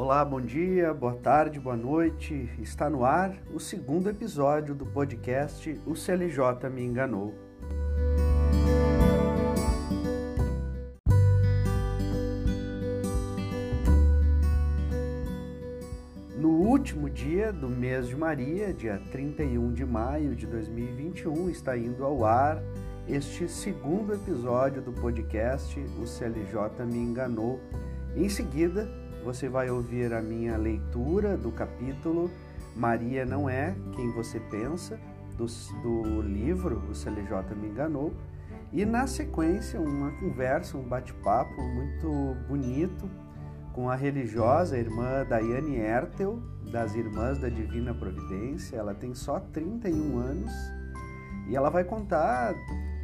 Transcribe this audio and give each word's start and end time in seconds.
Olá, 0.00 0.24
bom 0.24 0.40
dia, 0.40 0.94
boa 0.94 1.14
tarde, 1.14 1.58
boa 1.58 1.76
noite. 1.76 2.48
Está 2.60 2.88
no 2.88 3.04
ar 3.04 3.36
o 3.52 3.58
segundo 3.58 4.08
episódio 4.08 4.72
do 4.72 4.86
podcast 4.86 5.68
O 5.84 5.96
CLJ 5.96 6.70
Me 6.72 6.84
Enganou. 6.84 7.34
No 16.36 16.48
último 16.48 17.10
dia 17.10 17.52
do 17.52 17.68
mês 17.68 18.06
de 18.06 18.14
Maria, 18.14 18.72
dia 18.72 19.02
31 19.10 19.72
de 19.72 19.84
maio 19.84 20.36
de 20.36 20.46
2021, 20.46 21.50
está 21.50 21.76
indo 21.76 22.04
ao 22.04 22.24
ar 22.24 22.62
este 23.08 23.48
segundo 23.48 24.14
episódio 24.14 24.80
do 24.80 24.92
podcast 24.92 25.76
O 26.00 26.06
CLJ 26.06 26.86
Me 26.86 26.98
Enganou. 26.98 27.58
Em 28.14 28.28
seguida, 28.28 28.88
você 29.28 29.46
vai 29.46 29.68
ouvir 29.68 30.14
a 30.14 30.22
minha 30.22 30.56
leitura 30.56 31.36
do 31.36 31.52
capítulo 31.52 32.30
Maria 32.74 33.26
não 33.26 33.46
é 33.46 33.76
quem 33.92 34.10
você 34.10 34.40
pensa, 34.40 34.98
do, 35.36 35.44
do 35.82 36.22
livro 36.22 36.82
O 36.90 36.94
CLJ 36.94 37.54
Me 37.54 37.68
Enganou, 37.68 38.14
e 38.72 38.86
na 38.86 39.06
sequência 39.06 39.78
uma 39.78 40.12
conversa, 40.12 40.78
um 40.78 40.82
bate-papo 40.82 41.60
muito 41.60 42.36
bonito 42.48 43.06
com 43.74 43.90
a 43.90 43.94
religiosa 43.94 44.78
irmã 44.78 45.26
Daiane 45.28 45.76
Ertel, 45.76 46.40
das 46.72 46.94
Irmãs 46.94 47.36
da 47.36 47.50
Divina 47.50 47.92
Providência. 47.92 48.78
Ela 48.78 48.94
tem 48.94 49.14
só 49.14 49.40
31 49.40 50.16
anos 50.16 50.52
e 51.50 51.54
ela 51.54 51.68
vai 51.68 51.84
contar 51.84 52.54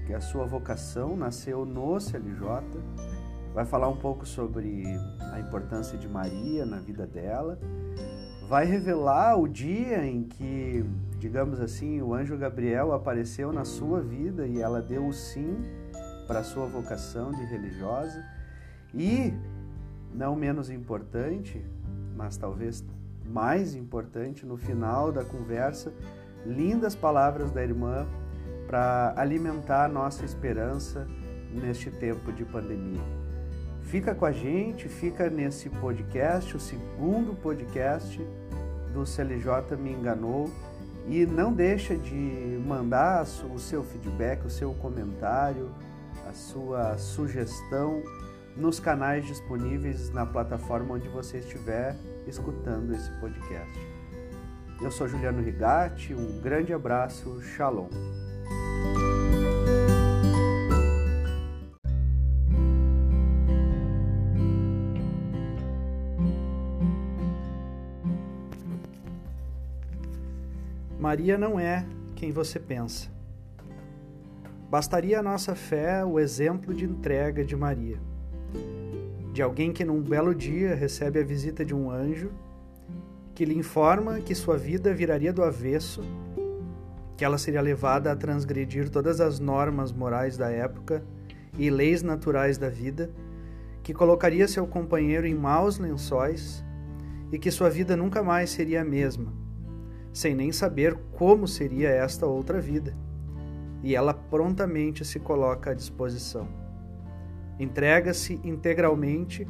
que 0.07 0.15
a 0.15 0.23
sua 0.23 0.47
vocação 0.47 1.19
nasceu 1.19 1.67
no 1.67 2.01
CLJ, 2.01 2.81
vai 3.55 3.65
falar 3.65 3.89
um 3.89 3.97
pouco 3.97 4.27
sobre 4.27 4.85
a 5.33 5.39
importância 5.39 5.97
de 5.97 6.09
Maria 6.09 6.67
na 6.67 6.79
vida 6.81 7.07
dela, 7.07 7.57
vai 8.49 8.67
revelar 8.67 9.39
o 9.39 9.47
dia 9.47 10.05
em 10.05 10.25
que, 10.25 10.85
digamos 11.21 11.61
assim, 11.61 12.03
o 12.03 12.13
anjo 12.13 12.37
Gabriel 12.37 12.93
apareceu 12.93 13.53
na 13.53 13.65
sua 13.65 14.01
vida 14.03 14.47
e 14.47 14.61
ela 14.61 14.83
deu 14.83 15.07
o 15.07 15.13
sim 15.13 15.57
para 16.27 16.41
a 16.41 16.45
sua 16.45 16.67
vocação 16.67 17.31
de 17.31 17.45
religiosa 17.45 18.25
e, 18.93 19.33
não 20.13 20.35
menos 20.35 20.69
importante, 20.69 21.65
mas 22.17 22.37
talvez 22.37 22.85
mais 23.25 23.75
importante, 23.75 24.45
no 24.45 24.57
final 24.57 25.13
da 25.13 25.25
conversa, 25.25 25.93
lindas 26.45 26.95
palavras 26.95 27.53
da 27.53 27.63
irmã 27.63 28.05
para 28.67 29.15
alimentar 29.17 29.89
nossa 29.89 30.25
esperança 30.25 31.07
neste 31.53 31.91
tempo 31.91 32.33
de 32.33 32.45
pandemia. 32.45 33.24
Fica 33.85 34.15
com 34.15 34.25
a 34.25 34.33
gente, 34.33 34.89
fica 34.89 35.31
nesse 35.31 35.69
podcast, 35.69 36.57
o 36.57 36.61
segundo 36.61 37.35
podcast 37.35 38.21
do 38.93 39.07
CLJ 39.07 39.77
Me 39.79 39.93
Enganou 39.93 40.51
e 41.07 41.27
não 41.27 41.53
deixa 41.53 41.95
de 41.97 42.61
mandar 42.67 43.23
o 43.23 43.59
seu 43.59 43.85
feedback, 43.85 44.45
o 44.45 44.51
seu 44.51 44.73
comentário, 44.75 45.71
a 46.29 46.33
sua 46.33 46.97
sugestão 46.97 48.03
nos 48.57 48.81
canais 48.81 49.27
disponíveis 49.27 50.11
na 50.11 50.25
plataforma 50.25 50.95
onde 50.95 51.09
você 51.09 51.39
estiver 51.39 51.95
escutando 52.27 52.95
esse 52.95 53.11
podcast. 53.21 53.79
Eu 54.81 54.91
sou 54.91 55.07
Juliano 55.07 55.43
Rigatti, 55.43 56.15
um 56.15 56.41
grande 56.41 56.73
abraço, 56.73 57.41
shalom. 57.43 57.89
Maria 71.15 71.39
não 71.39 71.61
é 71.61 71.87
quem 72.17 72.33
você 72.33 72.59
pensa. 72.59 73.09
Bastaria 74.69 75.21
a 75.21 75.23
nossa 75.23 75.55
fé 75.55 76.05
o 76.05 76.19
exemplo 76.19 76.75
de 76.75 76.85
entrega 76.85 77.45
de 77.45 77.55
Maria, 77.55 78.01
de 79.33 79.41
alguém 79.41 79.73
que 79.73 79.85
num 79.85 80.03
belo 80.03 80.35
dia 80.35 80.75
recebe 80.75 81.21
a 81.21 81.23
visita 81.23 81.65
de 81.65 81.73
um 81.73 81.89
anjo 81.89 82.33
que 83.33 83.45
lhe 83.45 83.57
informa 83.57 84.19
que 84.19 84.35
sua 84.35 84.59
vida 84.59 84.93
viraria 84.93 85.33
do 85.33 85.45
avesso, 85.45 86.03
que 87.17 87.25
ela 87.25 87.39
seria 87.39 87.63
levada 87.63 88.11
a 88.11 88.17
transgredir 88.17 88.91
todas 88.91 89.21
as 89.21 89.39
normas 89.39 89.93
morais 89.93 90.37
da 90.37 90.51
época 90.51 91.01
e 91.57 91.71
leis 91.71 92.03
naturais 92.03 92.59
da 92.59 92.69
vida, 92.69 93.09
que 93.85 93.95
colocaria 93.95 94.49
seu 94.49 94.67
companheiro 94.67 95.29
em 95.29 95.35
maus 95.35 95.79
lençóis 95.79 96.65
e 97.31 97.39
que 97.39 97.53
sua 97.53 97.71
vida 97.71 97.97
nunca 97.97 98.21
mais 98.21 98.51
seria 98.51 98.83
a 98.83 98.85
mesma 98.85 99.44
sem 100.15 100.33
nem 100.33 100.53
saber 100.53 100.97
como 101.13 101.49
seria 101.49 101.89
esta 101.89 102.25
outra 102.25 102.61
vida. 102.61 102.97
E 103.83 103.97
ela 103.97 104.15
prontamente 104.15 105.05
se 105.05 105.19
coloca 105.19 105.73
à 105.73 105.75
disposição. 105.75 106.49
Entrega-se 107.59 108.41
integralmente, 108.45 109.47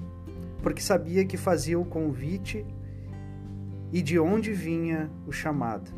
porque 0.62 0.80
sabia 0.80 1.25
que 1.26 1.36
fazia 1.36 1.78
o 1.78 1.84
convite 1.84 2.66
e 3.92 4.00
de 4.00 4.19
onde 4.19 4.52
vinha 4.52 5.10
o 5.26 5.32
chamado. 5.32 5.92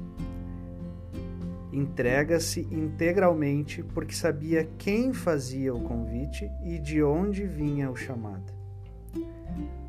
Entrega-se 1.72 2.62
integralmente, 2.70 3.84
porque 3.84 4.14
sabia 4.14 4.68
quem 4.76 5.12
fazia 5.12 5.72
o 5.72 5.80
convite 5.80 6.50
e 6.64 6.78
de 6.80 7.02
onde 7.02 7.46
vinha 7.46 7.88
o 7.88 7.96
chamado. 7.96 8.52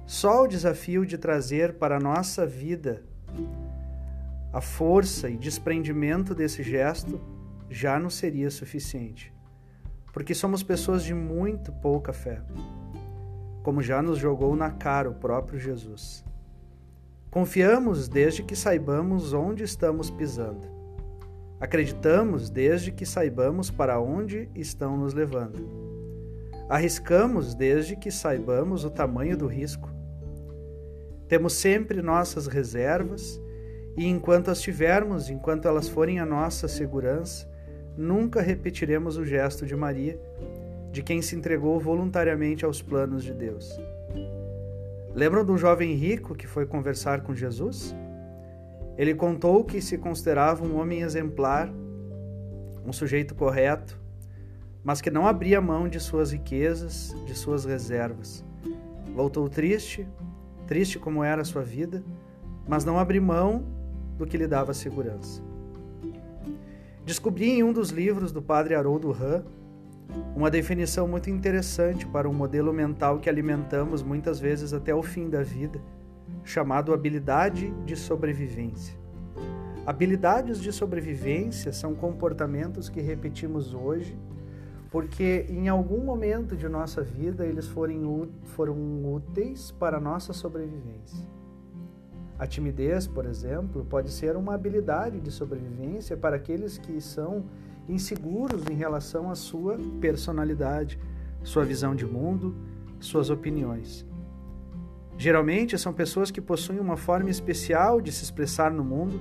Só 0.05 0.43
o 0.43 0.47
desafio 0.47 1.05
de 1.05 1.17
trazer 1.17 1.73
para 1.73 1.97
a 1.97 1.99
nossa 1.99 2.45
vida 2.45 3.03
a 4.51 4.61
força 4.61 5.29
e 5.29 5.37
desprendimento 5.37 6.33
desse 6.33 6.63
gesto 6.63 7.19
já 7.69 7.99
não 7.99 8.09
seria 8.09 8.49
suficiente, 8.49 9.33
porque 10.13 10.33
somos 10.33 10.63
pessoas 10.63 11.03
de 11.03 11.13
muito 11.13 11.71
pouca 11.73 12.13
fé, 12.13 12.41
como 13.61 13.81
já 13.81 14.01
nos 14.01 14.17
jogou 14.17 14.55
na 14.55 14.71
cara 14.71 15.09
o 15.09 15.15
próprio 15.15 15.59
Jesus. 15.59 16.23
Confiamos 17.29 18.07
desde 18.07 18.41
que 18.41 18.55
saibamos 18.55 19.33
onde 19.33 19.63
estamos 19.63 20.09
pisando. 20.09 20.67
Acreditamos 21.59 22.49
desde 22.49 22.91
que 22.91 23.05
saibamos 23.05 23.69
para 23.69 23.99
onde 23.99 24.49
estão 24.55 24.95
nos 24.95 25.13
levando. 25.13 25.67
Arriscamos 26.69 27.53
desde 27.53 27.95
que 27.95 28.11
saibamos 28.11 28.85
o 28.85 28.89
tamanho 28.89 29.37
do 29.37 29.47
risco. 29.47 29.89
Temos 31.27 31.53
sempre 31.53 32.01
nossas 32.01 32.47
reservas 32.47 33.41
e 33.97 34.05
enquanto 34.05 34.51
as 34.51 34.61
tivermos, 34.61 35.27
enquanto 35.27 35.67
elas 35.67 35.89
forem 35.89 36.19
a 36.19 36.25
nossa 36.25 36.67
segurança, 36.67 37.49
nunca 37.97 38.39
repetiremos 38.41 39.17
o 39.17 39.25
gesto 39.25 39.65
de 39.65 39.75
Maria, 39.75 40.19
de 40.91 41.01
quem 41.01 41.19
se 41.19 41.35
entregou 41.35 41.79
voluntariamente 41.79 42.63
aos 42.63 42.79
planos 42.79 43.23
de 43.23 43.33
Deus. 43.33 43.75
Lembram 45.15 45.43
do 45.43 45.57
jovem 45.57 45.95
rico 45.95 46.35
que 46.35 46.45
foi 46.45 46.67
conversar 46.67 47.21
com 47.21 47.33
Jesus? 47.33 47.95
Ele 48.95 49.15
contou 49.15 49.63
que 49.63 49.81
se 49.81 49.97
considerava 49.97 50.63
um 50.63 50.79
homem 50.79 51.01
exemplar, 51.01 51.67
um 52.85 52.93
sujeito 52.93 53.33
correto, 53.33 53.99
mas 54.83 55.01
que 55.01 55.09
não 55.09 55.25
abria 55.25 55.59
mão 55.59 55.89
de 55.89 55.99
suas 55.99 56.31
riquezas, 56.31 57.15
de 57.25 57.33
suas 57.33 57.65
reservas. 57.65 58.45
Voltou 59.15 59.49
triste, 59.49 60.07
triste 60.67 60.99
como 60.99 61.23
era 61.23 61.41
a 61.41 61.45
sua 61.45 61.63
vida, 61.63 62.03
mas 62.67 62.85
não 62.85 62.99
abriu 62.99 63.23
mão 63.23 63.76
do 64.17 64.25
que 64.25 64.37
lhe 64.37 64.47
dava 64.47 64.73
segurança. 64.73 65.41
Descobri 67.05 67.51
em 67.51 67.63
um 67.63 67.71
dos 67.71 67.89
livros 67.89 68.31
do 68.31 68.41
padre 68.41 68.75
Haroldo 68.75 69.11
Hahn 69.11 69.43
uma 70.35 70.49
definição 70.49 71.07
muito 71.07 71.29
interessante 71.29 72.05
para 72.05 72.29
um 72.29 72.33
modelo 72.33 72.73
mental 72.73 73.19
que 73.19 73.29
alimentamos 73.29 74.03
muitas 74.03 74.39
vezes 74.39 74.73
até 74.73 74.93
o 74.93 75.03
fim 75.03 75.29
da 75.29 75.43
vida, 75.43 75.79
chamado 76.43 76.93
habilidade 76.93 77.71
de 77.85 77.95
sobrevivência. 77.95 78.97
Habilidades 79.85 80.61
de 80.61 80.71
sobrevivência 80.71 81.71
são 81.71 81.95
comportamentos 81.95 82.89
que 82.89 82.99
repetimos 82.99 83.73
hoje 83.73 84.17
porque 84.89 85.45
em 85.49 85.67
algum 85.67 86.03
momento 86.03 86.55
de 86.55 86.67
nossa 86.67 87.01
vida 87.01 87.45
eles 87.45 87.67
foram 87.67 89.13
úteis 89.13 89.71
para 89.71 89.97
a 89.97 89.99
nossa 89.99 90.33
sobrevivência. 90.33 91.36
A 92.39 92.45
timidez, 92.45 93.07
por 93.07 93.25
exemplo, 93.25 93.83
pode 93.85 94.11
ser 94.11 94.35
uma 94.35 94.53
habilidade 94.53 95.19
de 95.19 95.31
sobrevivência 95.31 96.15
para 96.15 96.35
aqueles 96.35 96.77
que 96.77 97.01
são 97.01 97.45
inseguros 97.89 98.67
em 98.69 98.75
relação 98.75 99.31
à 99.31 99.35
sua 99.35 99.77
personalidade, 99.99 100.99
sua 101.43 101.65
visão 101.65 101.95
de 101.95 102.05
mundo, 102.05 102.55
suas 102.99 103.31
opiniões. 103.31 104.05
Geralmente 105.17 105.77
são 105.79 105.91
pessoas 105.91 106.29
que 106.29 106.39
possuem 106.39 106.79
uma 106.79 106.95
forma 106.95 107.31
especial 107.31 107.99
de 107.99 108.11
se 108.11 108.23
expressar 108.23 108.71
no 108.71 108.83
mundo, 108.83 109.19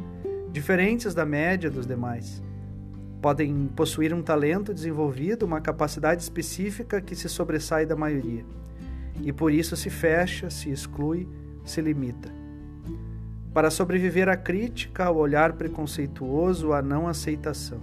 diferentes 0.52 1.14
da 1.14 1.24
média 1.24 1.70
dos 1.70 1.86
demais. 1.86 2.42
Podem 3.22 3.66
possuir 3.68 4.12
um 4.12 4.20
talento 4.20 4.74
desenvolvido, 4.74 5.46
uma 5.46 5.60
capacidade 5.60 6.22
específica 6.22 7.00
que 7.00 7.16
se 7.16 7.30
sobressai 7.30 7.86
da 7.86 7.96
maioria. 7.96 8.44
E 9.22 9.32
por 9.32 9.50
isso 9.50 9.74
se 9.74 9.88
fecha, 9.88 10.50
se 10.50 10.70
exclui, 10.70 11.26
se 11.64 11.80
limita. 11.80 12.45
Para 13.56 13.70
sobreviver 13.70 14.28
à 14.28 14.36
crítica, 14.36 15.06
ao 15.06 15.16
olhar 15.16 15.54
preconceituoso, 15.54 16.74
à 16.74 16.82
não 16.82 17.08
aceitação. 17.08 17.80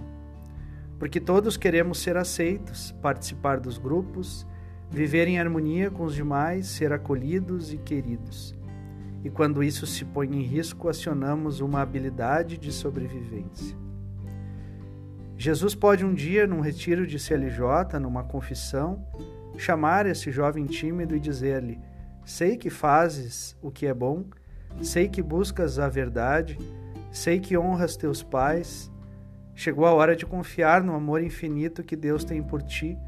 Porque 1.00 1.18
todos 1.18 1.56
queremos 1.56 1.98
ser 1.98 2.16
aceitos, 2.16 2.92
participar 3.02 3.58
dos 3.58 3.76
grupos, 3.76 4.46
viver 4.88 5.26
em 5.26 5.40
harmonia 5.40 5.90
com 5.90 6.04
os 6.04 6.14
demais, 6.14 6.68
ser 6.68 6.92
acolhidos 6.92 7.72
e 7.72 7.78
queridos. 7.78 8.54
E 9.24 9.28
quando 9.28 9.64
isso 9.64 9.84
se 9.84 10.04
põe 10.04 10.28
em 10.28 10.42
risco, 10.42 10.88
acionamos 10.88 11.58
uma 11.58 11.82
habilidade 11.82 12.56
de 12.56 12.70
sobrevivência. 12.70 13.76
Jesus 15.36 15.74
pode 15.74 16.04
um 16.04 16.14
dia, 16.14 16.46
num 16.46 16.60
retiro 16.60 17.04
de 17.04 17.18
CLJ, 17.18 17.98
numa 18.00 18.22
confissão, 18.22 19.04
chamar 19.58 20.06
esse 20.06 20.30
jovem 20.30 20.66
tímido 20.66 21.16
e 21.16 21.18
dizer-lhe: 21.18 21.80
Sei 22.24 22.56
que 22.56 22.70
fazes 22.70 23.56
o 23.60 23.72
que 23.72 23.86
é 23.86 23.92
bom, 23.92 24.24
sei 24.82 25.08
que 25.08 25.22
buscas 25.22 25.78
a 25.78 25.88
verdade, 25.88 26.58
sei 27.10 27.38
que 27.38 27.56
honras 27.56 27.96
teus 27.96 28.22
pais. 28.22 28.90
Chegou 29.54 29.86
a 29.86 29.92
hora 29.92 30.16
de 30.16 30.26
confiar 30.26 30.82
no 30.82 30.94
amor 30.94 31.22
infinito 31.22 31.84
que 31.84 31.94
Deus 31.94 32.24
tem 32.24 32.42
por 32.42 32.60
ti, 32.62 32.98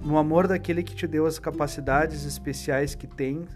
no 0.00 0.16
amor 0.16 0.46
daquele 0.46 0.82
que 0.82 0.94
te 0.94 1.06
deu 1.06 1.26
as 1.26 1.38
capacidades 1.38 2.24
especiais 2.24 2.94
que 2.94 3.06
tens 3.06 3.48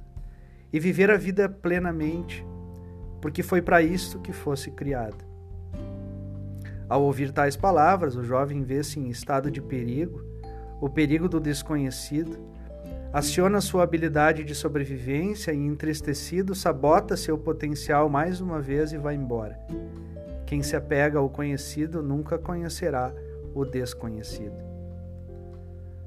e 0.72 0.80
viver 0.80 1.10
a 1.10 1.16
vida 1.16 1.48
plenamente, 1.48 2.44
porque 3.20 3.42
foi 3.42 3.62
para 3.62 3.82
isso 3.82 4.18
que 4.20 4.32
fosse 4.32 4.70
criado. 4.70 5.24
Ao 6.88 7.02
ouvir 7.02 7.30
tais 7.30 7.56
palavras, 7.56 8.16
o 8.16 8.24
jovem 8.24 8.62
vê-se 8.62 8.98
em 8.98 9.08
estado 9.08 9.50
de 9.50 9.62
perigo, 9.62 10.20
o 10.80 10.90
perigo 10.90 11.28
do 11.28 11.38
desconhecido, 11.38 12.38
aciona 13.12 13.60
sua 13.60 13.82
habilidade 13.82 14.42
de 14.42 14.54
sobrevivência 14.54 15.52
e, 15.52 15.58
entristecido, 15.58 16.54
sabota 16.54 17.16
seu 17.16 17.36
potencial 17.36 18.08
mais 18.08 18.40
uma 18.40 18.60
vez 18.60 18.92
e 18.92 18.98
vai 18.98 19.14
embora. 19.14 19.58
Quem 20.46 20.62
se 20.62 20.74
apega 20.74 21.18
ao 21.18 21.28
conhecido 21.28 22.02
nunca 22.02 22.38
conhecerá 22.38 23.12
o 23.54 23.64
desconhecido. 23.64 24.56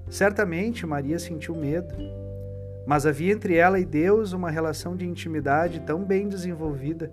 Certamente 0.09 0.85
Maria 0.85 1.19
sentiu 1.19 1.55
medo, 1.55 1.93
mas 2.85 3.05
havia 3.05 3.33
entre 3.33 3.55
ela 3.55 3.79
e 3.79 3.85
Deus 3.85 4.33
uma 4.33 4.49
relação 4.49 4.95
de 4.95 5.05
intimidade 5.05 5.79
tão 5.81 6.03
bem 6.03 6.27
desenvolvida 6.27 7.11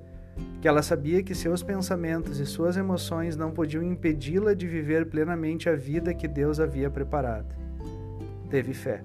que 0.61 0.69
ela 0.69 0.83
sabia 0.83 1.23
que 1.23 1.35
seus 1.35 1.63
pensamentos 1.63 2.39
e 2.39 2.47
suas 2.47 2.77
emoções 2.77 3.37
não 3.37 3.51
podiam 3.51 3.83
impedi-la 3.83 4.55
de 4.55 4.67
viver 4.67 5.07
plenamente 5.07 5.69
a 5.69 5.75
vida 5.75 6.15
que 6.15 6.29
Deus 6.29 6.61
havia 6.61 6.91
preparado. 6.91 7.55
Teve 8.49 8.73
fé. 8.73 9.03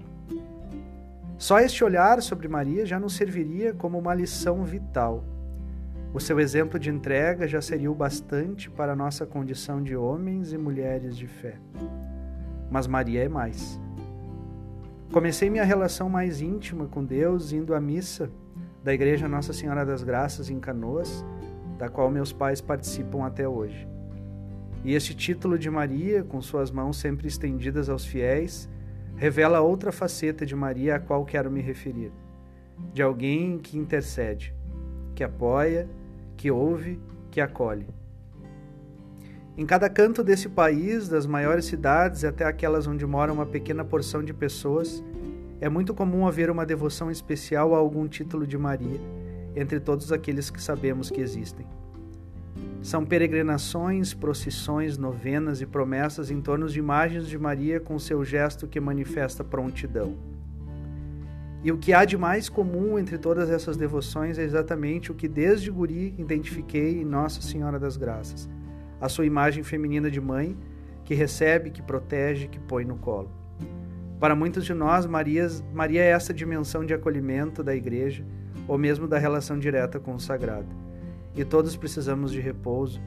Só 1.37 1.59
este 1.59 1.83
olhar 1.83 2.19
sobre 2.23 2.47
Maria 2.47 2.83
já 2.83 2.99
nos 2.99 3.13
serviria 3.13 3.71
como 3.71 3.99
uma 3.99 4.13
lição 4.13 4.63
vital. 4.63 5.23
O 6.11 6.19
seu 6.19 6.39
exemplo 6.39 6.79
de 6.79 6.89
entrega 6.89 7.47
já 7.47 7.61
seria 7.61 7.91
o 7.91 7.95
bastante 7.95 8.71
para 8.71 8.95
nossa 8.95 9.23
condição 9.23 9.83
de 9.83 9.95
homens 9.95 10.51
e 10.51 10.57
mulheres 10.57 11.15
de 11.15 11.27
fé. 11.27 11.59
Mas 12.71 12.87
Maria 12.87 13.23
é 13.23 13.29
mais. 13.29 13.79
Comecei 15.13 15.47
minha 15.47 15.63
relação 15.63 16.09
mais 16.09 16.41
íntima 16.41 16.87
com 16.87 17.05
Deus 17.05 17.51
indo 17.51 17.75
à 17.75 17.79
missa 17.79 18.31
da 18.83 18.91
Igreja 18.91 19.27
Nossa 19.27 19.53
Senhora 19.53 19.85
das 19.85 20.01
Graças 20.01 20.49
em 20.49 20.59
Canoas, 20.59 21.23
da 21.77 21.87
qual 21.87 22.09
meus 22.09 22.33
pais 22.33 22.61
participam 22.61 23.23
até 23.23 23.47
hoje. 23.47 23.87
E 24.83 24.95
este 24.95 25.15
título 25.15 25.59
de 25.59 25.69
Maria, 25.69 26.23
com 26.23 26.41
suas 26.41 26.71
mãos 26.71 26.97
sempre 26.97 27.27
estendidas 27.27 27.89
aos 27.89 28.05
fiéis, 28.05 28.67
revela 29.17 29.59
outra 29.59 29.91
faceta 29.91 30.45
de 30.45 30.55
Maria 30.55 30.95
a 30.95 30.99
qual 30.99 31.25
quero 31.25 31.51
me 31.51 31.59
referir: 31.59 32.11
de 32.93 33.01
alguém 33.01 33.57
que 33.57 33.77
intercede, 33.77 34.53
que 35.13 35.23
apoia, 35.23 35.89
que 36.37 36.49
ouve, 36.49 36.99
que 37.29 37.41
acolhe. 37.41 37.87
Em 39.57 39.65
cada 39.65 39.89
canto 39.89 40.23
desse 40.23 40.47
país, 40.47 41.09
das 41.09 41.25
maiores 41.25 41.65
cidades 41.65 42.23
até 42.23 42.45
aquelas 42.45 42.85
onde 42.85 43.05
mora 43.07 43.33
uma 43.33 43.45
pequena 43.45 43.83
porção 43.83 44.23
de 44.23 44.31
pessoas, 44.31 45.03
é 45.59 45.67
muito 45.67 45.95
comum 45.95 46.27
haver 46.27 46.51
uma 46.51 46.63
devoção 46.63 47.09
especial 47.09 47.73
a 47.73 47.79
algum 47.79 48.07
título 48.07 48.45
de 48.45 48.55
Maria, 48.55 48.99
entre 49.55 49.79
todos 49.79 50.11
aqueles 50.11 50.51
que 50.51 50.61
sabemos 50.61 51.09
que 51.09 51.19
existem. 51.19 51.65
São 52.87 53.05
peregrinações, 53.05 54.13
procissões, 54.13 54.97
novenas 54.97 55.59
e 55.59 55.65
promessas 55.65 56.31
em 56.31 56.39
torno 56.39 56.69
de 56.69 56.79
imagens 56.79 57.27
de 57.27 57.37
Maria 57.37 57.81
com 57.81 57.99
seu 57.99 58.23
gesto 58.23 58.65
que 58.65 58.79
manifesta 58.79 59.43
prontidão. 59.43 60.15
E 61.61 61.69
o 61.69 61.77
que 61.77 61.91
há 61.91 62.05
de 62.05 62.17
mais 62.17 62.47
comum 62.47 62.97
entre 62.97 63.17
todas 63.17 63.49
essas 63.49 63.75
devoções 63.75 64.39
é 64.39 64.43
exatamente 64.43 65.11
o 65.11 65.15
que 65.15 65.27
desde 65.27 65.69
guri 65.69 66.15
identifiquei 66.17 67.01
em 67.01 67.03
Nossa 67.03 67.41
Senhora 67.41 67.77
das 67.77 67.97
Graças, 67.97 68.47
a 69.01 69.09
sua 69.09 69.25
imagem 69.25 69.65
feminina 69.65 70.09
de 70.09 70.21
mãe, 70.21 70.57
que 71.03 71.13
recebe, 71.13 71.71
que 71.71 71.81
protege, 71.81 72.47
que 72.47 72.57
põe 72.57 72.85
no 72.85 72.95
colo. 72.95 73.29
Para 74.17 74.33
muitos 74.33 74.63
de 74.63 74.73
nós, 74.73 75.05
Maria, 75.05 75.45
Maria 75.73 76.03
é 76.03 76.11
essa 76.11 76.33
dimensão 76.33 76.85
de 76.85 76.93
acolhimento 76.93 77.61
da 77.61 77.75
igreja, 77.75 78.23
ou 78.65 78.77
mesmo 78.77 79.09
da 79.09 79.17
relação 79.17 79.59
direta 79.59 79.99
com 79.99 80.15
o 80.15 80.19
sagrado. 80.21 80.86
E 81.37 81.45
todos 81.45 81.77
precisamos 81.77 82.31
de 82.31 82.41
repouso, 82.41 82.99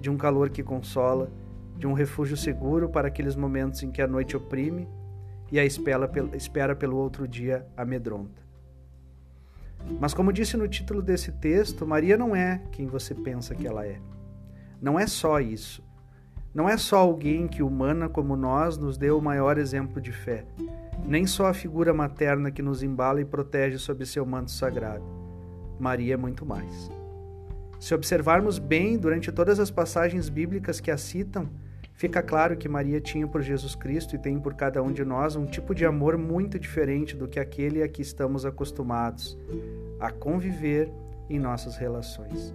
de 0.00 0.10
um 0.10 0.16
calor 0.16 0.50
que 0.50 0.64
consola, 0.64 1.30
de 1.76 1.86
um 1.86 1.92
refúgio 1.92 2.36
seguro 2.36 2.88
para 2.88 3.06
aqueles 3.06 3.36
momentos 3.36 3.84
em 3.84 3.90
que 3.92 4.02
a 4.02 4.06
noite 4.08 4.36
oprime 4.36 4.88
e 5.50 5.60
a 5.60 5.64
espera, 5.64 6.74
pelo 6.74 6.96
outro 6.96 7.26
dia 7.26 7.64
amedronta. 7.76 8.42
Mas, 10.00 10.12
como 10.12 10.32
disse 10.32 10.56
no 10.56 10.66
título 10.66 11.00
desse 11.00 11.30
texto, 11.30 11.86
Maria 11.86 12.18
não 12.18 12.34
é 12.34 12.60
quem 12.72 12.88
você 12.88 13.14
pensa 13.14 13.54
que 13.54 13.66
ela 13.66 13.86
é. 13.86 14.00
Não 14.82 14.98
é 14.98 15.06
só 15.06 15.40
isso. 15.40 15.80
Não 16.52 16.68
é 16.68 16.76
só 16.76 16.98
alguém 16.98 17.46
que, 17.46 17.62
humana 17.62 18.08
como 18.08 18.34
nós, 18.34 18.76
nos 18.76 18.98
deu 18.98 19.18
o 19.18 19.22
maior 19.22 19.56
exemplo 19.56 20.00
de 20.00 20.10
fé, 20.10 20.44
nem 21.06 21.26
só 21.26 21.46
a 21.46 21.54
figura 21.54 21.94
materna 21.94 22.50
que 22.50 22.60
nos 22.60 22.82
embala 22.82 23.20
e 23.20 23.24
protege 23.24 23.78
sob 23.78 24.04
seu 24.04 24.26
manto 24.26 24.50
sagrado. 24.50 25.04
Maria 25.78 26.14
é 26.14 26.16
muito 26.16 26.44
mais. 26.44 26.97
Se 27.80 27.94
observarmos 27.94 28.58
bem 28.58 28.98
durante 28.98 29.30
todas 29.30 29.60
as 29.60 29.70
passagens 29.70 30.28
bíblicas 30.28 30.80
que 30.80 30.90
a 30.90 30.96
citam, 30.96 31.48
fica 31.94 32.20
claro 32.20 32.56
que 32.56 32.68
Maria 32.68 33.00
tinha 33.00 33.26
por 33.26 33.40
Jesus 33.40 33.76
Cristo 33.76 34.16
e 34.16 34.18
tem 34.18 34.38
por 34.38 34.54
cada 34.54 34.82
um 34.82 34.90
de 34.90 35.04
nós 35.04 35.36
um 35.36 35.46
tipo 35.46 35.74
de 35.74 35.86
amor 35.86 36.18
muito 36.18 36.58
diferente 36.58 37.16
do 37.16 37.28
que 37.28 37.38
aquele 37.38 37.82
a 37.82 37.88
que 37.88 38.02
estamos 38.02 38.44
acostumados 38.44 39.38
a 40.00 40.10
conviver 40.10 40.90
em 41.30 41.38
nossas 41.38 41.76
relações. 41.76 42.52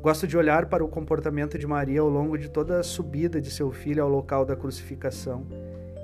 Gosto 0.00 0.26
de 0.26 0.36
olhar 0.36 0.66
para 0.66 0.82
o 0.82 0.88
comportamento 0.88 1.58
de 1.58 1.66
Maria 1.66 2.00
ao 2.00 2.08
longo 2.08 2.36
de 2.36 2.48
toda 2.48 2.80
a 2.80 2.82
subida 2.82 3.40
de 3.40 3.50
seu 3.50 3.70
filho 3.70 4.02
ao 4.02 4.08
local 4.08 4.44
da 4.44 4.56
crucificação 4.56 5.46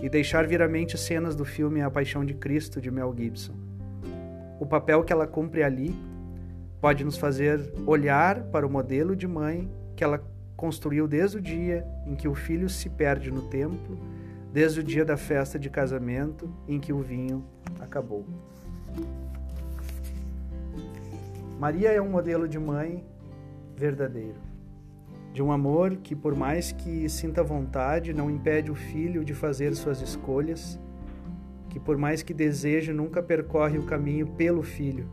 e 0.01 0.09
deixar 0.09 0.47
vir 0.47 0.63
à 0.63 0.69
mente 0.69 0.97
cenas 0.97 1.35
do 1.35 1.45
filme 1.45 1.81
A 1.81 1.91
Paixão 1.91 2.25
de 2.25 2.35
Cristo 2.35 2.81
de 2.81 2.91
Mel 2.91 3.13
Gibson. 3.17 3.55
O 4.61 4.67
papel 4.67 5.03
que 5.03 5.13
ela 5.13 5.27
cumpre 5.27 5.63
ali 5.63 5.97
pode 6.81 7.05
nos 7.05 7.17
fazer 7.17 7.73
olhar 7.87 8.43
para 8.45 8.67
o 8.67 8.71
modelo 8.71 9.17
de 9.17 9.27
mãe 9.27 9.71
que 9.97 10.05
ela 10.05 10.23
construiu 10.57 11.09
desde 11.09 11.39
o 11.39 11.41
dia 11.41 11.85
em 12.07 12.15
que 12.15 12.29
o 12.29 12.35
filho 12.35 12.69
se 12.69 12.89
perde 12.89 13.31
no 13.31 13.43
templo, 13.43 13.99
desde 14.53 14.81
o 14.81 14.83
dia 14.83 15.05
da 15.05 15.17
festa 15.17 15.59
de 15.59 15.69
casamento 15.69 16.53
em 16.67 16.79
que 16.81 16.93
o 16.93 17.01
vinho 17.01 17.45
acabou. 17.81 18.25
Maria 21.59 21.91
é 21.91 22.01
um 22.01 22.09
modelo 22.09 22.49
de 22.49 22.59
mãe 22.59 23.05
verdadeiro. 23.77 24.39
De 25.33 25.43
um 25.43 25.53
amor 25.53 25.97
que, 25.97 26.15
por 26.15 26.35
mais 26.35 26.73
que 26.73 27.09
sinta 27.09 27.43
vontade, 27.43 28.13
não 28.13 28.31
impede 28.31 28.71
o 28.71 28.75
filho 28.75 29.25
de 29.25 29.35
fazer 29.35 29.75
suas 29.75 30.01
escolhas, 30.01 30.79
que, 31.69 31.79
por 31.79 31.97
mais 31.97 32.23
que 32.23 32.33
deseje, 32.33 32.93
nunca 32.93 33.23
percorre 33.23 33.79
o 33.79 33.85
caminho 33.85 34.27
pelo 34.27 34.63
filho, 34.63 35.09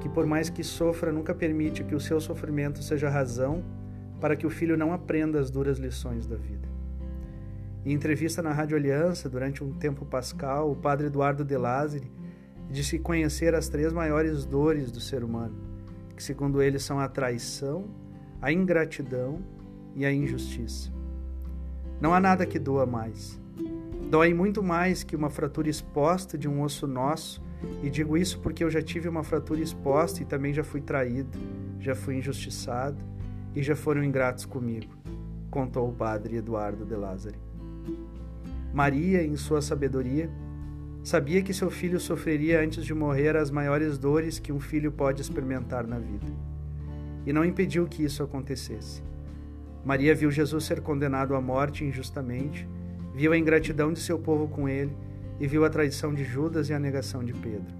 que, 0.00 0.08
por 0.08 0.26
mais 0.26 0.50
que 0.50 0.62
sofra, 0.62 1.12
nunca 1.12 1.34
permite 1.34 1.84
que 1.84 1.94
o 1.94 2.00
seu 2.00 2.20
sofrimento 2.20 2.82
seja 2.82 3.08
razão 3.08 3.64
para 4.20 4.36
que 4.36 4.46
o 4.46 4.50
filho 4.50 4.76
não 4.76 4.92
aprenda 4.92 5.40
as 5.40 5.50
duras 5.50 5.78
lições 5.78 6.26
da 6.26 6.36
vida. 6.36 6.68
Em 7.84 7.92
entrevista 7.92 8.42
na 8.42 8.52
Rádio 8.52 8.76
Aliança, 8.76 9.28
durante 9.28 9.64
um 9.64 9.72
tempo 9.72 10.04
pascal, 10.04 10.70
o 10.70 10.76
padre 10.76 11.06
Eduardo 11.06 11.44
De 11.44 11.56
Lázari 11.56 12.10
disse 12.70 12.98
conhecer 12.98 13.54
as 13.54 13.68
três 13.68 13.92
maiores 13.92 14.44
dores 14.44 14.92
do 14.92 15.00
ser 15.00 15.24
humano 15.24 15.70
que, 16.20 16.24
segundo 16.24 16.60
ele, 16.60 16.78
são 16.78 17.00
a 17.00 17.08
traição, 17.08 17.86
a 18.42 18.52
ingratidão 18.52 19.40
e 19.96 20.04
a 20.04 20.12
injustiça. 20.12 20.92
Não 21.98 22.12
há 22.12 22.20
nada 22.20 22.44
que 22.44 22.58
doa 22.58 22.84
mais. 22.84 23.40
Dói 24.10 24.34
muito 24.34 24.62
mais 24.62 25.02
que 25.02 25.16
uma 25.16 25.30
fratura 25.30 25.70
exposta 25.70 26.36
de 26.36 26.46
um 26.46 26.62
osso 26.62 26.86
nosso, 26.86 27.42
e 27.82 27.90
digo 27.90 28.16
isso 28.16 28.40
porque 28.40 28.64
eu 28.64 28.70
já 28.70 28.82
tive 28.82 29.08
uma 29.08 29.24
fratura 29.24 29.60
exposta 29.60 30.22
e 30.22 30.24
também 30.24 30.52
já 30.52 30.64
fui 30.64 30.80
traído, 30.80 31.38
já 31.78 31.94
fui 31.94 32.16
injustiçado 32.16 32.98
e 33.54 33.62
já 33.62 33.76
foram 33.76 34.02
ingratos 34.02 34.44
comigo, 34.44 34.92
contou 35.50 35.88
o 35.88 35.92
padre 35.92 36.36
Eduardo 36.36 36.84
de 36.84 36.94
Lázari. 36.94 37.38
Maria, 38.72 39.22
em 39.22 39.36
sua 39.36 39.60
sabedoria, 39.60 40.30
Sabia 41.02 41.40
que 41.40 41.54
seu 41.54 41.70
filho 41.70 41.98
sofreria 41.98 42.62
antes 42.62 42.84
de 42.84 42.92
morrer 42.92 43.34
as 43.34 43.50
maiores 43.50 43.96
dores 43.96 44.38
que 44.38 44.52
um 44.52 44.60
filho 44.60 44.92
pode 44.92 45.22
experimentar 45.22 45.86
na 45.86 45.98
vida. 45.98 46.26
E 47.24 47.32
não 47.32 47.42
impediu 47.42 47.86
que 47.86 48.04
isso 48.04 48.22
acontecesse. 48.22 49.02
Maria 49.82 50.14
viu 50.14 50.30
Jesus 50.30 50.64
ser 50.64 50.82
condenado 50.82 51.34
à 51.34 51.40
morte 51.40 51.86
injustamente, 51.86 52.68
viu 53.14 53.32
a 53.32 53.38
ingratidão 53.38 53.94
de 53.94 53.98
seu 53.98 54.18
povo 54.18 54.46
com 54.46 54.68
ele 54.68 54.94
e 55.40 55.46
viu 55.46 55.64
a 55.64 55.70
traição 55.70 56.12
de 56.12 56.22
Judas 56.22 56.68
e 56.68 56.74
a 56.74 56.78
negação 56.78 57.24
de 57.24 57.32
Pedro. 57.32 57.74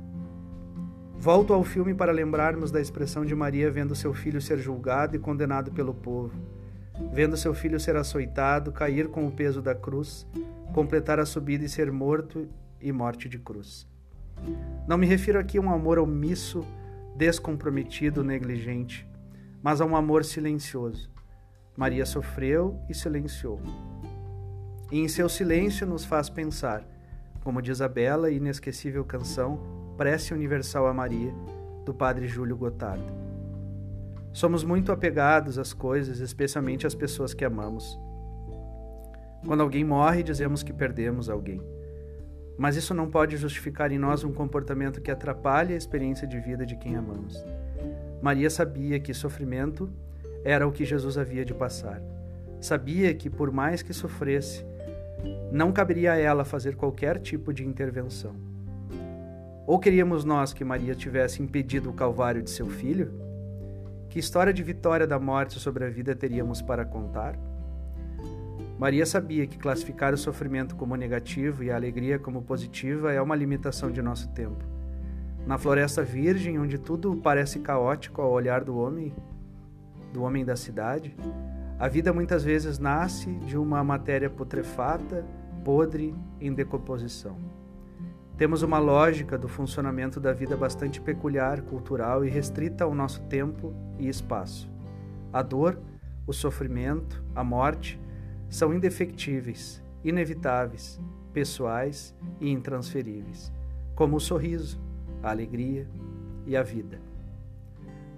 Volto 1.18 1.52
ao 1.52 1.62
filme 1.62 1.92
para 1.92 2.10
lembrarmos 2.10 2.70
da 2.70 2.80
expressão 2.80 3.26
de 3.26 3.34
Maria 3.34 3.70
vendo 3.70 3.94
seu 3.94 4.14
filho 4.14 4.40
ser 4.40 4.58
julgado 4.58 5.14
e 5.14 5.18
condenado 5.18 5.70
pelo 5.70 5.92
povo, 5.92 6.32
vendo 7.12 7.36
seu 7.36 7.52
filho 7.52 7.78
ser 7.78 7.94
açoitado, 7.94 8.72
cair 8.72 9.08
com 9.08 9.26
o 9.26 9.30
peso 9.30 9.60
da 9.60 9.74
cruz, 9.74 10.26
completar 10.72 11.20
a 11.20 11.26
subida 11.26 11.62
e 11.62 11.68
ser 11.68 11.92
morto 11.92 12.48
e 12.80 12.90
morte 12.90 13.28
de 13.28 13.38
cruz. 13.38 13.86
Não 14.88 14.96
me 14.96 15.06
refiro 15.06 15.38
aqui 15.38 15.58
a 15.58 15.60
um 15.60 15.70
amor 15.70 15.98
omisso, 15.98 16.64
descomprometido, 17.14 18.24
negligente, 18.24 19.06
mas 19.62 19.82
a 19.82 19.84
um 19.84 19.94
amor 19.94 20.24
silencioso. 20.24 21.10
Maria 21.76 22.06
sofreu 22.06 22.80
e 22.88 22.94
silenciou. 22.94 23.60
E 24.90 24.98
em 24.98 25.06
seu 25.06 25.28
silêncio 25.28 25.86
nos 25.86 26.04
faz 26.04 26.30
pensar, 26.30 26.82
como 27.42 27.62
diz 27.62 27.80
a 27.80 27.88
bela 27.88 28.30
e 28.30 28.36
inesquecível 28.36 29.04
canção 29.04 29.60
Prece 29.96 30.32
Universal 30.32 30.86
a 30.86 30.94
Maria, 30.94 31.32
do 31.84 31.92
padre 31.92 32.26
Júlio 32.26 32.56
Gotardo. 32.56 33.12
Somos 34.32 34.62
muito 34.62 34.92
apegados 34.92 35.58
às 35.58 35.72
coisas, 35.72 36.20
especialmente 36.20 36.86
às 36.86 36.94
pessoas 36.94 37.34
que 37.34 37.44
amamos. 37.44 37.98
Quando 39.44 39.62
alguém 39.62 39.84
morre, 39.84 40.22
dizemos 40.22 40.62
que 40.62 40.72
perdemos 40.72 41.28
alguém. 41.28 41.60
Mas 42.56 42.76
isso 42.76 42.94
não 42.94 43.10
pode 43.10 43.36
justificar 43.36 43.90
em 43.90 43.98
nós 43.98 44.22
um 44.22 44.32
comportamento 44.32 45.00
que 45.00 45.10
atrapalhe 45.10 45.74
a 45.74 45.76
experiência 45.76 46.26
de 46.26 46.38
vida 46.38 46.64
de 46.64 46.76
quem 46.76 46.94
amamos. 46.94 47.42
Maria 48.22 48.50
sabia 48.50 49.00
que 49.00 49.14
sofrimento 49.14 49.90
era 50.44 50.66
o 50.68 50.72
que 50.72 50.84
Jesus 50.84 51.16
havia 51.16 51.44
de 51.44 51.54
passar. 51.54 52.02
Sabia 52.60 53.14
que, 53.14 53.30
por 53.30 53.50
mais 53.50 53.82
que 53.82 53.94
sofresse, 53.94 54.64
não 55.52 55.72
caberia 55.72 56.12
a 56.12 56.16
ela 56.16 56.44
fazer 56.44 56.76
qualquer 56.76 57.18
tipo 57.18 57.52
de 57.52 57.66
intervenção. 57.66 58.34
Ou 59.66 59.78
queríamos 59.78 60.24
nós 60.24 60.52
que 60.52 60.64
Maria 60.64 60.94
tivesse 60.94 61.42
impedido 61.42 61.90
o 61.90 61.92
calvário 61.92 62.42
de 62.42 62.50
seu 62.50 62.68
filho? 62.68 63.12
Que 64.08 64.18
história 64.18 64.52
de 64.52 64.62
vitória 64.62 65.06
da 65.06 65.18
morte 65.18 65.58
sobre 65.58 65.84
a 65.84 65.88
vida 65.88 66.14
teríamos 66.14 66.60
para 66.60 66.84
contar? 66.84 67.38
Maria 68.78 69.04
sabia 69.04 69.46
que 69.46 69.58
classificar 69.58 70.14
o 70.14 70.18
sofrimento 70.18 70.74
como 70.74 70.96
negativo 70.96 71.62
e 71.62 71.70
a 71.70 71.76
alegria 71.76 72.18
como 72.18 72.42
positiva 72.42 73.12
é 73.12 73.20
uma 73.20 73.36
limitação 73.36 73.90
de 73.90 74.00
nosso 74.00 74.28
tempo. 74.30 74.64
Na 75.46 75.58
floresta 75.58 76.02
virgem, 76.02 76.58
onde 76.58 76.78
tudo 76.78 77.14
parece 77.16 77.60
caótico 77.60 78.22
ao 78.22 78.32
olhar 78.32 78.64
do 78.64 78.78
homem, 78.78 79.14
do 80.12 80.22
homem 80.22 80.44
da 80.44 80.56
cidade, 80.56 81.14
a 81.80 81.88
vida 81.88 82.12
muitas 82.12 82.44
vezes 82.44 82.78
nasce 82.78 83.32
de 83.36 83.56
uma 83.56 83.82
matéria 83.82 84.28
putrefata, 84.28 85.24
podre, 85.64 86.14
em 86.38 86.52
decomposição. 86.52 87.38
Temos 88.36 88.60
uma 88.60 88.78
lógica 88.78 89.38
do 89.38 89.48
funcionamento 89.48 90.20
da 90.20 90.30
vida 90.30 90.58
bastante 90.58 91.00
peculiar, 91.00 91.62
cultural 91.62 92.22
e 92.22 92.28
restrita 92.28 92.84
ao 92.84 92.94
nosso 92.94 93.22
tempo 93.22 93.74
e 93.98 94.10
espaço. 94.10 94.70
A 95.32 95.40
dor, 95.40 95.80
o 96.26 96.34
sofrimento, 96.34 97.24
a 97.34 97.42
morte 97.42 97.98
são 98.46 98.74
indefectíveis, 98.74 99.82
inevitáveis, 100.04 101.00
pessoais 101.32 102.14
e 102.38 102.50
intransferíveis, 102.50 103.50
como 103.94 104.16
o 104.16 104.20
sorriso, 104.20 104.78
a 105.22 105.30
alegria 105.30 105.88
e 106.44 106.54
a 106.58 106.62
vida. 106.62 107.00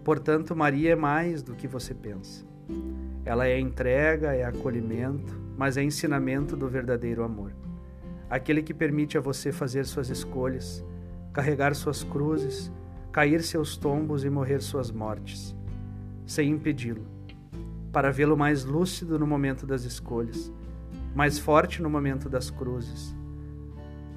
Portanto, 0.02 0.56
Maria 0.56 0.94
é 0.94 0.96
mais 0.96 1.44
do 1.44 1.54
que 1.54 1.68
você 1.68 1.94
pensa. 1.94 2.44
Ela 3.24 3.46
é 3.46 3.58
entrega, 3.58 4.34
é 4.34 4.44
acolhimento, 4.44 5.40
mas 5.56 5.76
é 5.76 5.82
ensinamento 5.82 6.56
do 6.56 6.68
verdadeiro 6.68 7.22
amor. 7.22 7.52
Aquele 8.28 8.62
que 8.62 8.74
permite 8.74 9.16
a 9.16 9.20
você 9.20 9.52
fazer 9.52 9.84
suas 9.86 10.08
escolhas, 10.08 10.84
carregar 11.32 11.74
suas 11.74 12.02
cruzes, 12.02 12.72
cair 13.10 13.42
seus 13.42 13.76
tombos 13.76 14.24
e 14.24 14.30
morrer 14.30 14.60
suas 14.60 14.90
mortes, 14.90 15.54
sem 16.26 16.50
impedi-lo 16.50 17.12
para 17.92 18.10
vê-lo 18.10 18.36
mais 18.36 18.64
lúcido 18.64 19.18
no 19.18 19.26
momento 19.26 19.66
das 19.66 19.84
escolhas, 19.84 20.50
mais 21.14 21.38
forte 21.38 21.82
no 21.82 21.90
momento 21.90 22.28
das 22.28 22.48
cruzes, 22.48 23.14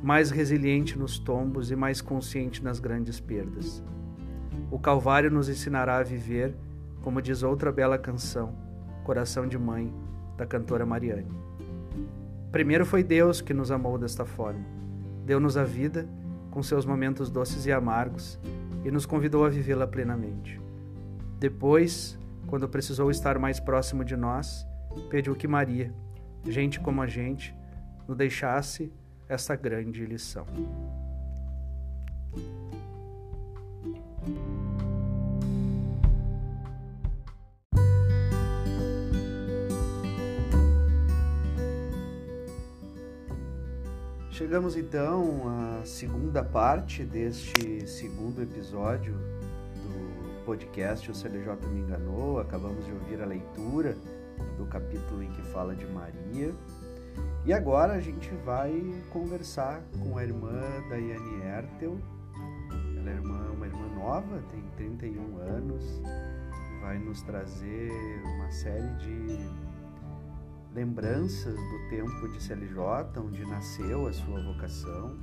mais 0.01 0.31
resiliente 0.31 0.97
nos 0.97 1.19
tombos 1.19 1.71
e 1.71 1.75
mais 1.75 1.99
consciente 1.99 2.63
nas 2.63 2.79
grandes 2.79 3.19
perdas. 3.19 3.83
O 4.71 4.79
Calvário 4.79 5.29
nos 5.29 5.49
ensinará 5.49 5.97
a 5.97 6.03
viver, 6.03 6.55
como 7.01 7.21
diz 7.21 7.43
outra 7.43 7.71
bela 7.71 7.97
canção, 7.97 8.55
Coração 9.05 9.47
de 9.47 9.55
Mãe, 9.55 9.93
da 10.35 10.47
cantora 10.47 10.83
Mariane. 10.83 11.31
Primeiro 12.51 12.87
foi 12.87 13.03
Deus 13.03 13.39
que 13.39 13.53
nos 13.53 13.69
amou 13.69 13.99
desta 13.99 14.25
forma. 14.25 14.65
Deu-nos 15.23 15.57
a 15.57 15.63
vida, 15.63 16.09
com 16.49 16.63
seus 16.63 16.87
momentos 16.87 17.29
doces 17.29 17.67
e 17.67 17.71
amargos, 17.71 18.39
e 18.83 18.89
nos 18.89 19.05
convidou 19.05 19.45
a 19.45 19.49
vivê-la 19.49 19.85
plenamente. 19.85 20.59
Depois, 21.39 22.17
quando 22.47 22.67
precisou 22.67 23.11
estar 23.11 23.37
mais 23.37 23.59
próximo 23.59 24.03
de 24.03 24.17
nós, 24.17 24.65
pediu 25.07 25.35
que 25.35 25.47
Maria, 25.47 25.93
gente 26.43 26.79
como 26.79 26.99
a 27.03 27.07
gente, 27.07 27.55
nos 28.07 28.17
deixasse 28.17 28.91
essa 29.29 29.55
grande 29.55 30.03
lição. 30.03 30.47
Chegamos 44.35 44.75
então 44.75 45.43
à 45.47 45.85
segunda 45.85 46.43
parte 46.43 47.05
deste 47.05 47.87
segundo 47.87 48.41
episódio 48.41 49.15
podcast 50.45 51.09
O 51.09 51.15
CLJ 51.15 51.55
Me 51.71 51.79
Enganou, 51.79 52.41
acabamos 52.41 52.85
de 52.85 52.91
ouvir 52.91 53.21
a 53.21 53.25
leitura 53.25 53.95
do 54.57 54.65
capítulo 54.65 55.23
em 55.23 55.31
que 55.31 55.41
fala 55.41 55.73
de 55.73 55.85
Maria. 55.85 56.53
E 57.45 57.53
agora 57.53 57.93
a 57.93 58.01
gente 58.01 58.29
vai 58.43 58.73
conversar 59.09 59.81
com 60.03 60.17
a 60.17 60.23
irmã 60.25 60.59
Daiane 60.89 61.41
Ertel. 61.45 61.97
Ela 62.97 63.11
é 63.11 63.19
uma 63.21 63.65
irmã 63.65 63.87
nova, 63.95 64.43
tem 64.51 64.61
31 64.75 65.37
anos, 65.37 66.01
vai 66.81 66.99
nos 66.99 67.21
trazer 67.21 67.89
uma 68.35 68.51
série 68.51 68.93
de 68.97 69.74
lembranças 70.75 71.55
do 71.55 71.89
tempo 71.89 72.27
de 72.27 72.43
CLJ, 72.43 73.19
onde 73.19 73.43
nasceu 73.45 74.07
a 74.07 74.13
sua 74.13 74.43
vocação 74.43 75.17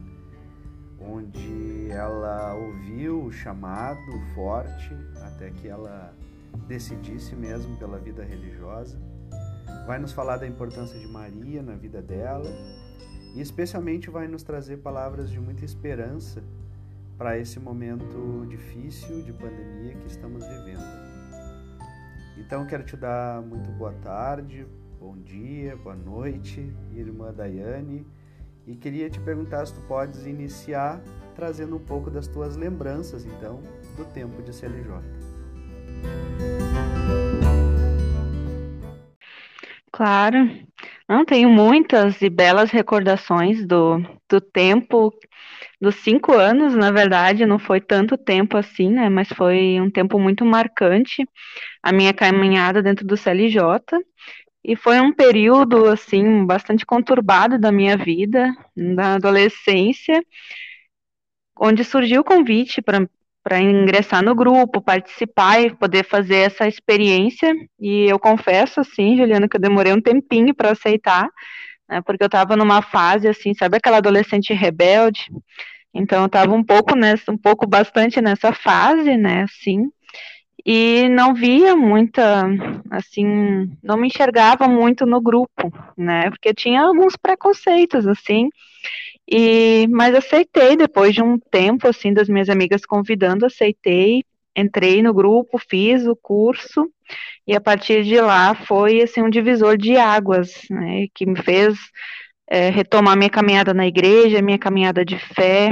onde 1.04 1.90
ela 1.90 2.54
ouviu 2.54 3.24
o 3.24 3.32
chamado 3.32 4.12
forte 4.34 4.94
até 5.22 5.50
que 5.50 5.68
ela 5.68 6.14
decidisse 6.68 7.34
mesmo 7.34 7.76
pela 7.76 7.98
vida 7.98 8.22
religiosa. 8.22 8.98
Vai 9.86 9.98
nos 9.98 10.12
falar 10.12 10.36
da 10.36 10.46
importância 10.46 10.98
de 10.98 11.06
Maria 11.06 11.62
na 11.62 11.74
vida 11.74 12.00
dela 12.00 12.50
e 13.34 13.40
especialmente 13.40 14.10
vai 14.10 14.28
nos 14.28 14.42
trazer 14.42 14.78
palavras 14.78 15.30
de 15.30 15.40
muita 15.40 15.64
esperança 15.64 16.42
para 17.18 17.38
esse 17.38 17.58
momento 17.58 18.46
difícil 18.48 19.22
de 19.22 19.32
pandemia 19.32 19.94
que 19.94 20.06
estamos 20.06 20.46
vivendo. 20.46 21.02
Então 22.38 22.66
quero 22.66 22.84
te 22.84 22.96
dar 22.96 23.42
muito 23.42 23.70
boa 23.72 23.92
tarde, 24.02 24.66
bom 25.02 25.16
dia, 25.24 25.74
boa 25.82 25.96
noite, 25.96 26.64
irmã 26.94 27.32
Daiane 27.32 28.06
e 28.64 28.76
queria 28.76 29.10
te 29.10 29.18
perguntar 29.18 29.66
se 29.66 29.74
tu 29.74 29.80
podes 29.88 30.26
iniciar 30.26 31.02
trazendo 31.34 31.74
um 31.74 31.80
pouco 31.80 32.08
das 32.08 32.28
tuas 32.28 32.56
lembranças, 32.56 33.26
então, 33.26 33.60
do 33.96 34.04
tempo 34.04 34.40
de 34.40 34.54
CLJ. 34.54 35.02
Claro. 39.90 40.48
Não, 41.08 41.24
tenho 41.24 41.50
muitas 41.50 42.22
e 42.22 42.30
belas 42.30 42.70
recordações 42.70 43.66
do, 43.66 43.98
do 44.30 44.40
tempo, 44.40 45.12
dos 45.80 45.96
cinco 45.96 46.32
anos, 46.32 46.76
na 46.76 46.92
verdade, 46.92 47.44
não 47.44 47.58
foi 47.58 47.80
tanto 47.80 48.16
tempo 48.16 48.56
assim, 48.56 48.88
né? 48.88 49.08
Mas 49.08 49.28
foi 49.28 49.80
um 49.80 49.90
tempo 49.90 50.16
muito 50.20 50.44
marcante, 50.44 51.26
a 51.82 51.90
minha 51.90 52.14
caminhada 52.14 52.80
dentro 52.80 53.04
do 53.04 53.16
CLJ. 53.16 53.58
E 54.64 54.76
foi 54.76 55.00
um 55.00 55.12
período, 55.12 55.86
assim, 55.86 56.46
bastante 56.46 56.86
conturbado 56.86 57.58
da 57.58 57.72
minha 57.72 57.96
vida, 57.96 58.54
da 58.76 59.14
adolescência, 59.14 60.22
onde 61.58 61.82
surgiu 61.84 62.20
o 62.20 62.24
convite 62.24 62.80
para 62.80 63.60
ingressar 63.60 64.22
no 64.22 64.34
grupo, 64.34 64.80
participar 64.80 65.60
e 65.60 65.74
poder 65.74 66.04
fazer 66.04 66.36
essa 66.36 66.68
experiência. 66.68 67.52
E 67.78 68.04
eu 68.04 68.18
confesso, 68.18 68.80
assim, 68.80 69.16
Juliana, 69.16 69.48
que 69.48 69.56
eu 69.56 69.60
demorei 69.60 69.92
um 69.92 70.00
tempinho 70.00 70.54
para 70.54 70.70
aceitar, 70.70 71.28
né, 71.88 72.00
porque 72.02 72.22
eu 72.22 72.26
estava 72.26 72.56
numa 72.56 72.82
fase 72.82 73.28
assim, 73.28 73.54
sabe 73.54 73.76
aquela 73.76 73.98
adolescente 73.98 74.52
rebelde? 74.54 75.26
Então 75.92 76.20
eu 76.20 76.26
estava 76.26 76.54
um 76.54 76.64
pouco 76.64 76.94
nessa, 76.96 77.30
um 77.32 77.36
pouco 77.36 77.66
bastante 77.66 78.20
nessa 78.20 78.52
fase, 78.52 79.16
né, 79.16 79.42
assim, 79.42 79.90
e 80.64 81.08
não 81.08 81.34
via 81.34 81.74
muita, 81.74 82.46
assim, 82.90 83.70
não 83.82 83.96
me 83.96 84.06
enxergava 84.06 84.68
muito 84.68 85.04
no 85.04 85.20
grupo, 85.20 85.72
né, 85.96 86.30
porque 86.30 86.54
tinha 86.54 86.82
alguns 86.82 87.16
preconceitos, 87.16 88.06
assim, 88.06 88.48
e, 89.30 89.86
mas 89.90 90.14
aceitei 90.14 90.76
depois 90.76 91.14
de 91.14 91.22
um 91.22 91.38
tempo, 91.38 91.88
assim, 91.88 92.12
das 92.12 92.28
minhas 92.28 92.48
amigas 92.48 92.86
convidando, 92.86 93.46
aceitei, 93.46 94.24
entrei 94.56 95.02
no 95.02 95.14
grupo, 95.14 95.58
fiz 95.58 96.06
o 96.06 96.14
curso, 96.14 96.88
e 97.46 97.56
a 97.56 97.60
partir 97.60 98.04
de 98.04 98.20
lá 98.20 98.54
foi, 98.54 99.02
assim, 99.02 99.22
um 99.22 99.30
divisor 99.30 99.76
de 99.76 99.96
águas, 99.96 100.52
né, 100.70 101.06
que 101.14 101.26
me 101.26 101.42
fez 101.42 101.76
é, 102.48 102.68
retomar 102.68 103.16
minha 103.16 103.30
caminhada 103.30 103.72
na 103.72 103.86
igreja, 103.86 104.42
minha 104.42 104.58
caminhada 104.58 105.04
de 105.04 105.18
fé. 105.18 105.70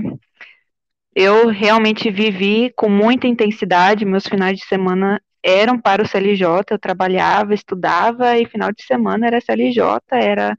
Eu 1.15 1.49
realmente 1.49 2.11
vivi 2.11 2.73
com 2.77 2.89
muita 2.89 3.27
intensidade, 3.27 4.05
meus 4.05 4.27
finais 4.27 4.59
de 4.59 4.65
semana 4.65 5.21
eram 5.43 5.79
para 5.81 6.03
o 6.03 6.07
CLJ, 6.07 6.45
eu 6.71 6.79
trabalhava, 6.79 7.55
estudava, 7.55 8.39
e 8.39 8.47
final 8.47 8.71
de 8.73 8.85
semana 8.85 9.27
era 9.27 9.41
CLJ, 9.41 9.83
era 10.13 10.57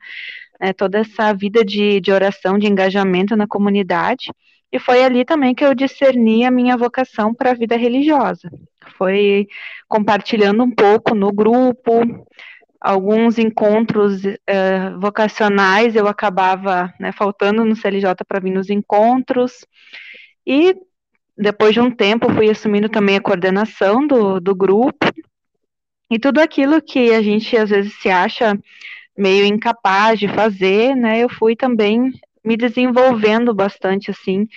né, 0.60 0.74
toda 0.74 1.00
essa 1.00 1.34
vida 1.34 1.63
de, 1.63 2.01
de 2.01 2.12
oração, 2.12 2.58
de 2.58 2.67
engajamento 2.67 3.36
na 3.36 3.48
comunidade. 3.48 4.31
E 4.72 4.79
foi 4.79 5.03
ali 5.03 5.25
também 5.25 5.53
que 5.53 5.65
eu 5.65 5.75
discerni 5.75 6.46
a 6.46 6.51
minha 6.51 6.77
vocação 6.77 7.34
para 7.34 7.51
a 7.51 7.55
vida 7.55 7.75
religiosa. 7.75 8.50
Foi 8.98 9.48
compartilhando 9.88 10.63
um 10.63 10.72
pouco 10.72 11.13
no 11.13 11.31
grupo, 11.31 12.01
alguns 12.79 13.38
encontros 13.38 14.24
uh, 14.24 15.00
vocacionais 15.00 15.96
eu 15.96 16.08
acabava 16.08 16.91
né, 17.00 17.12
faltando 17.12 17.63
no 17.63 17.75
CLJ 17.75 18.15
para 18.27 18.39
vir 18.39 18.51
nos 18.51 18.70
encontros. 18.70 19.65
E 20.45 20.75
depois 21.38 21.74
de 21.74 21.79
um 21.79 21.91
tempo 21.91 22.31
fui 22.33 22.50
assumindo 22.50 22.89
também 22.89 23.17
a 23.17 23.21
coordenação 23.21 24.05
do, 24.05 24.39
do 24.39 24.55
grupo. 24.55 25.05
E 26.10 26.19
tudo 26.19 26.39
aquilo 26.39 26.81
que 26.81 27.12
a 27.13 27.21
gente 27.21 27.55
às 27.57 27.69
vezes 27.69 27.93
se 28.00 28.10
acha 28.10 28.57
meio 29.17 29.45
incapaz 29.45 30.19
de 30.19 30.27
fazer, 30.27 30.95
né? 30.95 31.19
Eu 31.19 31.29
fui 31.29 31.55
também 31.55 32.12
me 32.43 32.57
desenvolvendo 32.57 33.53
bastante, 33.53 34.12
assim, 34.12 34.48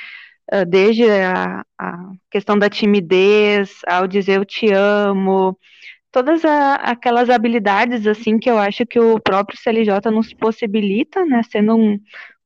uh, 0.53 0.65
desde 0.67 1.09
a, 1.11 1.65
a, 1.79 2.13
questão 2.31 2.59
da 2.59 2.69
timidez, 2.69 3.81
ao 3.87 4.07
dizer 4.07 4.39
eu 4.39 4.45
te 4.45 4.73
amo, 4.73 5.59
todas 6.11 6.45
a, 6.45 6.77
aquelas 6.77 7.29
habilidades 7.29 8.07
assim 8.07 8.39
que 8.39 8.51
eu 8.51 8.59
acho 8.59 8.87
que 8.87 8.99
o 8.99 9.21
próprio 9.21 9.59
CLJ 9.59 10.11
nos 10.13 10.33
possibilita, 10.33 11.25
né, 11.27 11.43
sendo 11.51 11.77
um 11.77 11.99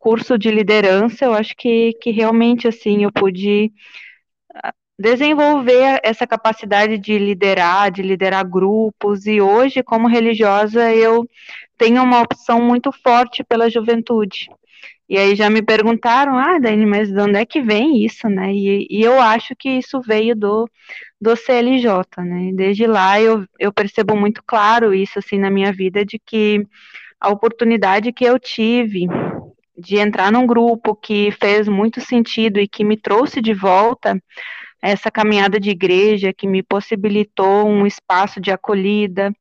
curso 0.09 0.39
de 0.39 0.51
liderança, 0.51 1.27
eu 1.27 1.35
acho 1.35 1.55
que, 1.55 1.93
que 2.01 2.11
realmente 2.11 2.67
assim 2.67 3.05
eu 3.05 3.13
pude 3.13 3.71
ah, 4.55 4.73
desenvolver 4.99 6.01
essa 6.03 6.27
capacidade 6.27 6.97
de 6.97 7.19
liderar, 7.19 7.91
de 7.91 8.01
liderar 8.01 8.49
grupos 8.49 9.27
e 9.27 9.39
hoje 9.39 9.83
como 9.83 10.09
religiosa 10.09 10.95
eu 10.95 11.29
tenho 11.77 12.03
uma 12.03 12.23
opção 12.23 12.59
muito 12.59 12.91
forte 12.91 13.45
pela 13.45 13.69
juventude. 13.69 14.49
E 15.07 15.19
aí 15.19 15.37
já 15.37 15.51
me 15.51 15.61
perguntaram, 15.61 16.39
ah, 16.39 16.59
Dani, 16.59 16.87
mas 16.87 17.13
de 17.13 17.21
onde 17.21 17.39
é 17.39 17.45
que 17.45 17.61
vem 17.61 18.03
isso, 18.03 18.31
né? 18.31 18.51
E, 18.55 18.87
e 18.91 19.03
eu 19.03 19.21
acho 19.21 19.55
que 19.59 19.69
isso 19.69 20.01
veio 20.01 20.35
do, 20.35 20.67
do 21.21 21.37
CLJ, 21.37 22.25
né? 22.25 22.51
Desde 22.55 22.87
lá 22.87 23.21
eu, 23.21 23.45
eu 23.59 23.71
percebo 23.71 24.17
muito 24.17 24.43
claro 24.47 24.95
isso, 24.95 25.19
assim, 25.19 25.39
na 25.39 25.51
minha 25.51 25.71
vida, 25.71 26.03
de 26.03 26.19
que 26.19 26.65
a 27.21 27.29
oportunidade 27.29 28.11
que 28.13 28.25
eu 28.25 28.39
tive 28.39 29.07
de 29.79 29.97
entrar 29.97 30.33
num 30.33 30.47
grupo 30.47 30.95
que 30.95 31.31
fez 31.33 31.69
muito 31.69 32.01
sentido 32.01 32.59
e 32.59 32.69
que 32.69 32.85
me 32.85 32.97
trouxe 32.97 33.41
de 33.41 33.55
volta 33.55 34.21
essa 34.83 35.11
caminhada 35.11 35.59
de 35.59 35.71
igreja, 35.71 36.33
que 36.33 36.47
me 36.47 36.63
possibilitou 36.63 37.67
um 37.69 37.87
espaço 37.87 38.41
de 38.41 38.51
acolhida, 38.51 39.33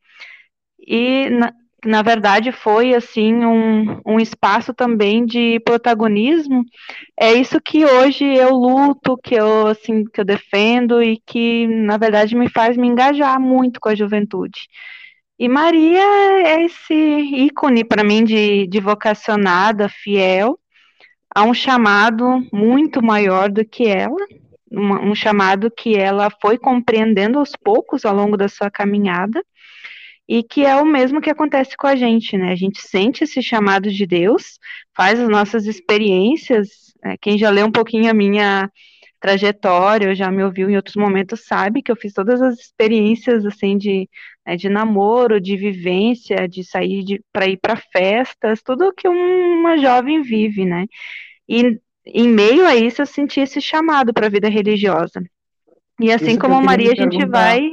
e 0.80 1.30
na, 1.30 1.54
na 1.86 2.02
verdade 2.02 2.52
foi 2.52 2.93
assim 2.95 3.45
um, 3.45 4.02
um 4.06 4.19
espaço 4.19 4.73
também 4.73 5.26
de 5.26 5.60
protagonismo. 5.62 6.63
É 7.19 7.34
isso 7.34 7.60
que 7.62 7.86
hoje 7.86 8.26
eu 8.26 8.52
luto 8.52 9.17
que 9.17 9.36
eu 9.36 9.67
assim 9.67 10.04
que 10.06 10.21
eu 10.21 10.26
defendo 10.26 11.02
e 11.04 11.21
que 11.26 11.67
na 11.67 11.97
verdade 11.97 12.36
me 12.36 12.50
faz 12.50 12.78
me 12.78 12.88
engajar 12.88 13.39
muito 13.39 13.80
com 13.80 13.89
a 13.89 13.95
juventude 13.95 14.67
e 15.39 15.47
Maria 15.47 16.04
é 16.45 16.63
esse 16.65 16.93
ícone 16.93 17.84
para 17.84 18.04
mim 18.04 18.23
de, 18.23 18.67
de 18.67 18.80
vocacionada 18.80 19.88
fiel 19.89 20.60
a 21.34 21.43
um 21.43 21.54
chamado 21.54 22.45
muito 22.52 23.04
maior 23.04 23.50
do 23.50 23.63
que 23.63 23.88
ela 23.88 24.17
um, 24.71 25.12
um 25.12 25.15
chamado 25.15 25.71
que 25.71 25.95
ela 25.95 26.30
foi 26.41 26.58
compreendendo 26.58 27.39
aos 27.39 27.52
poucos 27.56 28.06
ao 28.06 28.15
longo 28.15 28.38
da 28.38 28.47
sua 28.47 28.69
caminhada 28.69 29.43
e 30.28 30.43
que 30.43 30.65
é 30.65 30.76
o 30.76 30.86
mesmo 30.86 31.21
que 31.21 31.30
acontece 31.30 31.78
com 31.78 31.88
a 31.88 31.95
gente, 31.95 32.38
né? 32.38 32.52
A 32.52 32.56
gente 32.56 32.82
sente 32.82 33.23
esse 33.23 33.41
chamado 33.41 33.89
de 33.89 34.06
Deus, 34.06 34.60
faz 34.93 35.19
as 35.19 35.30
nossas 35.30 35.65
experiências. 35.65 36.67
Né? 37.02 37.15
Quem 37.21 37.38
já 37.38 37.50
leu 37.50 37.65
um 37.65 37.71
pouquinho 37.71 38.12
a 38.12 38.13
minha 38.13 38.69
trajetória, 39.19 40.15
já 40.15 40.32
me 40.32 40.43
ouviu 40.43 40.69
em 40.69 40.75
outros 40.75 40.95
momentos, 40.95 41.45
sabe 41.45 41.82
que 41.82 41.91
eu 41.91 41.95
fiz 41.95 42.13
todas 42.13 42.41
as 42.41 42.60
experiências 42.60 43.45
assim 43.45 43.77
de, 43.77 44.10
né, 44.45 44.56
de 44.56 44.69
namoro, 44.69 45.41
de 45.41 45.56
vivência, 45.58 46.47
de 46.47 46.63
sair 46.63 47.21
para 47.32 47.47
ir 47.47 47.58
para 47.58 47.75
festas, 47.75 48.62
tudo 48.62 48.93
que 48.93 49.08
uma 49.08 49.77
jovem 49.77 50.21
vive, 50.21 50.65
né? 50.65 50.86
E 51.47 51.80
em 52.06 52.27
meio 52.27 52.65
a 52.65 52.75
isso 52.75 53.01
eu 53.01 53.06
senti 53.06 53.39
esse 53.39 53.60
chamado 53.62 54.13
para 54.13 54.27
a 54.27 54.30
vida 54.30 54.49
religiosa. 54.49 55.21
E 55.99 56.12
assim 56.12 56.32
isso 56.32 56.39
como 56.39 56.62
Maria, 56.62 56.91
a 56.91 56.95
gente 56.95 57.25
vai 57.25 57.71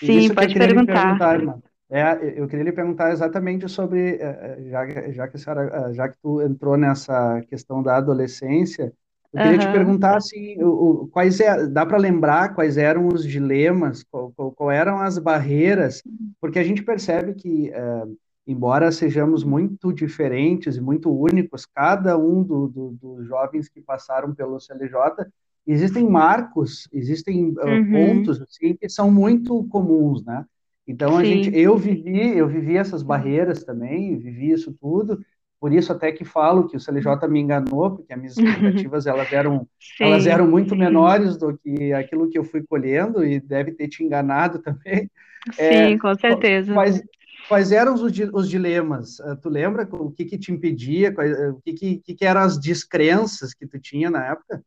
Sim, 0.00 0.34
pode 0.34 0.54
perguntar. 0.54 1.18
perguntar 1.18 1.62
é, 1.94 2.40
eu 2.40 2.48
queria 2.48 2.64
lhe 2.64 2.72
perguntar 2.72 3.12
exatamente 3.12 3.68
sobre, 3.68 4.16
é, 4.16 4.56
é, 4.58 4.62
já, 4.70 5.12
já, 5.12 5.28
que 5.28 5.36
senhora, 5.36 5.90
é, 5.90 5.92
já 5.92 6.08
que 6.08 6.16
tu 6.22 6.40
entrou 6.40 6.74
nessa 6.74 7.42
questão 7.42 7.82
da 7.82 7.98
adolescência, 7.98 8.90
eu 9.32 9.40
queria 9.40 9.52
uhum. 9.52 9.58
te 9.58 9.72
perguntar 9.72 10.16
assim, 10.16 10.62
o, 10.62 10.68
o, 10.68 11.08
quais 11.08 11.40
é, 11.40 11.66
dá 11.66 11.86
para 11.86 11.96
lembrar 11.96 12.54
quais 12.54 12.76
eram 12.76 13.08
os 13.08 13.26
dilemas, 13.26 14.02
qual, 14.02 14.32
qual, 14.36 14.52
qual, 14.52 14.70
eram 14.70 15.00
as 15.00 15.18
barreiras, 15.18 16.02
porque 16.40 16.58
a 16.58 16.64
gente 16.64 16.82
percebe 16.82 17.32
que, 17.34 17.70
é, 17.70 18.02
embora 18.46 18.92
sejamos 18.92 19.42
muito 19.42 19.92
diferentes 19.92 20.76
e 20.76 20.80
muito 20.80 21.10
únicos, 21.10 21.64
cada 21.64 22.18
um 22.18 22.42
do, 22.42 22.68
do, 22.68 22.90
dos 23.00 23.26
jovens 23.26 23.68
que 23.68 23.80
passaram 23.80 24.34
pelo 24.34 24.60
CLJ 24.60 25.26
existem 25.66 26.08
marcos, 26.08 26.88
existem 26.92 27.54
uhum. 27.56 27.90
pontos 27.90 28.40
assim, 28.42 28.74
que 28.74 28.88
são 28.88 29.10
muito 29.10 29.64
comuns, 29.64 30.24
né? 30.24 30.44
Então 30.86 31.16
a 31.16 31.24
gente, 31.24 31.56
eu 31.56 31.76
vivi, 31.76 32.36
eu 32.36 32.48
vivi 32.48 32.76
essas 32.76 33.02
barreiras 33.02 33.62
também, 33.62 34.18
vivi 34.18 34.50
isso 34.50 34.76
tudo. 34.80 35.24
Por 35.62 35.72
isso 35.72 35.92
até 35.92 36.10
que 36.10 36.24
falo 36.24 36.66
que 36.66 36.76
o 36.76 36.80
CLJ 36.80 37.28
me 37.28 37.38
enganou, 37.38 37.92
porque 37.92 38.12
as 38.12 38.18
minhas 38.18 38.36
expectativas 38.36 39.06
elas 39.06 39.32
eram, 39.32 39.64
elas 40.00 40.26
eram 40.26 40.44
muito 40.44 40.74
menores 40.74 41.36
do 41.36 41.56
que 41.56 41.92
aquilo 41.92 42.28
que 42.28 42.36
eu 42.36 42.42
fui 42.42 42.64
colhendo 42.64 43.24
e 43.24 43.38
deve 43.38 43.70
ter 43.70 43.86
te 43.86 44.02
enganado 44.02 44.58
também. 44.58 45.08
Sim, 45.52 45.62
é, 45.62 45.98
com 45.98 46.12
certeza. 46.16 46.74
Quais, 46.74 47.00
quais 47.48 47.70
eram 47.70 47.94
os, 47.94 48.02
os 48.02 48.50
dilemas? 48.50 49.20
Ah, 49.20 49.36
tu 49.36 49.48
lembra 49.48 49.88
o 49.92 50.10
que, 50.10 50.24
que 50.24 50.36
te 50.36 50.50
impedia? 50.50 51.14
Quais, 51.14 51.32
o 51.50 51.60
que, 51.64 52.00
que, 52.00 52.14
que 52.16 52.24
eram 52.24 52.40
as 52.40 52.58
descrenças 52.58 53.54
que 53.54 53.64
tu 53.64 53.78
tinha 53.78 54.10
na 54.10 54.32
época? 54.32 54.64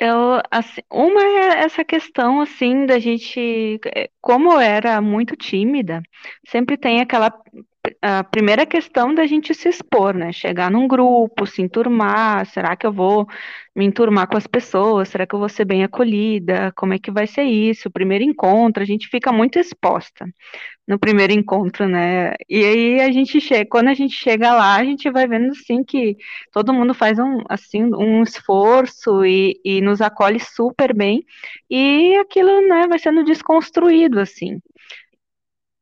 Eu, 0.00 0.42
assim, 0.50 0.82
uma 0.92 1.22
é 1.22 1.64
essa 1.64 1.84
questão, 1.84 2.40
assim, 2.40 2.84
da 2.86 2.98
gente, 2.98 3.80
é, 3.94 4.10
como 4.20 4.52
eu 4.52 4.58
era 4.58 5.00
muito 5.00 5.36
tímida, 5.36 6.02
sempre 6.46 6.76
tem 6.76 7.00
aquela 7.00 7.30
a 8.02 8.24
primeira 8.24 8.66
questão 8.66 9.14
da 9.14 9.26
gente 9.26 9.54
se 9.54 9.68
expor, 9.68 10.14
né? 10.14 10.32
Chegar 10.32 10.70
num 10.70 10.86
grupo, 10.88 11.46
se 11.46 11.62
enturmar, 11.62 12.46
será 12.46 12.76
que 12.76 12.86
eu 12.86 12.92
vou 12.92 13.26
me 13.74 13.84
enturmar 13.84 14.28
com 14.28 14.36
as 14.36 14.46
pessoas? 14.46 15.08
Será 15.08 15.26
que 15.26 15.34
eu 15.34 15.38
vou 15.38 15.48
ser 15.48 15.64
bem 15.64 15.84
acolhida? 15.84 16.72
Como 16.76 16.94
é 16.94 16.98
que 16.98 17.10
vai 17.10 17.26
ser 17.26 17.44
isso? 17.44 17.88
O 17.88 17.92
primeiro 17.92 18.24
encontro, 18.24 18.82
a 18.82 18.86
gente 18.86 19.08
fica 19.08 19.32
muito 19.32 19.58
exposta 19.58 20.26
no 20.86 20.98
primeiro 20.98 21.32
encontro, 21.32 21.88
né? 21.88 22.34
E 22.48 22.64
aí 22.64 23.00
a 23.00 23.10
gente 23.10 23.40
chega, 23.40 23.68
quando 23.68 23.88
a 23.88 23.94
gente 23.94 24.14
chega 24.14 24.54
lá, 24.54 24.76
a 24.76 24.84
gente 24.84 25.10
vai 25.10 25.26
vendo 25.26 25.50
assim 25.50 25.82
que 25.84 26.16
todo 26.52 26.72
mundo 26.72 26.94
faz 26.94 27.18
um 27.18 27.40
assim 27.48 27.84
um 27.84 28.22
esforço 28.22 29.24
e, 29.24 29.60
e 29.64 29.80
nos 29.80 30.00
acolhe 30.00 30.38
super 30.40 30.94
bem 30.94 31.24
e 31.68 32.16
aquilo, 32.16 32.60
né, 32.68 32.86
vai 32.88 32.98
sendo 32.98 33.24
desconstruído 33.24 34.20
assim 34.20 34.60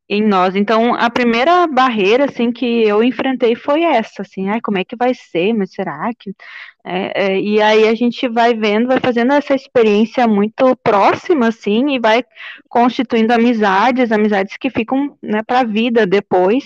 em 0.08 0.22
nós. 0.22 0.54
Então, 0.54 0.94
a 0.94 1.08
primeira 1.10 1.66
barreira, 1.66 2.26
assim, 2.26 2.52
que 2.52 2.66
eu 2.86 3.02
enfrentei 3.02 3.54
foi 3.54 3.82
essa, 3.82 4.22
assim, 4.22 4.48
ai, 4.48 4.60
como 4.60 4.78
é 4.78 4.84
que 4.84 4.96
vai 4.96 5.14
ser, 5.14 5.52
mas 5.54 5.72
será 5.72 6.10
que... 6.18 6.34
É, 6.86 7.32
é, 7.32 7.40
e 7.40 7.62
aí 7.62 7.88
a 7.88 7.94
gente 7.94 8.28
vai 8.28 8.54
vendo, 8.54 8.88
vai 8.88 9.00
fazendo 9.00 9.32
essa 9.32 9.54
experiência 9.54 10.28
muito 10.28 10.76
próxima, 10.82 11.48
assim, 11.48 11.94
e 11.94 11.98
vai 11.98 12.22
constituindo 12.68 13.32
amizades, 13.32 14.12
amizades 14.12 14.58
que 14.58 14.68
ficam, 14.68 15.16
né, 15.22 15.42
para 15.46 15.60
a 15.60 15.64
vida 15.64 16.06
depois. 16.06 16.64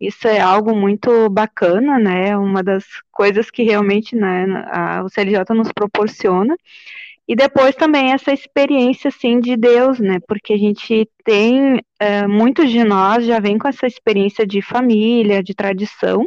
Isso 0.00 0.28
é 0.28 0.38
algo 0.40 0.76
muito 0.76 1.28
bacana, 1.28 1.98
né? 1.98 2.36
Uma 2.36 2.62
das 2.62 2.84
coisas 3.10 3.50
que 3.50 3.64
realmente 3.64 4.14
né, 4.14 4.46
a, 4.70 5.02
o 5.04 5.08
CLJ 5.08 5.44
nos 5.54 5.72
proporciona. 5.72 6.56
E 7.28 7.36
depois 7.36 7.76
também 7.76 8.12
essa 8.12 8.32
experiência, 8.32 9.08
assim, 9.08 9.38
de 9.38 9.54
Deus, 9.54 10.00
né? 10.00 10.18
Porque 10.26 10.54
a 10.54 10.56
gente 10.56 11.06
tem, 11.22 11.78
é, 12.00 12.26
muitos 12.26 12.70
de 12.70 12.82
nós 12.82 13.26
já 13.26 13.38
vem 13.38 13.58
com 13.58 13.68
essa 13.68 13.86
experiência 13.86 14.46
de 14.46 14.62
família, 14.62 15.42
de 15.42 15.54
tradição, 15.54 16.24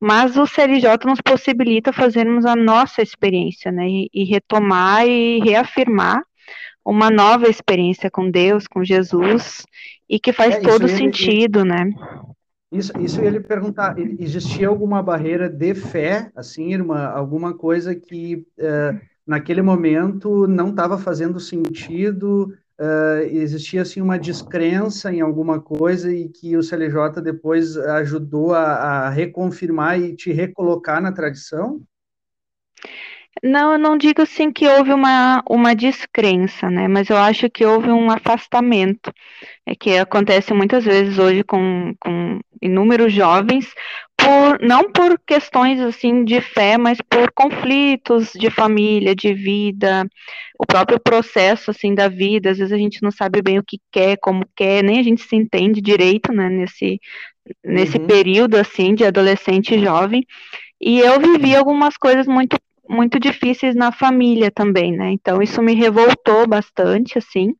mas 0.00 0.38
o 0.38 0.46
CLJ 0.46 1.04
nos 1.04 1.20
possibilita 1.20 1.92
fazermos 1.92 2.46
a 2.46 2.56
nossa 2.56 3.02
experiência, 3.02 3.70
né? 3.70 3.86
E, 3.86 4.10
e 4.10 4.24
retomar 4.24 5.06
e 5.06 5.38
reafirmar 5.40 6.22
uma 6.82 7.10
nova 7.10 7.46
experiência 7.46 8.10
com 8.10 8.30
Deus, 8.30 8.66
com 8.66 8.82
Jesus, 8.82 9.66
e 10.08 10.18
que 10.18 10.32
faz 10.32 10.54
é, 10.54 10.60
todo 10.60 10.88
sentido, 10.88 11.60
ele, 11.60 11.68
né? 11.68 11.90
Isso, 12.72 12.92
isso 12.98 13.20
ele 13.20 13.38
perguntar, 13.38 13.96
existia 14.18 14.66
alguma 14.66 15.02
barreira 15.02 15.46
de 15.48 15.74
fé, 15.74 16.32
assim, 16.34 16.72
irmã, 16.72 17.04
alguma 17.04 17.52
coisa 17.52 17.94
que... 17.94 18.46
Uh, 18.58 19.11
naquele 19.26 19.62
momento 19.62 20.46
não 20.46 20.70
estava 20.70 20.98
fazendo 20.98 21.38
sentido, 21.40 22.54
uh, 22.80 23.22
existia 23.30 23.82
assim 23.82 24.00
uma 24.00 24.18
descrença 24.18 25.12
em 25.12 25.20
alguma 25.20 25.60
coisa 25.60 26.12
e 26.12 26.28
que 26.28 26.56
o 26.56 26.62
CLJ 26.62 27.22
depois 27.22 27.76
ajudou 27.76 28.54
a, 28.54 29.06
a 29.06 29.10
reconfirmar 29.10 30.00
e 30.00 30.14
te 30.14 30.32
recolocar 30.32 31.00
na 31.00 31.12
tradição? 31.12 31.82
Não, 33.42 33.72
eu 33.72 33.78
não 33.78 33.96
digo 33.96 34.22
assim 34.22 34.52
que 34.52 34.68
houve 34.68 34.92
uma, 34.92 35.42
uma 35.48 35.74
descrença, 35.74 36.68
né? 36.68 36.86
Mas 36.86 37.08
eu 37.08 37.16
acho 37.16 37.48
que 37.48 37.64
houve 37.64 37.90
um 37.90 38.10
afastamento, 38.10 39.12
é 39.66 39.74
que 39.74 39.96
acontece 39.96 40.52
muitas 40.52 40.84
vezes 40.84 41.18
hoje 41.18 41.42
com, 41.42 41.94
com 41.98 42.40
inúmeros 42.60 43.12
jovens, 43.12 43.72
por, 44.24 44.60
não 44.60 44.90
por 44.90 45.18
questões 45.26 45.80
assim 45.80 46.24
de 46.24 46.40
fé, 46.40 46.78
mas 46.78 46.98
por 47.08 47.30
conflitos 47.32 48.32
de 48.32 48.50
família, 48.50 49.14
de 49.14 49.34
vida, 49.34 50.06
o 50.58 50.66
próprio 50.66 51.00
processo 51.00 51.70
assim 51.70 51.94
da 51.94 52.08
vida. 52.08 52.50
Às 52.50 52.58
vezes 52.58 52.72
a 52.72 52.78
gente 52.78 53.02
não 53.02 53.10
sabe 53.10 53.42
bem 53.42 53.58
o 53.58 53.64
que 53.64 53.78
quer, 53.90 54.16
como 54.18 54.46
quer, 54.56 54.82
nem 54.82 54.98
a 54.98 55.02
gente 55.02 55.22
se 55.22 55.36
entende 55.36 55.80
direito, 55.80 56.32
né? 56.32 56.48
Nesse 56.48 57.00
nesse 57.64 57.98
uhum. 57.98 58.06
período 58.06 58.56
assim 58.56 58.94
de 58.94 59.04
adolescente 59.04 59.74
e 59.74 59.84
jovem. 59.84 60.24
E 60.80 61.00
eu 61.00 61.20
vivi 61.20 61.54
algumas 61.54 61.96
coisas 61.96 62.26
muito 62.26 62.56
muito 62.88 63.18
difíceis 63.18 63.74
na 63.74 63.90
família 63.92 64.50
também, 64.50 64.92
né? 64.92 65.10
Então 65.12 65.40
isso 65.40 65.62
me 65.62 65.74
revoltou 65.74 66.46
bastante, 66.46 67.16
assim, 67.16 67.54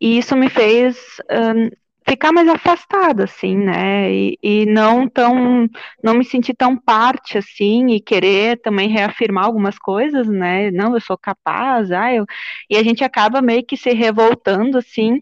e 0.00 0.18
isso 0.18 0.36
me 0.36 0.48
fez 0.48 0.96
um, 1.30 1.70
ficar 2.08 2.32
mais 2.32 2.48
afastada, 2.48 3.24
assim, 3.24 3.56
né? 3.56 4.10
E, 4.12 4.38
e, 4.42 4.66
não 4.66 5.08
tão, 5.08 5.68
não 6.02 6.14
me 6.14 6.24
sentir 6.24 6.54
tão 6.54 6.76
parte, 6.76 7.38
assim, 7.38 7.88
e 7.92 8.00
querer 8.00 8.60
também 8.62 8.88
reafirmar 8.88 9.44
algumas 9.44 9.78
coisas, 9.78 10.26
né? 10.28 10.70
Não, 10.70 10.94
eu 10.94 11.00
sou 11.00 11.18
capaz, 11.18 11.90
ah, 11.92 12.12
eu... 12.12 12.24
e 12.70 12.76
a 12.76 12.82
gente 12.82 13.04
acaba 13.04 13.42
meio 13.42 13.64
que 13.64 13.76
se 13.76 13.92
revoltando, 13.92 14.78
assim, 14.78 15.20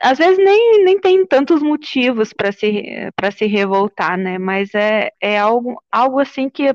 às 0.00 0.18
vezes 0.18 0.38
nem, 0.38 0.84
nem 0.84 0.98
tem 0.98 1.26
tantos 1.26 1.62
motivos 1.62 2.32
para 2.32 2.52
se, 2.52 3.10
se 3.36 3.46
revoltar, 3.46 4.16
né? 4.16 4.38
Mas 4.38 4.74
é, 4.74 5.10
é 5.20 5.38
algo, 5.38 5.82
algo 5.90 6.18
assim 6.20 6.48
que 6.48 6.70
uh, 6.70 6.74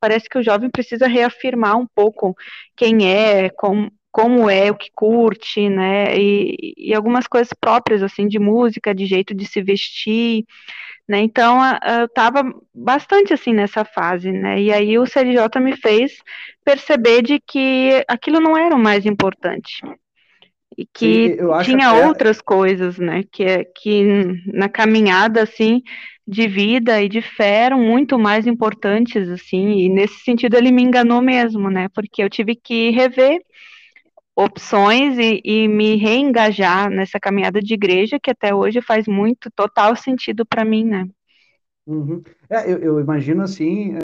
parece 0.00 0.28
que 0.28 0.38
o 0.38 0.42
jovem 0.42 0.70
precisa 0.70 1.06
reafirmar 1.06 1.76
um 1.76 1.86
pouco 1.86 2.34
quem 2.76 3.10
é, 3.10 3.50
com, 3.50 3.90
como 4.16 4.48
é, 4.48 4.70
o 4.70 4.74
que 4.74 4.90
curte, 4.94 5.68
né? 5.68 6.16
E, 6.16 6.72
e 6.78 6.94
algumas 6.94 7.26
coisas 7.26 7.52
próprias, 7.52 8.02
assim, 8.02 8.26
de 8.26 8.38
música, 8.38 8.94
de 8.94 9.04
jeito 9.04 9.34
de 9.34 9.44
se 9.44 9.60
vestir, 9.60 10.46
né? 11.06 11.18
Então, 11.18 11.58
eu 11.86 12.06
estava 12.06 12.42
bastante, 12.74 13.34
assim, 13.34 13.52
nessa 13.52 13.84
fase, 13.84 14.32
né? 14.32 14.58
E 14.58 14.72
aí 14.72 14.98
o 14.98 15.04
CLJ 15.04 15.60
me 15.60 15.76
fez 15.76 16.12
perceber 16.64 17.20
de 17.20 17.38
que 17.38 18.02
aquilo 18.08 18.40
não 18.40 18.56
era 18.56 18.74
o 18.74 18.78
mais 18.78 19.04
importante, 19.04 19.82
e 20.78 20.86
que 20.86 21.36
tinha 21.62 21.90
até... 21.90 22.06
outras 22.06 22.40
coisas, 22.40 22.98
né, 22.98 23.22
que, 23.30 23.44
é, 23.44 23.64
que 23.64 24.02
na 24.46 24.68
caminhada, 24.70 25.42
assim, 25.42 25.82
de 26.26 26.48
vida 26.48 27.02
e 27.02 27.08
de 27.08 27.20
fé 27.20 27.64
eram 27.64 27.80
muito 27.80 28.18
mais 28.18 28.46
importantes, 28.46 29.28
assim, 29.28 29.78
e 29.78 29.90
nesse 29.90 30.20
sentido 30.20 30.56
ele 30.56 30.72
me 30.72 30.82
enganou 30.82 31.20
mesmo, 31.20 31.68
né, 31.70 31.88
porque 31.94 32.22
eu 32.22 32.30
tive 32.30 32.54
que 32.56 32.90
rever 32.90 33.40
opções 34.36 35.18
e, 35.18 35.40
e 35.42 35.66
me 35.66 35.96
reengajar 35.96 36.90
nessa 36.90 37.18
caminhada 37.18 37.60
de 37.60 37.72
igreja 37.72 38.20
que 38.22 38.30
até 38.30 38.54
hoje 38.54 38.82
faz 38.82 39.08
muito, 39.08 39.50
total 39.56 39.96
sentido 39.96 40.44
para 40.44 40.64
mim, 40.64 40.84
né. 40.84 41.08
Uhum. 41.86 42.22
É, 42.50 42.70
eu, 42.70 42.78
eu 42.78 43.00
imagino, 43.00 43.42
assim, 43.42 43.96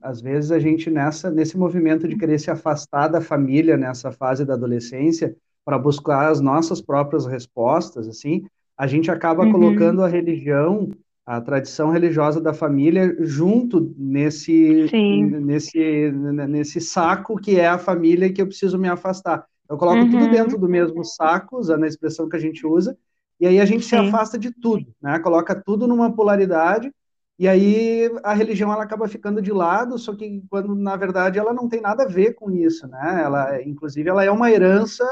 às 0.00 0.20
vezes 0.20 0.50
a 0.50 0.58
gente 0.58 0.90
nessa 0.90 1.30
nesse 1.30 1.56
movimento 1.56 2.06
de 2.06 2.16
querer 2.16 2.38
se 2.38 2.50
afastar 2.50 3.08
da 3.08 3.20
família 3.20 3.76
nessa 3.76 4.12
fase 4.12 4.44
da 4.44 4.54
adolescência 4.54 5.34
para 5.64 5.78
buscar 5.78 6.30
as 6.30 6.40
nossas 6.40 6.82
próprias 6.82 7.26
respostas 7.26 8.08
assim 8.08 8.44
a 8.76 8.86
gente 8.86 9.10
acaba 9.10 9.44
uhum. 9.44 9.52
colocando 9.52 10.02
a 10.02 10.08
religião 10.08 10.90
a 11.36 11.40
tradição 11.40 11.90
religiosa 11.90 12.40
da 12.40 12.52
família 12.52 13.16
junto 13.20 13.94
nesse 13.96 14.86
Sim. 14.88 15.24
nesse 15.40 16.12
nesse 16.12 16.80
saco 16.80 17.38
que 17.38 17.58
é 17.58 17.66
a 17.66 17.78
família 17.78 18.30
que 18.30 18.42
eu 18.42 18.46
preciso 18.46 18.78
me 18.78 18.88
afastar 18.88 19.46
eu 19.68 19.78
coloco 19.78 20.00
uhum. 20.00 20.10
tudo 20.10 20.30
dentro 20.30 20.58
do 20.58 20.68
mesmo 20.68 21.02
saco 21.02 21.58
usando 21.58 21.84
a 21.84 21.88
expressão 21.88 22.28
que 22.28 22.36
a 22.36 22.40
gente 22.40 22.66
usa 22.66 22.96
e 23.40 23.46
aí 23.46 23.58
a 23.60 23.64
gente 23.64 23.82
Sim. 23.82 23.88
se 23.88 23.96
afasta 23.96 24.38
de 24.38 24.52
tudo 24.52 24.86
né 25.00 25.18
coloca 25.20 25.54
tudo 25.54 25.86
numa 25.86 26.14
polaridade 26.14 26.92
e 27.38 27.48
aí 27.48 28.10
a 28.22 28.34
religião 28.34 28.70
ela 28.70 28.84
acaba 28.84 29.08
ficando 29.08 29.42
de 29.42 29.50
lado, 29.50 29.98
só 29.98 30.14
que 30.14 30.44
quando 30.48 30.76
na 30.76 30.94
verdade 30.96 31.40
ela 31.40 31.52
não 31.52 31.66
tem 31.66 31.80
nada 31.80 32.04
a 32.04 32.06
ver 32.06 32.34
com 32.34 32.52
isso, 32.52 32.86
né? 32.86 33.22
Ela, 33.24 33.60
inclusive, 33.62 34.08
ela 34.08 34.22
é 34.22 34.30
uma 34.30 34.52
herança 34.52 35.04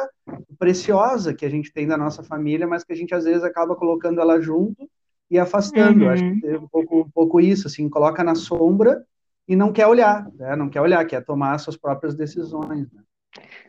preciosa 0.56 1.34
que 1.34 1.44
a 1.44 1.48
gente 1.48 1.72
tem 1.72 1.88
da 1.88 1.96
nossa 1.96 2.22
família, 2.22 2.68
mas 2.68 2.84
que 2.84 2.92
a 2.92 2.94
gente 2.94 3.12
às 3.12 3.24
vezes 3.24 3.42
acaba 3.42 3.74
colocando 3.74 4.20
ela 4.20 4.40
junto 4.40 4.88
e 5.30 5.38
afastando. 5.38 6.04
Uhum. 6.04 6.10
Acho 6.10 6.40
que 6.40 6.46
é 6.46 6.58
um 6.58 6.68
pouco, 6.68 7.00
um 7.02 7.10
pouco 7.10 7.40
isso, 7.40 7.66
assim, 7.66 7.88
coloca 7.88 8.24
na 8.24 8.34
sombra 8.34 9.04
e 9.46 9.54
não 9.54 9.72
quer 9.72 9.86
olhar, 9.86 10.28
né? 10.34 10.56
Não 10.56 10.68
quer 10.68 10.80
olhar, 10.80 11.04
quer 11.04 11.24
tomar 11.24 11.58
suas 11.58 11.76
próprias 11.76 12.14
decisões. 12.14 12.90
Né? 12.92 13.02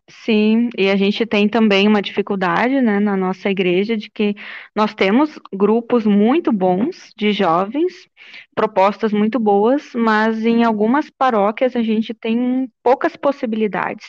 Sim, 0.10 0.70
e 0.78 0.90
a 0.90 0.96
gente 0.96 1.26
tem 1.26 1.48
também 1.48 1.88
uma 1.88 2.02
dificuldade, 2.02 2.82
né, 2.82 3.00
na 3.00 3.16
nossa 3.16 3.50
igreja 3.50 3.96
de 3.96 4.10
que 4.10 4.36
nós 4.76 4.94
temos 4.94 5.40
grupos 5.54 6.06
muito 6.06 6.52
bons 6.52 7.14
de 7.16 7.32
jovens, 7.32 7.94
propostas 8.54 9.14
muito 9.14 9.40
boas, 9.40 9.94
mas 9.96 10.46
em 10.46 10.64
algumas 10.64 11.10
paróquias 11.10 11.76
a 11.76 11.82
gente 11.82 12.14
tem 12.14 12.70
poucas 12.84 13.16
possibilidades. 13.16 14.06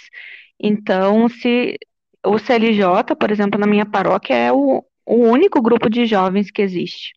Então, 0.58 1.28
se 1.28 1.78
o 2.24 2.38
CLJ, 2.38 3.14
por 3.18 3.30
exemplo, 3.30 3.58
na 3.60 3.66
minha 3.66 3.86
paróquia 3.86 4.34
é 4.34 4.52
o, 4.52 4.84
o 5.06 5.16
único 5.16 5.60
grupo 5.60 5.88
de 5.90 6.06
jovens 6.06 6.50
que 6.50 6.62
existe. 6.62 7.12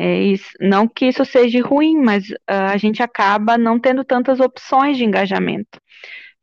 É 0.00 0.22
isso, 0.22 0.48
não 0.60 0.86
que 0.86 1.06
isso 1.06 1.24
seja 1.24 1.60
ruim, 1.60 1.96
mas 1.98 2.30
uh, 2.30 2.70
a 2.70 2.76
gente 2.76 3.02
acaba 3.02 3.58
não 3.58 3.80
tendo 3.80 4.04
tantas 4.04 4.38
opções 4.38 4.96
de 4.96 5.04
engajamento. 5.04 5.80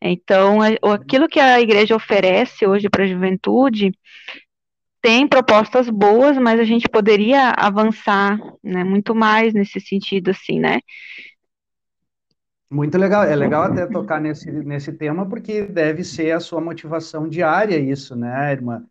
Então, 0.02 0.60
aquilo 0.62 1.28
que 1.28 1.40
a 1.40 1.62
igreja 1.62 1.96
oferece 1.96 2.68
hoje 2.68 2.90
para 2.90 3.06
a 3.06 3.08
juventude 3.08 3.92
tem 5.02 5.26
propostas 5.26 5.90
boas, 5.90 6.38
mas 6.38 6.60
a 6.60 6.66
gente 6.66 6.90
poderia 6.90 7.52
avançar 7.52 8.38
né, 8.62 8.84
muito 8.84 9.16
mais 9.16 9.54
nesse 9.54 9.80
sentido, 9.80 10.32
assim, 10.32 10.60
né? 10.60 10.80
Muito 12.70 12.98
legal, 12.98 13.24
é 13.24 13.36
legal 13.36 13.64
até 13.64 13.86
tocar 13.88 14.20
nesse, 14.20 14.52
nesse 14.52 14.92
tema, 14.92 15.30
porque 15.30 15.64
deve 15.64 16.04
ser 16.04 16.32
a 16.32 16.42
sua 16.42 16.60
motivação 16.60 17.30
diária 17.30 17.78
isso, 17.80 18.16
né, 18.18 18.52
irmã? 18.52 18.84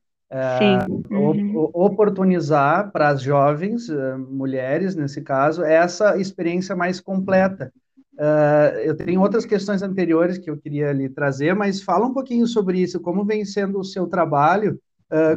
Sim. 0.58 1.04
Uhum. 1.10 1.70
Oportunizar 1.72 2.90
para 2.90 3.08
as 3.08 3.22
jovens, 3.22 3.88
eh, 3.88 4.16
mulheres 4.16 4.96
nesse 4.96 5.22
caso, 5.22 5.62
essa 5.62 6.18
experiência 6.18 6.74
mais 6.74 7.00
completa. 7.00 7.72
Uh, 8.14 8.78
eu 8.84 8.96
tenho 8.96 9.20
outras 9.20 9.44
questões 9.44 9.82
anteriores 9.82 10.38
que 10.38 10.48
eu 10.48 10.56
queria 10.56 10.92
lhe 10.92 11.08
trazer, 11.08 11.52
mas 11.54 11.82
fala 11.82 12.06
um 12.06 12.14
pouquinho 12.14 12.46
sobre 12.46 12.78
isso, 12.78 13.00
como 13.00 13.24
vem 13.24 13.44
sendo 13.44 13.80
o 13.80 13.84
seu 13.84 14.06
trabalho, 14.06 14.78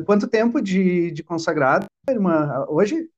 quanto 0.05 0.27
tempo 0.27 0.61
de, 0.61 1.11
de 1.11 1.23
consagrado, 1.23 1.85
irmã, 2.09 2.65
hoje? 2.67 3.09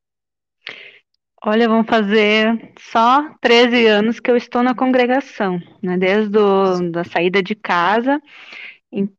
Olha, 1.41 1.69
vão 1.69 1.85
fazer 1.85 2.73
só 2.77 3.33
13 3.39 3.87
anos 3.87 4.19
que 4.19 4.29
eu 4.29 4.35
estou 4.35 4.61
na 4.61 4.75
congregação, 4.75 5.57
né, 5.81 5.97
desde 5.97 6.37
a 6.37 6.91
da 6.91 7.03
saída 7.05 7.41
de 7.41 7.55
casa, 7.55 8.21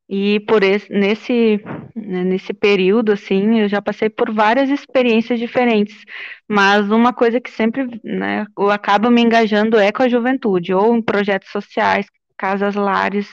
e, 0.09 0.41
por 0.41 0.65
esse, 0.65 0.93
nesse, 0.93 1.63
né, 1.95 2.25
nesse 2.25 2.53
período, 2.53 3.13
assim, 3.13 3.61
eu 3.61 3.69
já 3.69 3.81
passei 3.81 4.11
por 4.11 4.33
várias 4.33 4.69
experiências 4.69 5.39
diferentes, 5.39 6.05
mas 6.49 6.91
uma 6.91 7.13
coisa 7.13 7.41
que 7.41 7.51
sempre 7.51 7.87
né, 8.03 8.47
acaba 8.73 9.11
me 9.11 9.23
engajando 9.23 9.79
é 9.79 9.93
com 9.93 10.03
a 10.03 10.09
juventude, 10.09 10.75
ou 10.75 10.97
em 10.97 11.03
projetos 11.03 11.51
sociais, 11.51 12.07
casas 12.37 12.75
lares, 12.75 13.29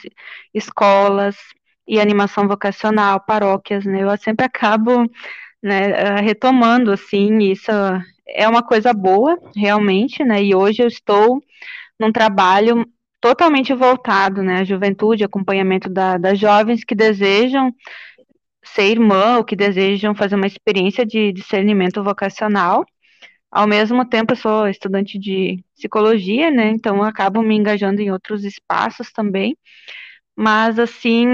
escolas 0.53 1.35
e 1.87 1.99
animação 1.99 2.47
vocacional, 2.47 3.19
paróquias, 3.25 3.85
né? 3.85 4.03
Eu 4.03 4.17
sempre 4.17 4.45
acabo 4.45 5.09
né, 5.63 6.19
retomando, 6.21 6.91
assim, 6.91 7.39
isso 7.39 7.71
é 8.27 8.47
uma 8.47 8.61
coisa 8.61 8.93
boa, 8.93 9.39
realmente, 9.55 10.23
né, 10.23 10.43
e 10.43 10.53
hoje 10.53 10.83
eu 10.83 10.87
estou 10.87 11.41
num 11.99 12.11
trabalho 12.11 12.85
totalmente 13.27 13.73
voltado, 13.73 14.41
né, 14.41 14.61
à 14.61 14.63
juventude, 14.63 15.23
acompanhamento 15.23 15.89
da, 15.89 16.17
das 16.17 16.39
jovens 16.39 16.85
que 16.85 16.95
desejam 16.95 17.73
ser 18.63 18.83
irmã 18.83 19.37
ou 19.37 19.43
que 19.43 19.55
desejam 19.55 20.15
fazer 20.15 20.35
uma 20.35 20.47
experiência 20.47 21.05
de 21.05 21.33
discernimento 21.33 22.01
vocacional. 22.01 22.85
Ao 23.51 23.67
mesmo 23.67 24.05
tempo, 24.05 24.31
eu 24.31 24.37
sou 24.37 24.67
estudante 24.69 25.19
de 25.19 25.61
psicologia, 25.75 26.49
né, 26.49 26.69
então 26.69 27.03
acabo 27.03 27.41
me 27.41 27.55
engajando 27.55 28.01
em 28.01 28.11
outros 28.11 28.45
espaços 28.45 29.11
também, 29.11 29.57
mas, 30.33 30.79
assim, 30.79 31.25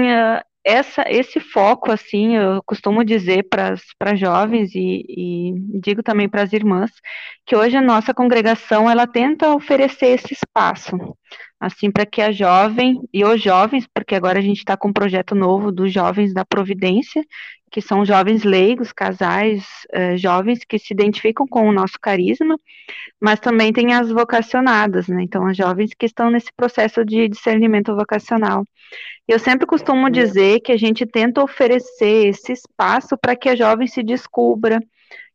essa, 0.64 1.04
esse 1.08 1.38
foco, 1.38 1.92
assim, 1.92 2.36
eu 2.36 2.62
costumo 2.64 3.04
dizer 3.04 3.46
para 3.48 4.16
jovens 4.16 4.74
e, 4.74 5.04
e, 5.08 5.80
digo 5.80 6.02
também 6.02 6.28
para 6.28 6.42
as 6.42 6.52
irmãs, 6.52 6.90
que 7.46 7.54
hoje 7.54 7.76
a 7.76 7.82
nossa 7.82 8.14
congregação, 8.14 8.90
ela 8.90 9.06
tenta 9.06 9.54
oferecer 9.54 10.06
esse 10.06 10.32
espaço, 10.32 10.96
assim, 11.66 11.90
para 11.90 12.04
que 12.04 12.20
a 12.20 12.30
jovem 12.30 13.00
e 13.12 13.24
os 13.24 13.42
jovens, 13.42 13.86
porque 13.92 14.14
agora 14.14 14.38
a 14.38 14.42
gente 14.42 14.58
está 14.58 14.76
com 14.76 14.88
um 14.88 14.92
projeto 14.92 15.34
novo 15.34 15.72
dos 15.72 15.92
jovens 15.92 16.34
da 16.34 16.44
Providência, 16.44 17.24
que 17.70 17.80
são 17.80 18.04
jovens 18.04 18.44
leigos, 18.44 18.92
casais, 18.92 19.64
eh, 19.92 20.16
jovens 20.16 20.60
que 20.68 20.78
se 20.78 20.92
identificam 20.92 21.46
com 21.46 21.68
o 21.68 21.72
nosso 21.72 21.98
carisma, 22.00 22.56
mas 23.20 23.40
também 23.40 23.72
tem 23.72 23.94
as 23.94 24.10
vocacionadas, 24.10 25.08
né, 25.08 25.22
então 25.22 25.46
as 25.46 25.56
jovens 25.56 25.90
que 25.98 26.06
estão 26.06 26.30
nesse 26.30 26.52
processo 26.56 27.04
de 27.04 27.28
discernimento 27.28 27.94
vocacional. 27.96 28.64
Eu 29.26 29.38
sempre 29.38 29.66
costumo 29.66 30.10
dizer 30.10 30.60
que 30.60 30.70
a 30.70 30.76
gente 30.76 31.06
tenta 31.06 31.42
oferecer 31.42 32.28
esse 32.28 32.52
espaço 32.52 33.16
para 33.16 33.34
que 33.34 33.48
a 33.48 33.56
jovem 33.56 33.86
se 33.86 34.02
descubra, 34.02 34.80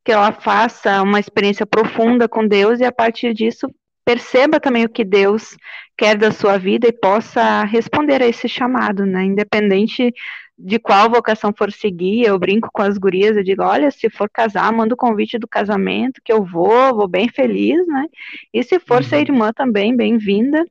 que 0.05 0.11
ela 0.11 0.31
faça 0.31 1.01
uma 1.01 1.19
experiência 1.19 1.65
profunda 1.65 2.29
com 2.29 2.47
Deus 2.47 2.79
e 2.79 2.85
a 2.85 2.91
partir 2.91 3.33
disso 3.33 3.67
perceba 4.09 4.59
também 4.59 4.85
o 4.85 4.89
que 4.89 5.05
Deus 5.05 5.55
quer 5.95 6.17
da 6.17 6.31
sua 6.31 6.57
vida 6.57 6.87
e 6.87 6.91
possa 6.91 7.63
responder 7.63 8.23
a 8.23 8.27
esse 8.27 8.49
chamado, 8.49 9.05
né? 9.05 9.23
Independente 9.23 10.11
de 10.57 10.79
qual 10.79 11.11
vocação 11.11 11.53
for 11.55 11.71
seguir, 11.71 12.23
eu 12.23 12.39
brinco 12.39 12.71
com 12.73 12.81
as 12.81 12.97
gurias, 12.97 13.37
eu 13.37 13.43
digo, 13.43 13.61
olha, 13.61 13.91
se 13.91 14.09
for 14.09 14.27
casar, 14.27 14.73
manda 14.73 14.95
o 14.95 14.97
convite 14.97 15.37
do 15.37 15.47
casamento, 15.47 16.21
que 16.25 16.33
eu 16.33 16.43
vou, 16.43 16.95
vou 16.95 17.07
bem 17.07 17.29
feliz, 17.29 17.85
né? 17.85 18.07
E 18.51 18.63
se 18.63 18.79
for 18.79 18.97
uhum. 18.97 19.03
ser 19.03 19.19
irmã 19.19 19.53
também, 19.53 19.95
bem-vinda. 19.95 20.65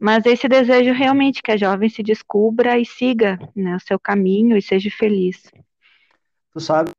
Mas 0.00 0.24
esse 0.24 0.48
desejo 0.48 0.94
realmente 0.94 1.42
que 1.42 1.52
a 1.52 1.58
jovem 1.58 1.90
se 1.90 2.02
descubra 2.02 2.78
e 2.78 2.86
siga 2.86 3.38
né, 3.54 3.76
o 3.76 3.80
seu 3.80 4.00
caminho 4.00 4.56
e 4.56 4.62
seja 4.62 4.88
feliz. 4.90 5.52
Tu 6.50 6.60
sabe, 6.60 6.92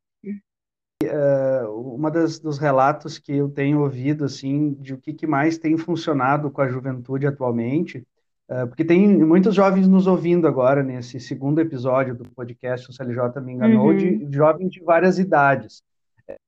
uh, 1.06 1.94
uma 1.94 2.10
das, 2.10 2.38
dos 2.38 2.58
relatos 2.58 3.18
que 3.18 3.32
eu 3.36 3.48
tenho 3.48 3.80
ouvido, 3.80 4.24
assim, 4.24 4.74
de 4.74 4.94
o 4.94 4.98
que, 4.98 5.12
que 5.12 5.26
mais 5.26 5.58
tem 5.58 5.76
funcionado 5.76 6.50
com 6.50 6.60
a 6.60 6.68
juventude 6.68 7.26
atualmente, 7.26 8.06
uh, 8.50 8.66
porque 8.66 8.84
tem 8.84 9.06
muitos 9.24 9.54
jovens 9.54 9.86
nos 9.86 10.06
ouvindo 10.06 10.46
agora, 10.46 10.82
nesse 10.82 11.20
segundo 11.20 11.60
episódio 11.60 12.14
do 12.14 12.28
podcast 12.30 12.88
O 12.88 12.92
CLJ 12.92 13.40
Me 13.42 13.52
Enganou, 13.52 13.88
uhum. 13.88 13.96
de, 13.96 14.28
jovens 14.30 14.70
de 14.70 14.80
várias 14.82 15.18
idades. 15.18 15.82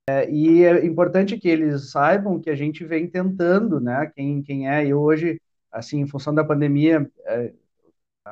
É, 0.09 0.29
e 0.29 0.63
é 0.63 0.85
importante 0.85 1.37
que 1.37 1.47
eles 1.47 1.91
saibam 1.91 2.39
que 2.39 2.49
a 2.49 2.55
gente 2.55 2.83
vem 2.85 3.07
tentando, 3.07 3.79
né? 3.79 4.11
Quem, 4.15 4.41
quem 4.41 4.69
é, 4.69 4.85
eu 4.87 4.99
hoje 4.99 5.37
assim, 5.75 5.99
em 5.99 6.07
função 6.07 6.33
da 6.33 6.43
pandemia, 6.43 7.09
é, 7.25 7.51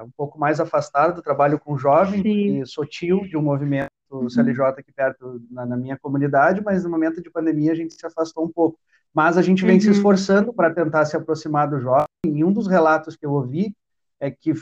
um 0.02 0.10
pouco 0.10 0.40
mais 0.40 0.60
afastado 0.60 1.16
do 1.16 1.22
trabalho 1.22 1.60
com 1.60 1.78
jovem, 1.78 2.62
e 2.62 2.66
sou 2.66 2.86
tio 2.86 3.28
de 3.28 3.38
um 3.38 3.42
movimento 3.42 3.93
uhum. 4.18 4.30
CLJ 4.30 4.66
aqui 4.78 4.92
perto 4.92 5.42
na, 5.50 5.66
na, 5.66 5.78
minha 5.78 5.98
comunidade, 5.98 6.62
mas 6.64 6.84
no 6.84 6.90
momento 6.90 7.22
de 7.22 7.30
pandemia 7.30 7.72
a 7.72 7.76
gente 7.76 7.94
se 7.94 8.06
afastou 8.06 8.46
um 8.46 8.50
pouco. 8.50 8.80
Mas 9.14 9.38
a 9.38 9.42
gente 9.42 9.66
vem 9.66 9.76
uhum. 9.76 9.82
se 9.82 9.92
esforçando 9.92 10.54
para 10.54 10.74
tentar 10.74 11.06
se 11.06 11.16
aproximar 11.16 11.70
do 11.70 11.80
jovem, 11.80 12.08
e 12.26 12.44
um 12.44 12.52
dos 12.52 12.68
relatos 12.68 13.16
que 13.16 13.26
eu 13.26 13.32
ouvi 13.32 13.76
é 14.20 14.32
que 14.32 14.54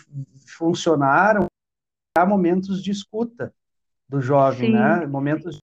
funcionaram 0.48 1.46
há 2.18 2.26
momentos 2.26 2.84
de 2.84 2.92
escuta 2.92 3.54
do 4.10 4.20
jovem, 4.20 4.72
Sim. 4.72 4.74
né? 4.74 5.06
Momentos 5.06 5.60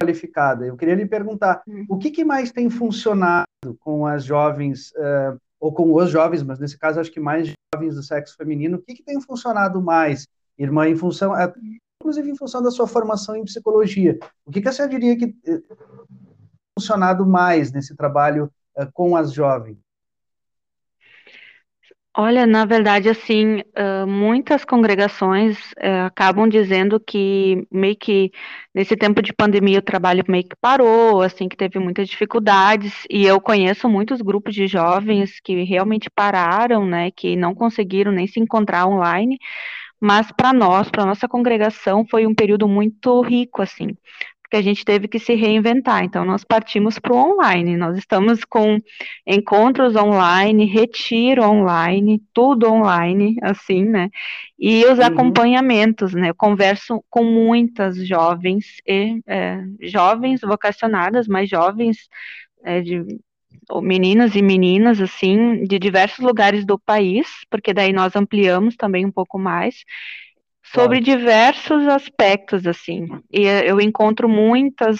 qualificada. 0.00 0.66
Eu 0.66 0.76
queria 0.76 0.94
lhe 0.94 1.06
perguntar, 1.06 1.62
uhum. 1.66 1.86
o 1.88 1.98
que, 1.98 2.10
que 2.10 2.24
mais 2.24 2.50
tem 2.52 2.68
funcionado 2.68 3.46
com 3.80 4.06
as 4.06 4.24
jovens 4.24 4.90
uh, 4.92 5.38
ou 5.60 5.72
com 5.72 5.94
os 5.94 6.10
jovens, 6.10 6.42
mas 6.42 6.58
nesse 6.58 6.78
caso 6.78 7.00
acho 7.00 7.10
que 7.10 7.20
mais 7.20 7.52
jovens 7.74 7.94
do 7.94 8.02
sexo 8.02 8.36
feminino, 8.36 8.76
o 8.76 8.82
que, 8.82 8.94
que 8.94 9.02
tem 9.02 9.20
funcionado 9.20 9.80
mais, 9.80 10.26
irmã, 10.58 10.88
em 10.88 10.96
função, 10.96 11.36
é, 11.36 11.52
inclusive 12.04 12.30
em 12.30 12.36
função 12.36 12.62
da 12.62 12.70
sua 12.70 12.86
formação 12.86 13.34
em 13.34 13.44
psicologia, 13.44 14.18
o 14.44 14.50
que, 14.50 14.60
que 14.60 14.68
a 14.68 14.72
senhora 14.72 14.92
diria 14.92 15.16
que 15.16 15.28
tem 15.28 15.62
funcionado 16.78 17.24
mais 17.24 17.72
nesse 17.72 17.96
trabalho 17.96 18.52
uh, 18.76 18.86
com 18.92 19.16
as 19.16 19.32
jovens? 19.32 19.78
Olha, 22.16 22.46
na 22.46 22.64
verdade, 22.64 23.08
assim, 23.08 23.60
muitas 24.06 24.64
congregações 24.64 25.58
uh, 25.72 26.06
acabam 26.06 26.48
dizendo 26.48 27.00
que 27.00 27.66
meio 27.72 27.96
que 27.96 28.30
nesse 28.72 28.96
tempo 28.96 29.20
de 29.20 29.32
pandemia 29.32 29.80
o 29.80 29.82
trabalho 29.82 30.22
meio 30.28 30.44
que 30.44 30.54
parou, 30.60 31.22
assim, 31.22 31.48
que 31.48 31.56
teve 31.56 31.80
muitas 31.80 32.08
dificuldades, 32.08 33.04
e 33.10 33.26
eu 33.26 33.40
conheço 33.40 33.88
muitos 33.88 34.20
grupos 34.22 34.54
de 34.54 34.68
jovens 34.68 35.40
que 35.42 35.64
realmente 35.64 36.08
pararam, 36.08 36.86
né, 36.86 37.10
que 37.10 37.34
não 37.34 37.52
conseguiram 37.52 38.12
nem 38.12 38.28
se 38.28 38.38
encontrar 38.38 38.86
online, 38.86 39.36
mas 40.00 40.30
para 40.32 40.52
nós, 40.52 40.90
para 40.90 41.06
nossa 41.06 41.28
congregação, 41.28 42.06
foi 42.08 42.26
um 42.26 42.34
período 42.34 42.68
muito 42.68 43.20
rico, 43.22 43.62
assim, 43.62 43.96
que 44.50 44.56
a 44.56 44.62
gente 44.62 44.84
teve 44.84 45.08
que 45.08 45.18
se 45.18 45.34
reinventar. 45.34 46.04
Então, 46.04 46.24
nós 46.24 46.44
partimos 46.44 46.98
para 46.98 47.12
o 47.12 47.16
online. 47.16 47.76
Nós 47.76 47.98
estamos 47.98 48.44
com 48.44 48.80
encontros 49.26 49.96
online, 49.96 50.64
retiro 50.64 51.42
online, 51.42 52.22
tudo 52.32 52.70
online, 52.70 53.36
assim, 53.42 53.84
né? 53.84 54.10
E 54.58 54.84
os 54.86 54.98
uhum. 54.98 55.04
acompanhamentos, 55.06 56.14
né? 56.14 56.30
Eu 56.30 56.34
converso 56.36 57.02
com 57.10 57.24
muitas 57.24 58.06
jovens 58.06 58.76
e 58.86 59.20
é, 59.26 59.60
jovens 59.80 60.40
vocacionadas, 60.42 61.26
mas 61.26 61.48
jovens 61.50 62.08
é, 62.62 62.80
de 62.80 63.04
meninos 63.82 64.34
e 64.36 64.42
meninas, 64.42 65.00
assim, 65.00 65.64
de 65.64 65.78
diversos 65.78 66.18
lugares 66.24 66.64
do 66.64 66.78
país, 66.78 67.26
porque 67.50 67.72
daí 67.74 67.92
nós 67.92 68.14
ampliamos 68.16 68.76
também 68.76 69.06
um 69.06 69.12
pouco 69.12 69.38
mais, 69.38 69.84
sobre 70.72 71.00
diversos 71.00 71.86
aspectos, 71.86 72.66
assim. 72.66 73.06
E 73.30 73.42
eu 73.42 73.80
encontro 73.80 74.28
muitas, 74.28 74.98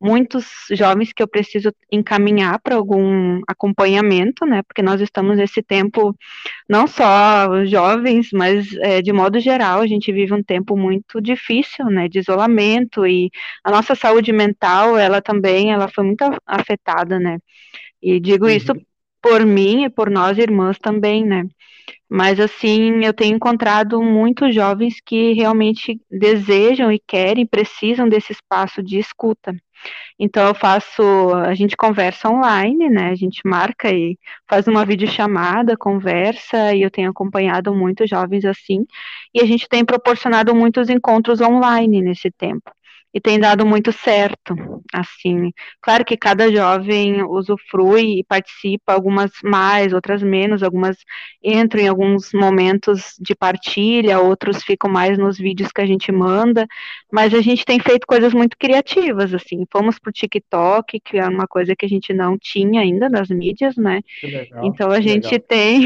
muitos 0.00 0.46
jovens 0.70 1.12
que 1.12 1.22
eu 1.22 1.26
preciso 1.26 1.72
encaminhar 1.90 2.60
para 2.60 2.76
algum 2.76 3.40
acompanhamento, 3.48 4.46
né? 4.46 4.62
Porque 4.62 4.82
nós 4.82 5.00
estamos 5.00 5.36
nesse 5.36 5.62
tempo, 5.62 6.16
não 6.68 6.86
só 6.86 7.64
jovens, 7.64 8.28
mas 8.32 8.72
é, 8.76 9.02
de 9.02 9.12
modo 9.12 9.40
geral, 9.40 9.80
a 9.80 9.86
gente 9.86 10.12
vive 10.12 10.32
um 10.32 10.42
tempo 10.42 10.76
muito 10.76 11.20
difícil, 11.20 11.86
né? 11.86 12.08
De 12.08 12.20
isolamento 12.20 13.04
e 13.06 13.30
a 13.64 13.70
nossa 13.70 13.94
saúde 13.96 14.32
mental, 14.32 14.96
ela 14.96 15.20
também, 15.20 15.72
ela 15.72 15.88
foi 15.88 16.04
muito 16.04 16.22
afetada, 16.46 17.18
né? 17.18 17.38
E 18.00 18.20
digo 18.20 18.44
uhum. 18.44 18.50
isso 18.50 18.72
por 19.24 19.46
mim 19.46 19.84
e 19.86 19.88
por 19.90 20.10
nós 20.10 20.36
irmãs 20.36 20.78
também, 20.78 21.24
né? 21.24 21.44
Mas 22.06 22.38
assim, 22.38 23.02
eu 23.02 23.14
tenho 23.14 23.36
encontrado 23.36 24.02
muitos 24.02 24.54
jovens 24.54 25.00
que 25.00 25.32
realmente 25.32 25.98
desejam 26.10 26.92
e 26.92 26.98
querem, 26.98 27.46
precisam 27.46 28.06
desse 28.06 28.32
espaço 28.32 28.82
de 28.82 28.98
escuta. 28.98 29.54
Então 30.18 30.46
eu 30.46 30.54
faço, 30.54 31.02
a 31.36 31.54
gente 31.54 31.74
conversa 31.74 32.28
online, 32.28 32.90
né? 32.90 33.10
A 33.10 33.14
gente 33.14 33.40
marca 33.46 33.90
e 33.90 34.18
faz 34.46 34.68
uma 34.68 34.84
videochamada, 34.84 35.74
conversa, 35.74 36.74
e 36.74 36.82
eu 36.82 36.90
tenho 36.90 37.10
acompanhado 37.10 37.74
muitos 37.74 38.10
jovens 38.10 38.44
assim, 38.44 38.84
e 39.32 39.40
a 39.40 39.46
gente 39.46 39.66
tem 39.68 39.86
proporcionado 39.86 40.54
muitos 40.54 40.90
encontros 40.90 41.40
online 41.40 42.02
nesse 42.02 42.30
tempo 42.30 42.70
e 43.14 43.20
tem 43.20 43.38
dado 43.38 43.64
muito 43.64 43.92
certo, 43.92 44.56
assim. 44.92 45.52
Claro 45.80 46.04
que 46.04 46.16
cada 46.16 46.50
jovem 46.50 47.22
usufrui 47.22 48.18
e 48.18 48.24
participa, 48.24 48.92
algumas 48.92 49.30
mais, 49.44 49.92
outras 49.92 50.20
menos, 50.20 50.64
algumas 50.64 50.96
entram 51.42 51.80
em 51.80 51.86
alguns 51.86 52.32
momentos 52.32 53.14
de 53.20 53.32
partilha, 53.36 54.18
outros 54.18 54.64
ficam 54.64 54.90
mais 54.90 55.16
nos 55.16 55.38
vídeos 55.38 55.70
que 55.70 55.80
a 55.80 55.86
gente 55.86 56.10
manda, 56.10 56.66
mas 57.12 57.32
a 57.32 57.40
gente 57.40 57.64
tem 57.64 57.78
feito 57.78 58.04
coisas 58.04 58.34
muito 58.34 58.56
criativas, 58.58 59.32
assim. 59.32 59.64
Fomos 59.70 59.96
pro 59.96 60.10
TikTok, 60.10 60.98
que 60.98 61.16
é 61.16 61.28
uma 61.28 61.46
coisa 61.46 61.76
que 61.76 61.86
a 61.86 61.88
gente 61.88 62.12
não 62.12 62.36
tinha 62.36 62.80
ainda 62.80 63.08
nas 63.08 63.28
mídias, 63.28 63.76
né? 63.76 64.00
Legal, 64.24 64.66
então 64.66 64.90
a 64.90 65.00
gente 65.00 65.30
legal. 65.30 65.46
tem 65.48 65.82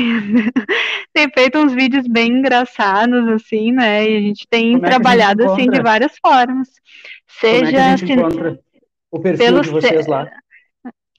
tem 1.19 1.29
feito 1.31 1.59
uns 1.59 1.73
vídeos 1.73 2.07
bem 2.07 2.39
engraçados, 2.39 3.27
assim, 3.29 3.73
né? 3.73 4.09
E 4.09 4.17
a 4.17 4.21
gente 4.21 4.47
tem 4.49 4.75
Como 4.75 4.85
trabalhado 4.85 5.43
é 5.43 5.47
assim 5.47 5.69
de 5.69 5.83
várias 5.83 6.13
formas. 6.25 6.69
Seja 7.27 7.67
é 7.67 7.71
que 7.71 7.77
a 7.77 7.97
gente 7.97 8.13
encontra 8.13 8.61
o 9.11 9.19
perfil 9.19 9.47
pelo 9.47 9.63
de 9.63 9.71
vocês 9.71 10.07
lá? 10.07 10.31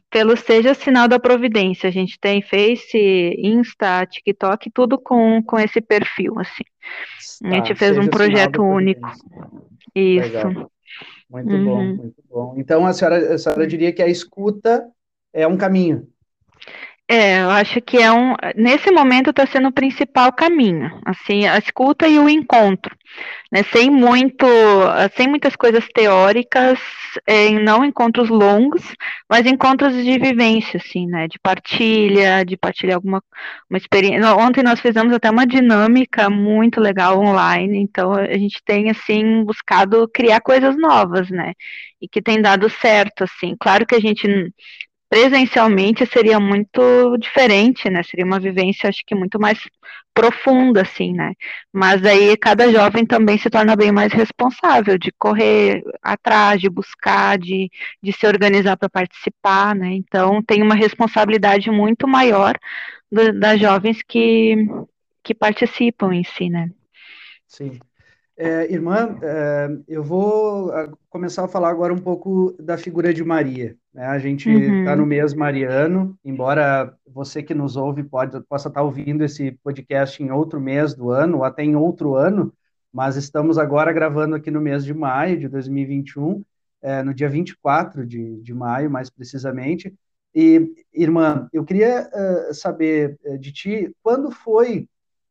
Pelo 0.09 0.37
Seja 0.37 0.73
Sinal 0.73 1.09
da 1.09 1.19
Providência. 1.19 1.89
A 1.89 1.91
gente 1.91 2.17
tem 2.17 2.41
Face, 2.41 2.97
Insta, 3.37 4.05
TikTok, 4.05 4.71
tudo 4.71 4.97
com, 4.97 5.43
com 5.43 5.59
esse 5.59 5.81
perfil, 5.81 6.39
assim. 6.39 6.63
a 7.43 7.55
gente 7.55 7.75
fez 7.75 7.97
um 7.97 8.07
projeto 8.07 8.63
único. 8.63 9.11
Isso. 9.93 10.27
Legal. 10.33 10.71
Muito 11.29 11.51
uhum. 11.51 11.65
bom, 11.65 11.83
muito 11.83 12.23
bom. 12.29 12.55
Então 12.57 12.85
a 12.85 12.93
senhora, 12.93 13.35
a 13.35 13.37
senhora 13.37 13.67
diria 13.67 13.91
que 13.91 14.01
a 14.01 14.07
escuta 14.07 14.87
é 15.33 15.45
um 15.45 15.57
caminho. 15.57 16.07
É, 17.11 17.41
eu 17.41 17.49
acho 17.49 17.81
que 17.81 17.97
é 17.97 18.11
um. 18.11 18.35
Nesse 18.55 18.91
momento 18.91 19.31
está 19.31 19.43
sendo 19.47 19.69
o 19.69 19.73
principal 19.73 20.31
caminho, 20.31 20.91
assim, 21.03 21.47
a 21.47 21.57
escuta 21.57 22.07
e 22.07 22.19
o 22.19 22.29
encontro, 22.29 22.95
né? 23.51 23.63
Sem 23.63 23.89
muito, 23.89 24.45
sem 25.15 25.27
muitas 25.27 25.55
coisas 25.55 25.87
teóricas, 25.91 26.79
em 27.27 27.57
não 27.63 27.83
encontros 27.83 28.29
longos, 28.29 28.83
mas 29.27 29.47
encontros 29.47 29.93
de 29.95 30.19
vivência, 30.19 30.77
assim, 30.77 31.07
né? 31.07 31.27
De 31.27 31.39
partilha, 31.39 32.45
de 32.45 32.55
partilhar 32.55 32.97
alguma 32.97 33.23
uma 33.67 33.77
experiência. 33.77 34.35
Ontem 34.35 34.61
nós 34.61 34.79
fizemos 34.79 35.11
até 35.11 35.31
uma 35.31 35.47
dinâmica 35.47 36.29
muito 36.29 36.79
legal 36.79 37.19
online, 37.19 37.79
então 37.79 38.13
a 38.13 38.37
gente 38.37 38.61
tem 38.63 38.91
assim 38.91 39.43
buscado 39.43 40.07
criar 40.13 40.41
coisas 40.41 40.77
novas, 40.77 41.27
né? 41.31 41.53
E 41.99 42.07
que 42.07 42.21
tem 42.21 42.39
dado 42.39 42.69
certo, 42.69 43.23
assim. 43.23 43.55
Claro 43.59 43.83
que 43.87 43.95
a 43.95 43.99
gente 43.99 44.27
presencialmente 45.09 46.05
seria 46.05 46.39
muito 46.39 47.17
diferente, 47.17 47.89
né? 47.89 48.03
Seria 48.03 48.25
uma 48.25 48.39
vivência, 48.39 48.87
acho 48.87 49.03
que 49.05 49.15
muito 49.15 49.39
mais 49.39 49.59
profunda, 50.13 50.81
assim, 50.81 51.13
né? 51.13 51.33
Mas 51.73 52.05
aí 52.05 52.37
cada 52.37 52.71
jovem 52.71 53.05
também 53.05 53.37
se 53.37 53.49
torna 53.49 53.75
bem 53.75 53.91
mais 53.91 54.13
responsável 54.13 54.97
de 54.97 55.11
correr 55.17 55.83
atrás, 56.01 56.61
de 56.61 56.69
buscar, 56.69 57.37
de, 57.39 57.71
de 58.03 58.13
se 58.13 58.27
organizar 58.27 58.77
para 58.77 58.89
participar, 58.89 59.75
né? 59.75 59.93
Então 59.93 60.43
tem 60.43 60.61
uma 60.61 60.75
responsabilidade 60.75 61.71
muito 61.71 62.07
maior 62.07 62.53
do, 63.11 63.33
das 63.39 63.59
jovens 63.59 64.03
que, 64.07 64.55
que 65.23 65.33
participam 65.33 66.13
em 66.13 66.23
si, 66.23 66.49
né? 66.49 66.69
Sim. 67.47 67.79
É, 68.41 68.71
irmã, 68.71 69.19
é, 69.21 69.67
eu 69.85 70.01
vou 70.01 70.71
ah, 70.71 70.89
começar 71.09 71.43
a 71.43 71.47
falar 71.49 71.69
agora 71.69 71.93
um 71.93 71.97
pouco 71.97 72.55
da 72.57 72.77
figura 72.77 73.13
de 73.13 73.21
Maria. 73.21 73.75
Né? 73.93 74.05
A 74.05 74.17
gente 74.17 74.49
está 74.49 74.91
uhum. 74.93 74.99
no 74.99 75.05
mês 75.05 75.33
mariano, 75.33 76.17
embora 76.23 76.97
você 77.05 77.43
que 77.43 77.53
nos 77.53 77.75
ouve 77.75 78.01
pode, 78.01 78.39
possa 78.43 78.69
estar 78.69 78.79
tá 78.79 78.85
ouvindo 78.85 79.25
esse 79.25 79.51
podcast 79.61 80.23
em 80.23 80.31
outro 80.31 80.61
mês 80.61 80.93
do 80.93 81.09
ano, 81.09 81.39
ou 81.39 81.43
até 81.43 81.63
em 81.63 81.75
outro 81.75 82.15
ano, 82.15 82.53
mas 82.93 83.17
estamos 83.17 83.57
agora 83.57 83.91
gravando 83.91 84.37
aqui 84.37 84.49
no 84.49 84.61
mês 84.61 84.85
de 84.85 84.93
maio 84.93 85.37
de 85.37 85.49
2021, 85.49 86.41
é, 86.81 87.03
no 87.03 87.13
dia 87.13 87.27
24 87.27 88.07
de, 88.07 88.41
de 88.41 88.53
maio, 88.53 88.89
mais 88.89 89.09
precisamente. 89.09 89.93
E, 90.33 90.85
irmã, 90.93 91.49
eu 91.51 91.65
queria 91.65 92.07
uh, 92.07 92.53
saber 92.53 93.17
uh, 93.25 93.37
de 93.37 93.51
ti, 93.51 93.91
quando 94.01 94.31
foi 94.31 94.87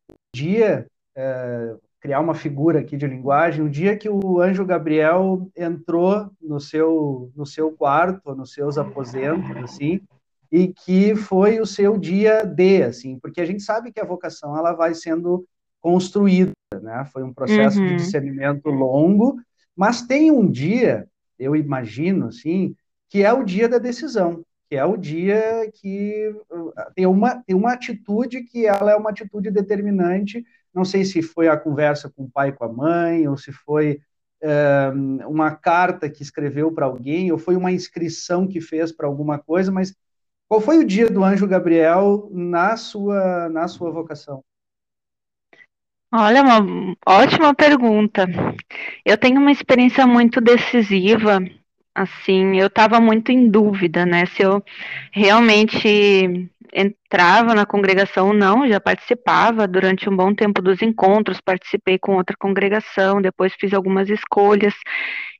o 0.07 0.13
dia... 0.31 0.85
Uh, 1.17 1.88
criar 1.99 2.19
uma 2.19 2.33
figura 2.33 2.79
aqui 2.79 2.95
de 2.95 3.05
linguagem, 3.05 3.63
o 3.63 3.69
dia 3.69 3.97
que 3.97 4.09
o 4.09 4.39
anjo 4.39 4.65
Gabriel 4.65 5.49
entrou 5.55 6.29
no 6.41 6.59
seu 6.59 7.31
no 7.35 7.45
seu 7.45 7.71
quarto, 7.71 8.33
nos 8.35 8.53
seus 8.53 8.77
aposentos, 8.77 9.55
assim, 9.57 9.99
e 10.51 10.69
que 10.69 11.15
foi 11.15 11.59
o 11.59 11.65
seu 11.65 11.97
dia 11.97 12.43
D, 12.43 12.83
assim, 12.83 13.19
porque 13.19 13.41
a 13.41 13.45
gente 13.45 13.61
sabe 13.61 13.91
que 13.91 13.99
a 13.99 14.05
vocação 14.05 14.57
ela 14.57 14.73
vai 14.73 14.93
sendo 14.93 15.45
construída, 15.81 16.51
né? 16.81 17.05
Foi 17.11 17.23
um 17.23 17.33
processo 17.33 17.79
uhum. 17.79 17.87
de 17.87 17.95
discernimento 17.97 18.69
longo, 18.69 19.39
mas 19.75 20.01
tem 20.01 20.31
um 20.31 20.49
dia, 20.49 21.07
eu 21.37 21.55
imagino, 21.55 22.27
assim, 22.27 22.75
que 23.09 23.23
é 23.23 23.31
o 23.31 23.43
dia 23.43 23.67
da 23.67 23.77
decisão, 23.77 24.43
que 24.69 24.75
é 24.75 24.85
o 24.85 24.97
dia 24.97 25.69
que 25.73 26.33
uh, 26.51 26.73
tem 26.95 27.05
uma, 27.05 27.41
tem 27.43 27.55
uma 27.55 27.73
atitude 27.73 28.43
que 28.43 28.65
ela 28.65 28.91
é 28.91 28.95
uma 28.95 29.09
atitude 29.09 29.49
determinante 29.49 30.45
não 30.73 30.85
sei 30.85 31.03
se 31.03 31.21
foi 31.21 31.47
a 31.47 31.57
conversa 31.57 32.09
com 32.09 32.23
o 32.23 32.29
pai 32.29 32.49
e 32.49 32.51
com 32.53 32.63
a 32.63 32.71
mãe, 32.71 33.27
ou 33.27 33.37
se 33.37 33.51
foi 33.51 33.99
um, 34.93 35.27
uma 35.27 35.51
carta 35.51 36.09
que 36.09 36.21
escreveu 36.21 36.71
para 36.71 36.85
alguém, 36.85 37.31
ou 37.31 37.37
foi 37.37 37.55
uma 37.55 37.71
inscrição 37.71 38.47
que 38.47 38.61
fez 38.61 38.91
para 38.91 39.07
alguma 39.07 39.37
coisa, 39.37 39.71
mas 39.71 39.95
qual 40.47 40.61
foi 40.61 40.79
o 40.79 40.85
dia 40.85 41.09
do 41.09 41.23
anjo 41.23 41.47
Gabriel 41.47 42.29
na 42.31 42.75
sua, 42.77 43.49
na 43.49 43.67
sua 43.67 43.91
vocação? 43.91 44.43
Olha, 46.11 46.41
uma 46.41 46.95
ótima 47.05 47.53
pergunta. 47.53 48.25
Eu 49.05 49.15
tenho 49.15 49.39
uma 49.39 49.51
experiência 49.51 50.07
muito 50.07 50.41
decisiva 50.41 51.39
assim, 51.93 52.57
eu 52.57 52.67
estava 52.67 52.99
muito 53.01 53.31
em 53.31 53.49
dúvida, 53.49 54.05
né, 54.05 54.25
se 54.27 54.41
eu 54.41 54.63
realmente 55.11 56.49
entrava 56.73 57.53
na 57.53 57.65
congregação 57.65 58.27
ou 58.27 58.33
não, 58.33 58.67
já 58.67 58.79
participava 58.79 59.67
durante 59.67 60.09
um 60.09 60.15
bom 60.15 60.33
tempo 60.33 60.61
dos 60.61 60.81
encontros, 60.81 61.41
participei 61.41 61.97
com 61.97 62.15
outra 62.15 62.35
congregação, 62.37 63.21
depois 63.21 63.53
fiz 63.59 63.73
algumas 63.73 64.09
escolhas, 64.09 64.73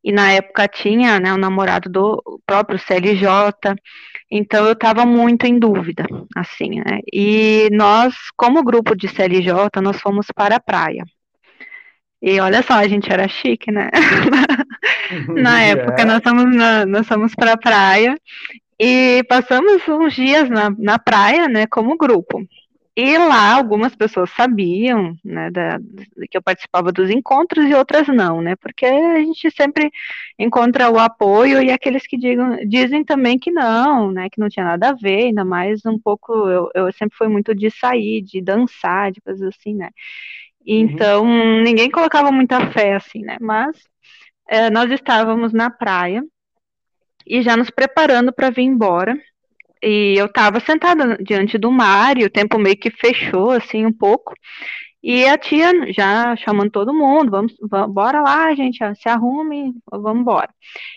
e 0.03 0.11
na 0.11 0.31
época 0.31 0.67
tinha, 0.67 1.19
né, 1.19 1.33
o 1.33 1.37
namorado 1.37 1.89
do 1.89 2.41
próprio 2.45 2.79
CLJ, 2.79 3.75
então 4.31 4.65
eu 4.65 4.73
estava 4.73 5.05
muito 5.05 5.45
em 5.45 5.59
dúvida, 5.59 6.05
assim, 6.35 6.79
né, 6.79 6.99
e 7.11 7.69
nós, 7.71 8.13
como 8.35 8.63
grupo 8.63 8.95
de 8.95 9.07
CLJ, 9.07 9.81
nós 9.81 9.99
fomos 10.01 10.27
para 10.35 10.55
a 10.55 10.59
praia, 10.59 11.03
e 12.21 12.39
olha 12.41 12.61
só, 12.61 12.73
a 12.73 12.87
gente 12.87 13.11
era 13.11 13.27
chique, 13.29 13.71
né? 13.71 13.89
na 15.41 15.63
época, 15.63 16.01
é. 16.01 16.05
nós 16.05 16.21
fomos, 16.21 16.53
na, 16.53 16.85
nós 16.85 17.07
fomos 17.07 17.33
para 17.33 17.53
a 17.53 17.57
praia 17.57 18.15
e 18.79 19.23
passamos 19.25 19.85
uns 19.87 20.13
dias 20.13 20.49
na, 20.49 20.69
na 20.69 20.97
praia, 20.97 21.47
né, 21.49 21.67
como 21.67 21.97
grupo. 21.97 22.47
E 22.95 23.17
lá 23.17 23.53
algumas 23.55 23.95
pessoas 23.95 24.29
sabiam, 24.31 25.15
né, 25.23 25.49
da, 25.51 25.79
que 26.29 26.37
eu 26.37 26.41
participava 26.41 26.91
dos 26.91 27.09
encontros 27.09 27.65
e 27.65 27.73
outras 27.73 28.07
não, 28.07 28.41
né, 28.41 28.55
porque 28.55 28.85
a 28.85 29.19
gente 29.19 29.49
sempre 29.51 29.89
encontra 30.37 30.89
o 30.89 30.99
apoio 30.99 31.61
e 31.61 31.71
aqueles 31.71 32.05
que 32.05 32.17
digam, 32.17 32.57
dizem 32.67 33.03
também 33.03 33.37
que 33.37 33.51
não, 33.51 34.11
né, 34.11 34.27
que 34.29 34.39
não 34.39 34.49
tinha 34.49 34.65
nada 34.65 34.89
a 34.89 34.93
ver, 34.93 35.27
ainda 35.27 35.45
mais 35.45 35.85
um 35.85 35.97
pouco, 35.97 36.33
eu, 36.49 36.69
eu 36.75 36.91
sempre 36.93 37.17
fui 37.17 37.27
muito 37.27 37.55
de 37.55 37.69
sair, 37.71 38.21
de 38.21 38.41
dançar, 38.41 39.11
de 39.11 39.21
coisas 39.21 39.47
assim, 39.47 39.75
né. 39.75 39.89
Uhum. 40.67 40.75
Então, 40.75 41.25
uhum. 41.25 41.63
ninguém 41.63 41.89
colocava 41.89 42.31
muita 42.31 42.69
fé, 42.71 42.95
assim, 42.95 43.21
né? 43.21 43.37
Mas 43.39 43.77
é, 44.47 44.69
nós 44.69 44.91
estávamos 44.91 45.53
na 45.53 45.69
praia 45.69 46.23
e 47.25 47.41
já 47.41 47.55
nos 47.55 47.69
preparando 47.69 48.33
para 48.33 48.49
vir 48.49 48.63
embora. 48.63 49.17
E 49.81 50.15
eu 50.17 50.25
estava 50.25 50.59
sentada 50.59 51.17
diante 51.17 51.57
do 51.57 51.71
mar 51.71 52.17
e 52.17 52.25
o 52.25 52.29
tempo 52.29 52.59
meio 52.59 52.77
que 52.77 52.91
fechou, 52.91 53.51
assim, 53.51 53.85
um 53.85 53.93
pouco. 53.93 54.33
E 55.01 55.25
a 55.25 55.37
tia 55.37 55.71
já 55.93 56.35
chamando 56.35 56.71
todo 56.71 56.93
mundo, 56.93 57.31
vamos, 57.31 57.55
vamos 57.61 57.93
bora 57.93 58.21
lá, 58.21 58.53
gente, 58.53 58.79
se 58.95 59.07
arrume, 59.07 59.73
vamos 59.89 60.21
embora. 60.21 60.49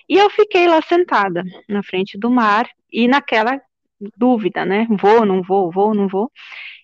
E 0.08 0.16
eu 0.18 0.28
fiquei 0.28 0.66
lá 0.66 0.82
sentada 0.82 1.44
na 1.68 1.82
frente 1.84 2.18
do 2.18 2.28
mar 2.28 2.68
e 2.92 3.06
naquela 3.06 3.60
dúvida, 4.16 4.64
né? 4.64 4.86
Vou, 4.90 5.24
não 5.24 5.42
vou, 5.42 5.70
vou, 5.70 5.94
não 5.94 6.08
vou. 6.08 6.30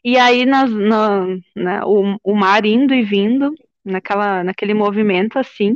E 0.05 0.17
aí 0.17 0.47
nós, 0.47 0.71
na, 0.73 1.27
né, 1.57 1.85
o, 1.85 2.17
o 2.23 2.37
mar 2.37 2.65
indo 2.65 2.95
e 2.95 3.03
vindo, 3.03 3.53
naquela, 3.85 4.45
naquele 4.45 4.75
movimento 4.75 5.39
assim, 5.39 5.75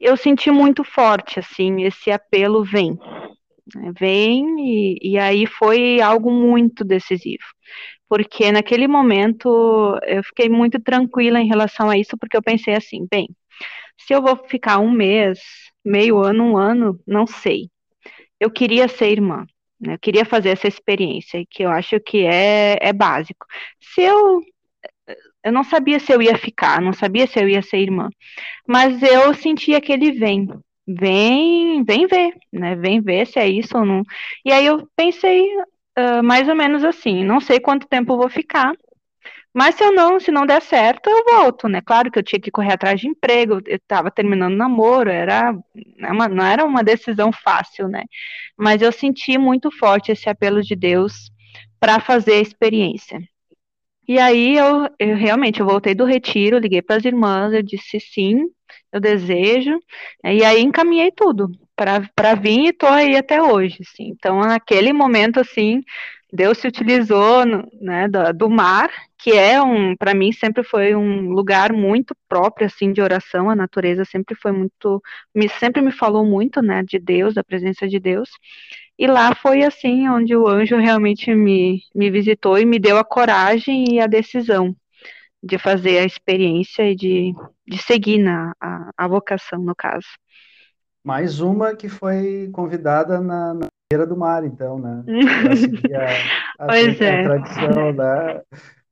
eu 0.00 0.16
senti 0.16 0.50
muito 0.50 0.84
forte, 0.84 1.38
assim, 1.38 1.82
esse 1.82 2.10
apelo 2.10 2.64
vem. 2.64 2.98
Né, 3.74 3.92
vem, 3.98 4.44
e, 4.60 4.98
e 5.12 5.18
aí 5.18 5.46
foi 5.46 6.00
algo 6.00 6.30
muito 6.30 6.84
decisivo. 6.84 7.44
Porque 8.08 8.50
naquele 8.50 8.88
momento 8.88 9.98
eu 10.06 10.22
fiquei 10.24 10.48
muito 10.48 10.80
tranquila 10.80 11.40
em 11.40 11.48
relação 11.48 11.90
a 11.90 11.98
isso, 11.98 12.16
porque 12.18 12.36
eu 12.36 12.42
pensei 12.42 12.74
assim, 12.74 13.06
bem, 13.10 13.28
se 13.98 14.14
eu 14.14 14.22
vou 14.22 14.36
ficar 14.48 14.78
um 14.78 14.90
mês, 14.90 15.40
meio 15.84 16.18
ano, 16.18 16.44
um 16.44 16.56
ano, 16.56 16.98
não 17.06 17.26
sei. 17.26 17.68
Eu 18.40 18.50
queria 18.50 18.88
ser 18.88 19.10
irmã. 19.10 19.44
Né? 19.80 19.94
Eu 19.94 19.98
queria 19.98 20.24
fazer 20.24 20.50
essa 20.50 20.68
experiência, 20.68 21.44
que 21.50 21.62
eu 21.62 21.70
acho 21.70 22.00
que 22.00 22.24
é, 22.24 22.78
é 22.80 22.92
básico. 22.92 23.46
Se 23.80 24.02
eu. 24.02 24.40
Eu 25.48 25.52
não 25.52 25.64
sabia 25.64 25.98
se 25.98 26.12
eu 26.12 26.20
ia 26.22 26.36
ficar, 26.36 26.80
não 26.80 26.92
sabia 26.92 27.26
se 27.26 27.40
eu 27.40 27.48
ia 27.48 27.62
ser 27.62 27.78
irmã, 27.78 28.10
mas 28.66 29.02
eu 29.02 29.32
sentia 29.34 29.80
que 29.80 29.92
ele 29.92 30.12
vem, 30.12 30.46
vem, 30.86 31.82
vem 31.84 32.06
ver, 32.06 32.34
né? 32.52 32.76
Vem 32.76 33.00
ver 33.00 33.26
se 33.26 33.38
é 33.38 33.48
isso 33.48 33.76
ou 33.78 33.84
não. 33.84 34.02
E 34.44 34.52
aí 34.52 34.66
eu 34.66 34.86
pensei 34.94 35.42
uh, 35.98 36.22
mais 36.22 36.48
ou 36.48 36.54
menos 36.54 36.84
assim, 36.84 37.24
não 37.24 37.40
sei 37.40 37.60
quanto 37.60 37.88
tempo 37.88 38.16
vou 38.16 38.28
ficar, 38.28 38.74
mas 39.54 39.74
se 39.74 39.82
eu 39.82 39.90
não, 39.92 40.20
se 40.20 40.30
não 40.30 40.44
der 40.46 40.60
certo, 40.60 41.08
eu 41.08 41.24
volto, 41.24 41.66
né? 41.66 41.80
Claro 41.80 42.10
que 42.10 42.18
eu 42.18 42.22
tinha 42.22 42.40
que 42.40 42.50
correr 42.50 42.74
atrás 42.74 43.00
de 43.00 43.08
emprego, 43.08 43.54
eu 43.66 43.76
estava 43.76 44.10
terminando 44.10 44.54
namoro, 44.56 45.10
era 45.10 45.52
né, 45.96 46.10
uma, 46.12 46.28
não 46.28 46.44
era 46.44 46.64
uma 46.64 46.84
decisão 46.84 47.32
fácil, 47.32 47.88
né? 47.88 48.04
Mas 48.56 48.82
eu 48.82 48.92
senti 48.92 49.38
muito 49.38 49.70
forte 49.70 50.12
esse 50.12 50.28
apelo 50.28 50.62
de 50.62 50.76
Deus 50.76 51.30
para 51.80 52.00
fazer 52.00 52.34
a 52.34 52.40
experiência. 52.40 53.18
E 54.08 54.18
aí 54.18 54.56
eu, 54.56 54.88
eu 54.98 55.16
realmente 55.16 55.60
eu 55.60 55.66
voltei 55.66 55.94
do 55.94 56.04
retiro, 56.06 56.58
liguei 56.58 56.82
para 56.82 56.96
as 56.96 57.04
irmãs, 57.04 57.52
eu 57.52 57.62
disse 57.62 58.00
sim, 58.00 58.46
eu 58.92 59.00
desejo, 59.00 59.78
e 60.24 60.42
aí 60.44 60.62
encaminhei 60.62 61.12
tudo 61.12 61.50
para 61.76 62.34
vir 62.34 62.58
e 62.66 62.68
estou 62.70 62.88
aí 62.88 63.16
até 63.16 63.40
hoje, 63.42 63.78
assim. 63.82 64.08
Então, 64.08 64.40
naquele 64.40 64.92
momento, 64.92 65.38
assim, 65.40 65.82
Deus 66.32 66.58
se 66.58 66.66
utilizou 66.68 67.44
né, 67.80 68.08
do, 68.08 68.32
do 68.34 68.50
mar, 68.50 68.90
que 69.18 69.32
é 69.32 69.60
um, 69.62 69.94
para 69.96 70.14
mim 70.14 70.32
sempre 70.32 70.62
foi 70.64 70.94
um 70.94 71.30
lugar 71.30 71.72
muito 71.72 72.14
próprio 72.28 72.66
assim 72.66 72.92
de 72.92 73.00
oração. 73.02 73.48
A 73.50 73.56
natureza 73.56 74.04
sempre 74.04 74.34
foi 74.34 74.52
muito, 74.52 75.02
me 75.34 75.48
sempre 75.48 75.82
me 75.82 75.92
falou 75.92 76.24
muito, 76.26 76.60
né, 76.62 76.82
de 76.82 76.98
Deus, 76.98 77.34
da 77.34 77.44
presença 77.44 77.86
de 77.88 77.98
Deus. 78.00 78.28
E 78.98 79.06
lá 79.06 79.34
foi 79.34 79.62
assim 79.62 80.08
onde 80.08 80.34
o 80.34 80.48
anjo 80.48 80.76
realmente 80.76 81.32
me, 81.32 81.80
me 81.94 82.10
visitou 82.10 82.58
e 82.58 82.64
me 82.64 82.78
deu 82.80 82.98
a 82.98 83.04
coragem 83.04 83.94
e 83.94 84.00
a 84.00 84.08
decisão 84.08 84.74
de 85.40 85.56
fazer 85.56 85.98
a 85.98 86.04
experiência 86.04 86.90
e 86.90 86.96
de, 86.96 87.32
de 87.66 87.78
seguir 87.78 88.18
na 88.18 88.52
a, 88.60 88.90
a 88.96 89.06
vocação 89.06 89.60
no 89.60 89.74
caso. 89.74 90.08
Mais 91.04 91.40
uma 91.40 91.76
que 91.76 91.88
foi 91.88 92.50
convidada 92.52 93.20
na, 93.20 93.54
na 93.54 93.66
beira 93.90 94.04
do 94.04 94.16
mar, 94.16 94.44
então, 94.44 94.78
né? 94.78 95.04
A, 96.58 96.64
a, 96.64 96.66
pois 96.68 97.00
a, 97.00 97.04
é. 97.04 97.20
a 97.20 97.24
tradição, 97.24 97.92
né? 97.92 98.42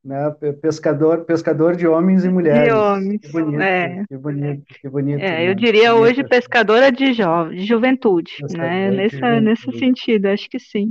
Né? 0.06 0.30
Pescador, 0.62 1.24
pescador 1.24 1.74
de 1.74 1.86
homens 1.86 2.24
e 2.24 2.28
mulheres. 2.28 2.72
De 2.72 2.72
homens, 2.72 3.20
que 3.20 3.32
bonito, 3.32 3.60
é. 3.60 4.04
que 4.08 4.16
bonito, 4.16 4.64
que 4.80 4.88
bonito. 4.88 5.20
É, 5.20 5.30
né? 5.30 5.50
eu 5.50 5.54
diria 5.54 5.92
bonito. 5.92 6.04
hoje 6.04 6.24
pescadora 6.24 6.92
de, 6.92 7.12
jo 7.12 7.48
de 7.50 7.64
juventude, 7.64 8.32
né? 8.52 8.90
Nessa, 8.90 9.40
nesse 9.40 9.72
sentido, 9.78 10.26
acho 10.26 10.48
que 10.48 10.60
sim. 10.60 10.90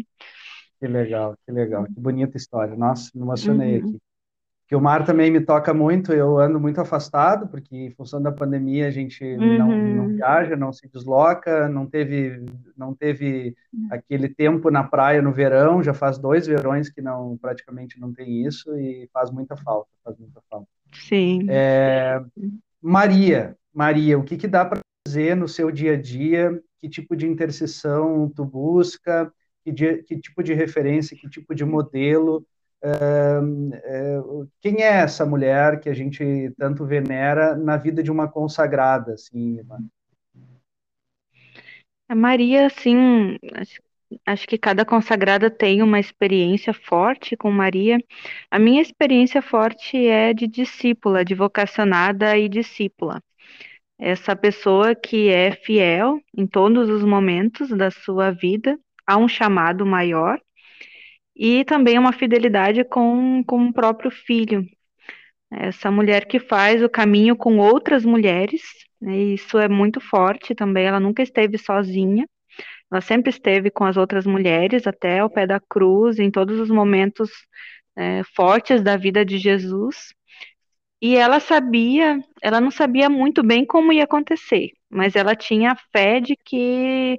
Que 0.80 0.88
legal, 0.88 1.38
que 1.46 1.52
legal, 1.54 1.86
que 1.86 2.00
bonita 2.00 2.36
história. 2.36 2.76
Nossa, 2.76 3.10
me 3.16 3.22
emocionei 3.22 3.80
uhum. 3.80 3.90
aqui 3.90 4.05
que 4.68 4.76
o 4.76 4.82
mar 4.82 5.06
também 5.06 5.30
me 5.30 5.40
toca 5.40 5.74
muito, 5.74 6.12
eu 6.12 6.40
ando 6.40 6.60
muito 6.60 6.82
afastado, 6.82 7.48
porque 7.48 7.76
em 7.76 7.92
função 7.92 8.20
da 8.20 8.32
pandemia 8.32 8.88
a 8.88 8.92
gente 8.92 9.24
uhum. 9.24 9.58
não, 9.58 9.68
não, 9.68 10.08
viaja, 10.08 10.56
não 10.56 10.74
se 10.74 10.88
desloca, 10.88 11.70
não 11.70 11.86
teve, 11.86 12.44
não 12.76 12.94
teve 12.96 13.56
aquele 13.92 14.28
tempo 14.28 14.72
na 14.72 14.84
praia 14.84 15.22
no 15.22 15.32
verão, 15.32 15.84
já 15.84 15.94
faz 15.94 16.18
dois 16.18 16.48
verões 16.48 16.90
que 16.90 17.00
não 17.00 17.38
praticamente 17.38 18.00
não 18.00 18.12
tem 18.12 18.46
isso 18.46 18.76
e 18.76 19.08
faz 19.14 19.30
muita 19.30 19.56
falta, 19.56 19.90
faz 20.04 20.18
muita 20.18 20.42
falta. 20.50 20.68
Sim. 20.92 21.46
É, 21.48 22.20
Maria, 22.82 23.56
Maria, 23.72 24.18
o 24.18 24.24
que, 24.24 24.36
que 24.36 24.48
dá 24.48 24.66
para 24.66 24.80
fazer 25.08 25.36
no 25.36 25.48
seu 25.48 25.70
dia 25.70 25.94
a 25.94 26.02
dia? 26.02 26.60
Que 26.82 26.90
tipo 26.90 27.16
de 27.16 27.28
intercessão 27.28 28.32
tu 28.36 28.44
busca? 28.44 29.32
Que, 29.64 29.72
que 29.74 30.20
tipo 30.20 30.42
de 30.42 30.54
referência, 30.54 31.16
que 31.16 31.30
tipo 31.30 31.54
de 31.54 31.64
modelo? 31.64 32.46
Quem 34.62 34.82
é 34.82 35.02
essa 35.02 35.26
mulher 35.26 35.80
que 35.80 35.90
a 35.90 35.94
gente 35.94 36.54
tanto 36.58 36.86
venera 36.86 37.56
na 37.56 37.78
vida 37.78 38.04
de 38.04 38.12
uma 38.12 38.28
consagrada, 38.28 39.14
assim, 39.14 39.60
A 42.08 42.14
Maria, 42.14 42.68
assim, 42.68 43.40
acho 44.26 44.48
que 44.48 44.60
cada 44.60 44.86
consagrada 44.86 45.50
tem 45.50 45.82
uma 45.82 46.00
experiência 46.00 46.72
forte 46.72 47.36
com 47.36 47.52
Maria. 47.52 47.98
A 48.52 48.60
minha 48.60 48.82
experiência 48.82 49.42
forte 49.42 49.98
é 50.06 50.32
de 50.32 50.46
discípula, 50.46 51.26
de 51.26 51.34
vocacionada 51.34 52.38
e 52.38 52.48
discípula. 52.48 53.20
Essa 53.98 54.36
pessoa 54.36 54.94
que 54.94 55.30
é 55.30 55.52
fiel 55.52 56.20
em 56.38 56.46
todos 56.46 56.90
os 56.90 57.04
momentos 57.04 57.70
da 57.70 57.90
sua 57.90 58.30
vida 58.30 58.78
a 59.08 59.18
um 59.18 59.28
chamado 59.28 59.86
maior 59.86 60.40
e 61.36 61.66
também 61.66 62.00
uma 62.00 62.14
fidelidade 62.14 62.84
com, 62.84 63.44
com 63.46 63.68
o 63.68 63.74
próprio 63.74 64.10
filho. 64.10 64.66
Essa 65.52 65.92
mulher 65.92 66.26
que 66.26 66.40
faz 66.40 66.82
o 66.84 66.90
caminho 66.90 67.36
com 67.36 67.58
outras 67.58 68.06
mulheres, 68.06 68.62
né, 69.02 69.16
isso 69.18 69.58
é 69.58 69.68
muito 69.68 70.00
forte 70.00 70.56
também, 70.56 70.86
ela 70.86 71.00
nunca 71.00 71.22
esteve 71.22 71.58
sozinha, 71.58 72.28
ela 72.92 73.02
sempre 73.02 73.30
esteve 73.30 73.70
com 73.70 73.84
as 73.84 73.98
outras 73.98 74.26
mulheres 74.26 74.88
até 74.88 75.20
ao 75.20 75.30
pé 75.30 75.46
da 75.46 75.60
cruz, 75.60 76.20
em 76.20 76.32
todos 76.32 76.60
os 76.60 76.70
momentos 76.70 77.30
é, 77.96 78.22
fortes 78.36 78.82
da 78.82 78.98
vida 78.98 79.26
de 79.26 79.38
Jesus. 79.38 80.14
E 81.02 81.16
ela 81.16 81.40
sabia, 81.40 82.20
ela 82.42 82.62
não 82.62 82.72
sabia 82.72 83.10
muito 83.10 83.44
bem 83.44 83.66
como 83.66 83.92
ia 83.94 84.06
acontecer, 84.06 84.72
mas 84.90 85.16
ela 85.16 85.36
tinha 85.36 85.74
a 85.74 85.76
fé 85.92 86.20
de 86.20 86.36
que 86.36 87.18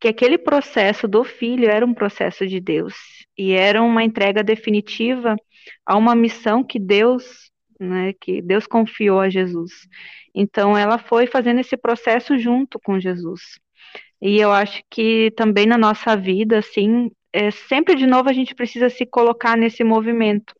que 0.00 0.08
aquele 0.08 0.38
processo 0.38 1.08
do 1.08 1.24
filho 1.24 1.68
era 1.68 1.84
um 1.84 1.94
processo 1.94 2.46
de 2.46 2.60
Deus 2.60 2.94
e 3.36 3.52
era 3.52 3.82
uma 3.82 4.02
entrega 4.02 4.42
definitiva 4.42 5.36
a 5.84 5.96
uma 5.96 6.14
missão 6.14 6.62
que 6.62 6.78
Deus, 6.78 7.50
né, 7.78 8.12
que 8.20 8.40
Deus 8.42 8.66
confiou 8.66 9.20
a 9.20 9.28
Jesus. 9.28 9.72
Então 10.34 10.76
ela 10.76 10.98
foi 10.98 11.26
fazendo 11.26 11.60
esse 11.60 11.76
processo 11.76 12.38
junto 12.38 12.78
com 12.80 13.00
Jesus. 13.00 13.40
E 14.20 14.38
eu 14.38 14.52
acho 14.52 14.82
que 14.90 15.30
também 15.36 15.66
na 15.66 15.76
nossa 15.78 16.16
vida, 16.16 16.58
assim, 16.58 17.10
é, 17.32 17.50
sempre 17.50 17.94
de 17.94 18.06
novo 18.06 18.28
a 18.28 18.32
gente 18.32 18.54
precisa 18.54 18.88
se 18.88 19.04
colocar 19.04 19.56
nesse 19.56 19.84
movimento 19.84 20.54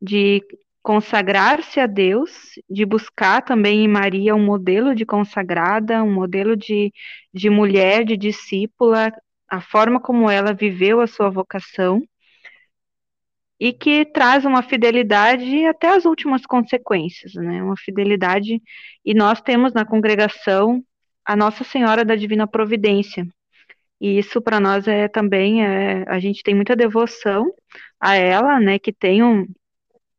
de 0.00 0.42
consagrar-se 0.86 1.80
a 1.80 1.86
Deus, 1.86 2.30
de 2.70 2.86
buscar 2.86 3.42
também 3.42 3.84
em 3.84 3.88
Maria 3.88 4.36
um 4.36 4.44
modelo 4.44 4.94
de 4.94 5.04
consagrada, 5.04 6.00
um 6.00 6.12
modelo 6.14 6.56
de, 6.56 6.92
de 7.34 7.50
mulher, 7.50 8.04
de 8.04 8.16
discípula, 8.16 9.10
a 9.48 9.60
forma 9.60 10.00
como 10.00 10.30
ela 10.30 10.54
viveu 10.54 11.00
a 11.00 11.08
sua 11.08 11.28
vocação, 11.28 12.00
e 13.58 13.72
que 13.72 14.04
traz 14.04 14.44
uma 14.44 14.62
fidelidade 14.62 15.64
até 15.66 15.88
as 15.88 16.04
últimas 16.04 16.46
consequências, 16.46 17.34
né? 17.34 17.60
Uma 17.64 17.76
fidelidade, 17.76 18.62
e 19.04 19.12
nós 19.12 19.40
temos 19.40 19.72
na 19.72 19.84
congregação 19.84 20.80
a 21.24 21.34
Nossa 21.34 21.64
Senhora 21.64 22.04
da 22.04 22.14
Divina 22.14 22.46
Providência. 22.46 23.26
E 24.00 24.18
isso 24.20 24.40
para 24.40 24.60
nós 24.60 24.86
é 24.86 25.08
também 25.08 25.64
é, 25.64 26.04
a 26.06 26.20
gente 26.20 26.44
tem 26.44 26.54
muita 26.54 26.76
devoção 26.76 27.52
a 27.98 28.14
ela, 28.14 28.60
né? 28.60 28.78
Que 28.78 28.92
tem 28.92 29.24
um, 29.24 29.46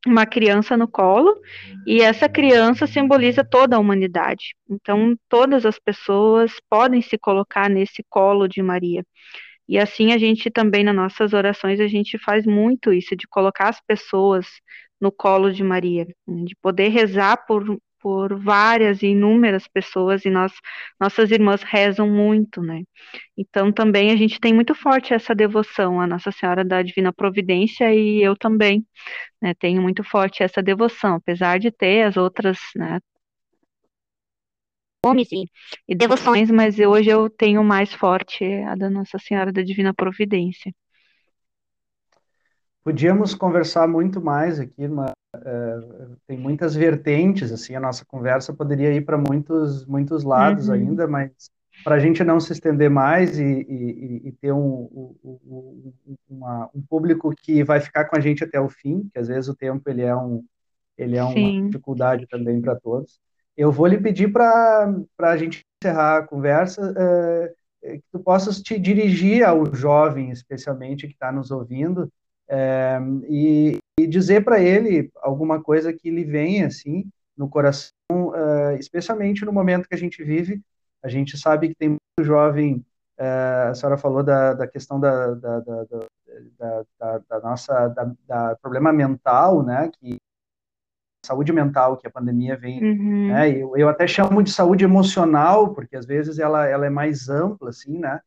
uma 0.08 0.26
criança 0.26 0.78
no 0.78 0.88
colo, 0.88 1.39
e 1.86 2.01
essa 2.01 2.28
criança 2.30 2.88
simboliza 2.88 3.43
toda 3.43 3.76
a 3.76 3.80
humanidade. 3.80 4.55
Então, 4.70 5.16
todas 5.30 5.66
as 5.66 5.80
pessoas 5.80 6.53
podem 6.70 7.01
se 7.01 7.18
colocar 7.18 7.70
nesse 7.70 8.03
colo 8.10 8.47
de 8.47 8.62
Maria. 8.62 9.03
E 9.68 9.78
assim 9.78 10.14
a 10.14 10.18
gente 10.18 10.49
também 10.49 10.84
nas 10.84 10.95
nossas 10.95 11.34
orações 11.34 11.80
a 11.80 11.88
gente 11.88 12.18
faz 12.18 12.45
muito 12.45 12.93
isso 12.93 13.16
de 13.16 13.28
colocar 13.28 13.68
as 13.70 13.82
pessoas 13.82 14.47
no 14.99 15.12
colo 15.12 15.51
de 15.51 15.64
Maria, 15.64 16.08
de 16.28 16.55
poder 16.62 16.88
rezar 16.89 17.45
por 17.45 17.78
por 18.02 18.38
várias 18.39 19.02
e 19.02 19.08
inúmeras 19.08 19.68
pessoas 19.68 20.26
e 20.26 20.30
nós, 20.30 20.54
nossas 21.00 21.32
irmãs 21.32 21.64
rezam 21.64 22.10
muito, 22.10 22.62
né? 22.62 22.84
Então 23.38 23.72
também 23.72 24.12
a 24.12 24.16
gente 24.16 24.39
tem 24.39 24.54
muito 24.54 24.74
forte 24.76 25.14
essa 25.14 25.34
devoção 25.36 26.00
à 26.02 26.08
Nossa 26.08 26.32
Senhora 26.32 26.64
da 26.64 26.82
Divina 26.82 27.14
Providência 27.14 27.93
e 27.93 28.22
eu 28.22 28.36
também 28.36 28.86
né, 29.41 29.54
tenho 29.60 29.82
muito 29.82 30.04
forte 30.04 30.43
essa 30.43 30.62
devoção, 30.62 31.16
apesar 31.16 31.60
de 31.60 31.72
ter 31.72 32.04
as 32.04 32.18
outras, 32.18 32.58
né, 32.76 33.00
nomes 35.04 35.32
e, 35.32 35.50
e 35.88 35.95
devoções, 35.95 36.52
mas 36.52 36.80
hoje 36.80 37.10
eu 37.10 37.30
tenho 37.30 37.64
mais 37.64 37.93
forte 37.93 38.43
a 38.43 38.76
da 38.76 38.89
Nossa 38.89 39.18
Senhora 39.18 39.52
da 39.52 39.62
Divina 39.62 39.93
Providência. 39.93 40.74
Podíamos 42.84 43.36
conversar 43.36 43.88
muito 43.88 44.22
mais 44.22 44.60
aqui, 44.60 44.88
mas 44.88 45.16
uh, 45.38 46.17
tem 46.27 46.38
muitas 46.38 46.75
vertentes, 46.75 47.51
assim, 47.51 47.75
a 47.75 47.79
nossa 47.79 48.05
conversa 48.05 48.53
poderia 48.53 48.93
ir 48.93 49.01
para 49.01 49.17
muitos, 49.17 49.85
muitos 49.85 50.23
lados 50.23 50.67
uhum. 50.67 50.75
ainda, 50.75 51.07
mas 51.07 51.31
para 51.83 51.95
a 51.95 51.99
gente 51.99 52.23
não 52.23 52.39
se 52.39 52.51
estender 52.53 52.89
mais 52.89 53.39
e, 53.39 53.43
e, 53.43 54.21
e 54.25 54.31
ter 54.33 54.51
um, 54.51 55.15
um, 55.23 55.93
uma, 56.29 56.69
um, 56.73 56.81
público 56.81 57.33
que 57.35 57.63
vai 57.63 57.79
ficar 57.79 58.05
com 58.05 58.17
a 58.17 58.19
gente 58.19 58.43
até 58.43 58.59
o 58.59 58.69
fim, 58.69 59.09
que 59.13 59.19
às 59.19 59.27
vezes 59.27 59.47
o 59.47 59.55
tempo 59.55 59.88
ele 59.89 60.01
é, 60.01 60.15
um, 60.15 60.43
ele 60.97 61.17
é 61.17 61.23
uma 61.23 61.65
dificuldade 61.65 62.27
também 62.27 62.59
para 62.61 62.75
todos. 62.75 63.19
Eu 63.55 63.71
vou 63.71 63.88
lhe 63.88 63.97
pedir 63.97 64.31
para 64.31 64.93
a 65.19 65.38
gente 65.38 65.65
encerrar 65.81 66.17
a 66.17 66.23
conversa, 66.23 66.91
uh, 66.91 67.57
que 67.81 68.03
tu 68.11 68.19
possas 68.19 68.61
te 68.61 68.77
dirigir 68.79 69.43
ao 69.43 69.73
jovem, 69.73 70.31
especialmente, 70.31 71.07
que 71.07 71.13
está 71.13 71.31
nos 71.31 71.51
ouvindo, 71.51 72.11
é, 72.50 73.00
e, 73.30 73.78
e, 74.00 74.08
dizer 74.08 74.43
para 74.43 74.60
ele 74.60 75.12
alguma 75.18 75.62
coisa 75.62 75.91
que 75.91 76.10
lhe 76.10 76.24
venha 76.24 76.68
assim 76.68 77.10
no 77.38 77.50
coração, 77.50 77.93
uh, 78.12 78.72
especialmente 78.80 79.45
no 79.45 79.54
momento 79.54 79.88
que 79.88 79.93
a 79.93 79.98
gente 79.98 80.24
vive. 80.24 80.62
A 81.04 81.08
gente 81.08 81.38
sabe 81.38 81.70
que 81.70 81.76
tem 81.76 81.89
muito 81.89 82.24
jovem. 82.24 82.84
Uh, 83.20 83.70
a 83.70 83.74
senhora 83.76 83.98
falou 83.98 84.24
da, 84.24 84.54
da 84.54 84.68
questão 84.68 85.00
da, 85.00 85.34
da, 85.36 85.60
da, 85.60 87.20
da 87.30 87.39
nossa 87.41 87.88
da, 88.28 88.56
problema 88.62 88.91
mental, 88.91 89.64
né? 89.64 89.89
Que 90.00 90.18
saúde 91.26 91.52
mental 91.52 91.98
que 91.98 92.08
a 92.08 92.12
pandemia 92.12 92.56
vem, 92.56 92.82
uhum. 92.82 93.28
né? 93.28 93.50
Eu, 93.50 93.76
eu 93.78 93.89
até 93.89 94.08
chamo 94.08 94.41
de 94.41 94.52
saúde 94.52 94.84
emocional 94.84 95.74
porque 95.74 95.95
às 95.95 96.06
vezes 96.06 96.39
ela, 96.39 96.66
ela 96.68 96.86
é 96.86 96.89
mais 96.89 97.30
ampla, 97.30 97.70
assim, 97.70 98.00
né? 98.00 98.20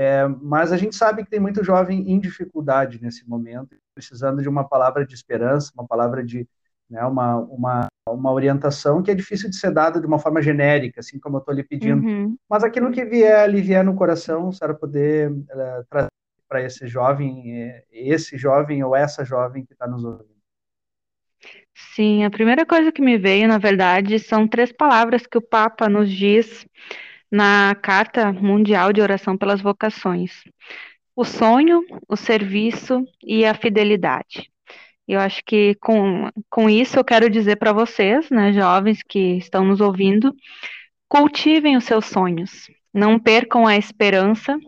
É, 0.00 0.28
mas 0.28 0.70
a 0.70 0.76
gente 0.76 0.94
sabe 0.94 1.24
que 1.24 1.30
tem 1.30 1.40
muito 1.40 1.64
jovem 1.64 2.08
em 2.08 2.20
dificuldade 2.20 3.02
nesse 3.02 3.28
momento, 3.28 3.74
precisando 3.92 4.40
de 4.40 4.48
uma 4.48 4.62
palavra 4.62 5.04
de 5.04 5.12
esperança, 5.12 5.72
uma 5.74 5.88
palavra 5.88 6.24
de 6.24 6.46
né, 6.88 7.04
uma, 7.04 7.38
uma, 7.38 7.86
uma 8.08 8.32
orientação 8.32 9.02
que 9.02 9.10
é 9.10 9.14
difícil 9.14 9.50
de 9.50 9.56
ser 9.56 9.72
dada 9.72 10.00
de 10.00 10.06
uma 10.06 10.20
forma 10.20 10.40
genérica, 10.40 11.00
assim 11.00 11.18
como 11.18 11.38
eu 11.38 11.40
estou 11.40 11.52
lhe 11.52 11.64
pedindo. 11.64 12.06
Uhum. 12.06 12.36
Mas 12.48 12.62
aquilo 12.62 12.92
que 12.92 13.04
vier, 13.04 13.52
vier 13.56 13.82
no 13.82 13.96
coração, 13.96 14.50
para 14.56 14.72
poder 14.72 15.32
uh, 15.32 15.84
trazer 15.90 16.08
para 16.48 16.62
esse 16.62 16.86
jovem, 16.86 17.60
é, 17.60 17.84
esse 17.90 18.38
jovem 18.38 18.84
ou 18.84 18.94
essa 18.94 19.24
jovem 19.24 19.64
que 19.64 19.72
está 19.72 19.88
nos 19.88 20.04
ouvindo? 20.04 20.38
Sim, 21.74 22.24
a 22.24 22.30
primeira 22.30 22.64
coisa 22.64 22.92
que 22.92 23.02
me 23.02 23.18
veio, 23.18 23.48
na 23.48 23.58
verdade, 23.58 24.20
são 24.20 24.46
três 24.46 24.70
palavras 24.70 25.26
que 25.26 25.36
o 25.36 25.42
Papa 25.42 25.88
nos 25.88 26.08
diz 26.08 26.64
na 27.30 27.74
Carta 27.74 28.32
Mundial 28.32 28.92
de 28.92 29.00
Oração 29.00 29.36
pelas 29.36 29.60
Vocações: 29.60 30.42
o 31.14 31.24
sonho, 31.24 31.82
o 32.08 32.16
serviço 32.16 33.04
e 33.22 33.44
a 33.44 33.54
fidelidade. 33.54 34.50
Eu 35.06 35.20
acho 35.20 35.42
que 35.44 35.74
com, 35.76 36.30
com 36.50 36.68
isso 36.68 36.98
eu 36.98 37.04
quero 37.04 37.30
dizer 37.30 37.56
para 37.56 37.72
vocês, 37.72 38.28
né, 38.30 38.52
jovens 38.52 39.02
que 39.02 39.38
estão 39.38 39.64
nos 39.64 39.80
ouvindo, 39.80 40.34
cultivem 41.08 41.76
os 41.76 41.84
seus 41.84 42.04
sonhos, 42.06 42.70
não 42.92 43.18
percam 43.18 43.66
a 43.66 43.76
esperança. 43.76 44.58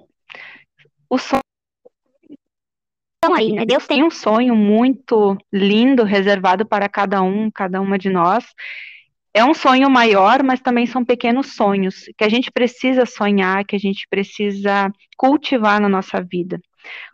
O 1.11 1.19
sonho 1.19 1.43
estão 3.23 3.37
aí, 3.37 3.53
né? 3.53 3.67
Deus 3.67 3.87
tem 3.87 4.03
um 4.03 4.11
sonho 4.11 4.57
muito 4.57 5.37
lindo 5.53 6.05
reservado 6.05 6.65
para 6.65 6.89
cada 6.89 7.23
um, 7.23 7.51
cada 7.51 7.81
uma 7.81 7.99
de 7.99 8.09
nós. 8.09 8.47
É 9.33 9.45
um 9.45 9.55
sonho 9.55 9.89
maior, 9.89 10.43
mas 10.43 10.61
também 10.61 10.87
são 10.87 11.05
pequenos 11.05 11.55
sonhos 11.55 12.07
que 12.19 12.25
a 12.25 12.29
gente 12.29 12.51
precisa 12.51 13.07
sonhar, 13.07 13.65
que 13.65 13.77
a 13.77 13.79
gente 13.79 14.07
precisa 14.11 14.91
cultivar 15.17 15.81
na 15.81 15.89
nossa 15.89 16.21
vida. 16.21 16.61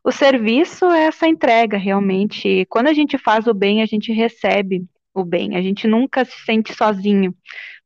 O 0.03 0.11
serviço 0.11 0.87
é 0.87 1.05
essa 1.05 1.27
entrega, 1.27 1.77
realmente. 1.77 2.65
Quando 2.71 2.89
a 2.89 2.95
gente 2.95 3.19
faz 3.19 3.47
o 3.47 3.53
bem, 3.53 3.83
a 3.83 3.87
gente 3.87 4.13
recebe 4.13 4.85
o 5.13 5.25
bem. 5.25 5.57
A 5.57 5.63
gente 5.63 5.87
nunca 5.87 6.25
se 6.25 6.39
sente 6.45 6.73
sozinho 6.75 7.35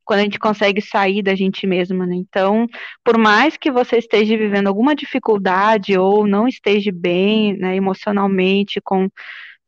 quando 0.04 0.20
a 0.20 0.22
gente 0.24 0.38
consegue 0.38 0.80
sair 0.80 1.22
da 1.22 1.34
gente 1.34 1.66
mesma, 1.66 2.04
né? 2.04 2.16
Então, 2.16 2.66
por 3.04 3.16
mais 3.16 3.56
que 3.56 3.70
você 3.70 3.98
esteja 3.98 4.36
vivendo 4.36 4.66
alguma 4.66 4.94
dificuldade 4.94 5.96
ou 5.96 6.26
não 6.26 6.48
esteja 6.48 6.90
bem, 6.92 7.56
né, 7.56 7.76
emocionalmente, 7.76 8.80
com, 8.82 9.08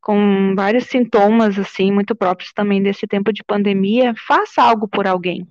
com 0.02 0.54
vários 0.56 0.86
sintomas, 0.86 1.58
assim, 1.58 1.92
muito 1.92 2.14
próprios 2.14 2.52
também 2.52 2.82
desse 2.82 3.06
tempo 3.06 3.32
de 3.32 3.42
pandemia, 3.44 4.12
faça 4.26 4.60
algo 4.60 4.88
por 4.88 5.06
alguém. 5.06 5.46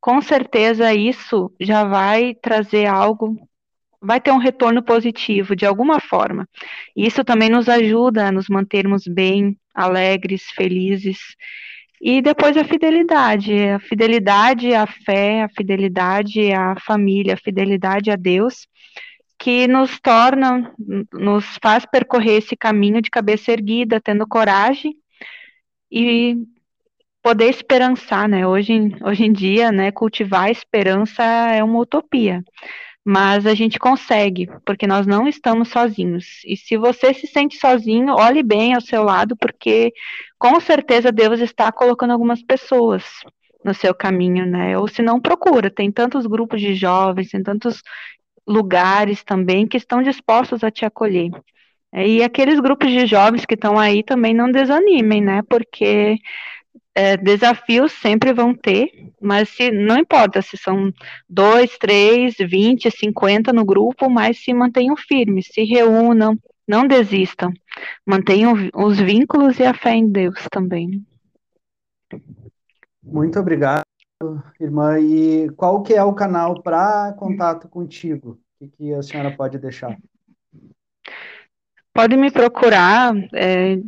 Com 0.00 0.20
certeza 0.20 0.92
isso 0.92 1.52
já 1.60 1.84
vai 1.84 2.34
trazer 2.34 2.86
algo 2.86 3.36
vai 4.00 4.20
ter 4.20 4.30
um 4.30 4.38
retorno 4.38 4.82
positivo 4.82 5.56
de 5.56 5.66
alguma 5.66 5.98
forma. 5.98 6.48
Isso 6.94 7.24
também 7.24 7.48
nos 7.48 7.68
ajuda 7.68 8.28
a 8.28 8.32
nos 8.32 8.48
mantermos 8.48 9.04
bem, 9.06 9.58
alegres, 9.74 10.44
felizes. 10.54 11.18
E 12.00 12.20
depois 12.20 12.56
a 12.56 12.64
fidelidade, 12.64 13.52
a 13.68 13.80
fidelidade 13.80 14.72
à 14.74 14.86
fé, 14.86 15.42
a 15.42 15.48
fidelidade 15.48 16.52
à 16.52 16.76
família, 16.78 17.34
a 17.34 17.38
fidelidade 17.38 18.10
a 18.10 18.16
Deus, 18.16 18.66
que 19.38 19.66
nos 19.68 20.00
torna, 20.00 20.72
nos 21.12 21.44
faz 21.62 21.84
percorrer 21.86 22.38
esse 22.38 22.56
caminho 22.56 23.02
de 23.02 23.10
cabeça 23.10 23.52
erguida, 23.52 24.00
tendo 24.00 24.26
coragem 24.26 24.94
e 25.90 26.36
poder 27.22 27.50
esperançar, 27.50 28.28
né? 28.28 28.46
Hoje, 28.46 28.72
hoje 29.02 29.24
em 29.24 29.32
dia, 29.32 29.72
né, 29.72 29.90
cultivar 29.90 30.44
a 30.44 30.50
esperança 30.50 31.22
é 31.22 31.62
uma 31.62 31.80
utopia 31.80 32.42
mas 33.08 33.46
a 33.46 33.54
gente 33.54 33.78
consegue, 33.78 34.48
porque 34.64 34.84
nós 34.84 35.06
não 35.06 35.28
estamos 35.28 35.68
sozinhos. 35.68 36.42
E 36.44 36.56
se 36.56 36.76
você 36.76 37.14
se 37.14 37.28
sente 37.28 37.56
sozinho, 37.56 38.12
olhe 38.12 38.42
bem 38.42 38.74
ao 38.74 38.80
seu 38.80 39.04
lado, 39.04 39.36
porque 39.36 39.92
com 40.36 40.58
certeza 40.58 41.12
Deus 41.12 41.38
está 41.38 41.70
colocando 41.70 42.10
algumas 42.10 42.42
pessoas 42.42 43.04
no 43.64 43.72
seu 43.72 43.94
caminho, 43.94 44.44
né? 44.44 44.76
Ou 44.76 44.88
se 44.88 45.02
não, 45.02 45.20
procura. 45.20 45.70
Tem 45.70 45.92
tantos 45.92 46.26
grupos 46.26 46.60
de 46.60 46.74
jovens, 46.74 47.30
tem 47.30 47.44
tantos 47.44 47.80
lugares 48.46 49.24
também 49.24 49.66
que 49.66 49.76
estão 49.76 50.02
dispostos 50.02 50.62
a 50.62 50.70
te 50.70 50.84
acolher. 50.84 51.30
E 51.92 52.22
aqueles 52.22 52.60
grupos 52.60 52.90
de 52.90 53.06
jovens 53.06 53.46
que 53.46 53.54
estão 53.54 53.78
aí 53.78 54.02
também 54.02 54.34
não 54.34 54.50
desanimem, 54.50 55.22
né? 55.22 55.42
Porque 55.48 56.18
é, 56.94 57.16
desafios 57.16 57.92
sempre 57.92 58.32
vão 58.32 58.54
ter, 58.54 58.90
mas 59.20 59.48
se, 59.48 59.70
não 59.70 59.98
importa 59.98 60.42
se 60.42 60.56
são 60.56 60.92
dois, 61.28 61.76
três, 61.78 62.34
vinte, 62.38 62.90
cinquenta 62.90 63.52
no 63.52 63.64
grupo, 63.64 64.10
mas 64.10 64.42
se 64.42 64.52
mantenham 64.52 64.96
firmes, 64.96 65.48
se 65.52 65.62
reúnam, 65.62 66.38
não 66.66 66.86
desistam, 66.86 67.52
mantenham 68.04 68.54
os 68.74 68.98
vínculos 68.98 69.58
e 69.58 69.64
a 69.64 69.72
fé 69.72 69.94
em 69.94 70.08
Deus 70.08 70.46
também. 70.50 71.02
Muito 73.02 73.38
obrigado, 73.38 73.82
irmã. 74.60 74.98
E 74.98 75.48
qual 75.56 75.82
que 75.82 75.94
é 75.94 76.02
o 76.02 76.14
canal 76.14 76.62
para 76.62 77.14
contato 77.18 77.68
contigo? 77.68 78.38
O 78.60 78.68
que, 78.68 78.94
a 78.94 79.02
senhora 79.02 79.30
pode 79.30 79.58
deixar? 79.58 79.96
Pode 81.92 82.14
me 82.14 82.30
procurar, 82.30 83.14
é, 83.32 83.78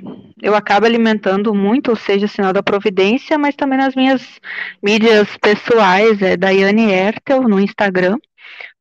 eu 0.41 0.55
acabo 0.55 0.87
alimentando 0.87 1.55
muito, 1.55 1.95
seja 1.95 2.27
Sinal 2.27 2.55
da 2.55 2.63
Providência, 2.63 3.37
mas 3.37 3.55
também 3.55 3.77
nas 3.77 3.95
minhas 3.95 4.23
mídias 4.83 5.37
pessoais, 5.37 6.23
é 6.23 6.35
Daiane 6.35 6.91
Ertel 6.91 7.43
no 7.43 7.61
Instagram, 7.61 8.17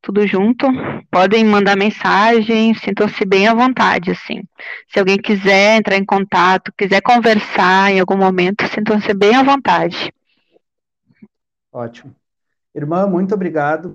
tudo 0.00 0.26
junto. 0.26 0.66
Podem 1.10 1.44
mandar 1.44 1.76
mensagem, 1.76 2.72
sintam-se 2.72 3.22
bem 3.26 3.46
à 3.46 3.52
vontade, 3.52 4.12
assim. 4.12 4.44
Se 4.90 4.98
alguém 4.98 5.18
quiser 5.18 5.76
entrar 5.76 5.98
em 5.98 6.06
contato, 6.06 6.72
quiser 6.74 7.02
conversar 7.02 7.92
em 7.92 8.00
algum 8.00 8.16
momento, 8.16 8.66
sintam-se 8.68 9.12
bem 9.12 9.34
à 9.34 9.42
vontade. 9.42 10.10
Ótimo. 11.72 12.14
Irmã, 12.74 13.06
muito 13.06 13.34
obrigado 13.34 13.92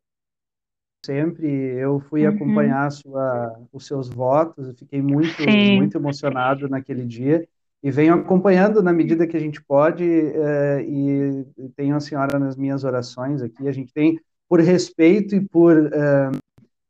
sempre. 1.05 1.47
Eu 1.47 1.99
fui 1.99 2.25
uhum. 2.25 2.33
acompanhar 2.33 2.91
sua, 2.91 3.59
os 3.71 3.85
seus 3.85 4.09
votos, 4.09 4.67
eu 4.67 4.73
fiquei 4.73 5.01
muito, 5.01 5.43
muito 5.75 5.97
emocionado 5.97 6.69
naquele 6.69 7.05
dia 7.05 7.47
e 7.83 7.91
venho 7.91 8.13
acompanhando 8.13 8.81
na 8.81 8.93
medida 8.93 9.27
que 9.27 9.35
a 9.35 9.39
gente 9.39 9.61
pode 9.61 10.03
uh, 10.05 10.79
e 10.79 11.45
tenho 11.75 11.95
a 11.95 11.99
senhora 11.99 12.39
nas 12.39 12.55
minhas 12.55 12.85
orações 12.85 13.41
aqui. 13.41 13.67
A 13.67 13.73
gente 13.73 13.93
tem, 13.93 14.17
por 14.47 14.61
respeito 14.61 15.35
e 15.35 15.41
por, 15.41 15.77
uh, 15.77 16.37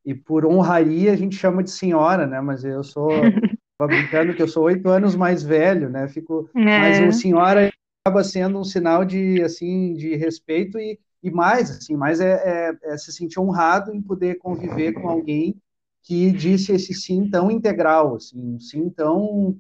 e 0.06 0.14
por 0.14 0.46
honraria, 0.46 1.12
a 1.12 1.16
gente 1.16 1.36
chama 1.36 1.64
de 1.64 1.72
senhora, 1.72 2.28
né? 2.28 2.40
Mas 2.40 2.64
eu 2.64 2.84
sou, 2.84 3.10
brincando 3.82 4.36
que 4.36 4.42
eu 4.42 4.48
sou 4.48 4.66
oito 4.66 4.88
anos 4.88 5.16
mais 5.16 5.42
velho, 5.42 5.90
né? 5.90 6.08
Fico, 6.08 6.48
é. 6.56 6.80
mas 6.80 7.16
o 7.16 7.20
senhora 7.20 7.72
acaba 8.06 8.24
sendo 8.24 8.60
um 8.60 8.66
sinal 8.66 9.06
de, 9.06 9.42
assim, 9.42 9.94
de 9.94 10.16
respeito 10.16 10.78
e 10.78 11.00
e 11.24 11.32
mais, 11.32 11.72
assim, 11.72 11.96
mais 11.96 12.20
é, 12.20 12.34
é, 12.34 12.78
é, 12.84 12.98
se 12.98 13.14
sentir 13.14 13.40
honrado 13.40 13.94
em 13.94 14.02
poder 14.02 14.36
conviver 14.40 14.92
com 14.92 15.08
alguém 15.10 15.56
que 16.02 16.30
disse 16.34 16.74
esse 16.74 16.94
sim 16.94 17.30
tão 17.30 17.50
integral, 17.50 18.18
assim, 18.18 18.56
um 18.56 18.60
sim 18.60 18.90
tão, 18.90 19.58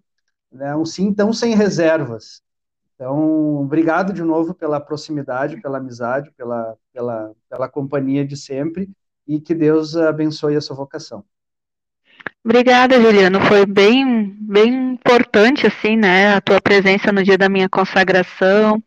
né, 0.51 0.75
um 0.75 0.85
sim 0.85 1.13
tão 1.13 1.31
sem 1.31 1.55
reservas. 1.55 2.41
Então, 2.95 3.61
obrigado 3.61 4.13
de 4.13 4.23
novo 4.23 4.53
pela 4.53 4.79
proximidade, 4.79 5.61
pela 5.61 5.77
amizade, 5.77 6.31
pela, 6.31 6.77
pela, 6.91 7.33
pela 7.49 7.69
companhia 7.69 8.25
de 8.27 8.35
sempre 8.35 8.89
e 9.25 9.39
que 9.39 9.55
Deus 9.55 9.95
abençoe 9.95 10.57
a 10.57 10.61
sua 10.61 10.75
vocação. 10.75 11.23
Obrigada, 12.45 12.99
Juliano. 13.01 13.39
Foi 13.41 13.65
bem, 13.65 14.35
bem 14.41 14.91
importante, 14.93 15.65
assim, 15.65 15.95
né, 15.95 16.35
a 16.35 16.41
tua 16.41 16.59
presença 16.59 17.09
no 17.11 17.23
dia 17.23 17.37
da 17.37 17.47
minha 17.47 17.69
consagração. 17.69 18.83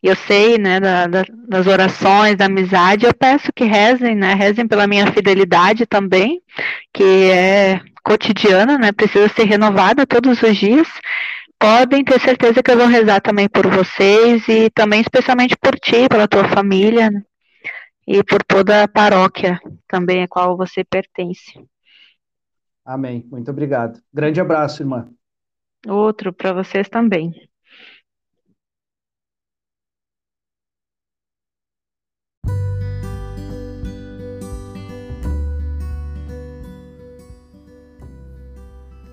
Eu 0.00 0.14
sei, 0.14 0.58
né, 0.58 0.78
da, 0.78 1.06
da, 1.08 1.24
das 1.48 1.66
orações, 1.66 2.36
da 2.36 2.44
amizade. 2.46 3.06
Eu 3.06 3.12
peço 3.14 3.52
que 3.52 3.64
rezem, 3.64 4.14
né, 4.14 4.34
rezem 4.34 4.66
pela 4.66 4.86
minha 4.86 5.10
fidelidade 5.12 5.86
também, 5.86 6.40
que 6.94 7.30
é 7.32 7.80
cotidiana, 8.04 8.78
né, 8.78 8.92
precisa 8.92 9.28
ser 9.28 9.44
renovada 9.44 10.06
todos 10.06 10.40
os 10.40 10.56
dias. 10.56 10.88
Podem 11.58 12.04
ter 12.04 12.20
certeza 12.20 12.62
que 12.62 12.70
eu 12.70 12.76
vou 12.78 12.86
rezar 12.86 13.20
também 13.20 13.48
por 13.48 13.66
vocês 13.66 14.46
e 14.48 14.70
também 14.70 15.00
especialmente 15.00 15.56
por 15.56 15.78
ti, 15.80 16.08
pela 16.08 16.28
tua 16.28 16.48
família 16.48 17.10
né, 17.10 17.22
e 18.06 18.22
por 18.24 18.42
toda 18.44 18.84
a 18.84 18.88
paróquia 18.88 19.60
também 19.88 20.22
a 20.22 20.28
qual 20.28 20.56
você 20.56 20.84
pertence. 20.84 21.69
Amém. 22.90 23.24
Muito 23.30 23.48
obrigado. 23.52 24.02
Grande 24.12 24.40
abraço, 24.40 24.82
irmã. 24.82 25.08
Outro 25.86 26.32
para 26.32 26.52
vocês 26.52 26.88
também. 26.88 27.32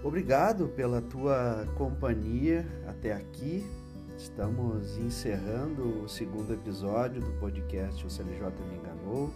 Obrigado 0.03 0.69
pela 0.69 0.99
tua 0.99 1.67
companhia 1.77 2.65
até 2.87 3.13
aqui. 3.13 3.63
Estamos 4.17 4.97
encerrando 4.97 6.03
o 6.03 6.09
segundo 6.09 6.51
episódio 6.51 7.21
do 7.21 7.31
podcast 7.39 8.03
O 8.03 8.09
CLJ 8.09 8.49
Me 8.67 8.77
Enganou. 8.79 9.31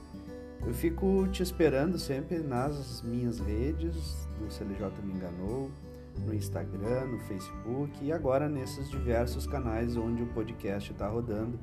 Eu 0.65 0.73
fico 0.73 1.27
te 1.29 1.41
esperando 1.41 1.97
sempre 1.97 2.37
nas 2.37 3.01
minhas 3.01 3.39
redes 3.39 4.27
do 4.37 4.51
CLJ 4.51 4.91
Me 5.03 5.13
Enganou, 5.13 5.71
no 6.19 6.33
Instagram, 6.33 7.05
no 7.07 7.19
Facebook 7.21 7.91
e 8.03 8.11
agora 8.11 8.47
nesses 8.47 8.89
diversos 8.89 9.47
canais 9.47 9.97
onde 9.97 10.21
o 10.21 10.27
podcast 10.27 10.91
está 10.91 11.07
rodando. 11.07 11.59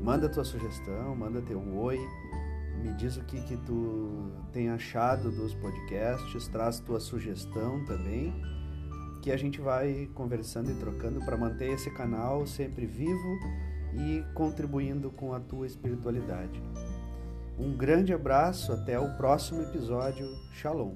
Manda 0.00 0.28
tua 0.28 0.44
sugestão, 0.44 1.16
manda 1.16 1.42
teu 1.42 1.60
oi, 1.76 1.98
me 2.82 2.92
diz 2.94 3.16
o 3.16 3.24
que, 3.24 3.40
que 3.42 3.56
tu 3.56 4.30
tem 4.52 4.68
achado 4.70 5.30
dos 5.32 5.52
podcasts, 5.54 6.46
traz 6.46 6.78
tua 6.78 7.00
sugestão 7.00 7.84
também, 7.84 8.32
que 9.22 9.32
a 9.32 9.36
gente 9.36 9.60
vai 9.60 10.08
conversando 10.14 10.70
e 10.70 10.74
trocando 10.74 11.18
para 11.24 11.36
manter 11.36 11.72
esse 11.72 11.90
canal 11.90 12.46
sempre 12.46 12.86
vivo 12.86 13.38
e 13.92 14.24
contribuindo 14.34 15.10
com 15.10 15.34
a 15.34 15.40
tua 15.40 15.66
espiritualidade. 15.66 16.62
Um 17.58 17.74
grande 17.74 18.12
abraço, 18.12 18.72
até 18.72 18.98
o 18.98 19.16
próximo 19.16 19.62
episódio. 19.62 20.26
Shalom. 20.52 20.94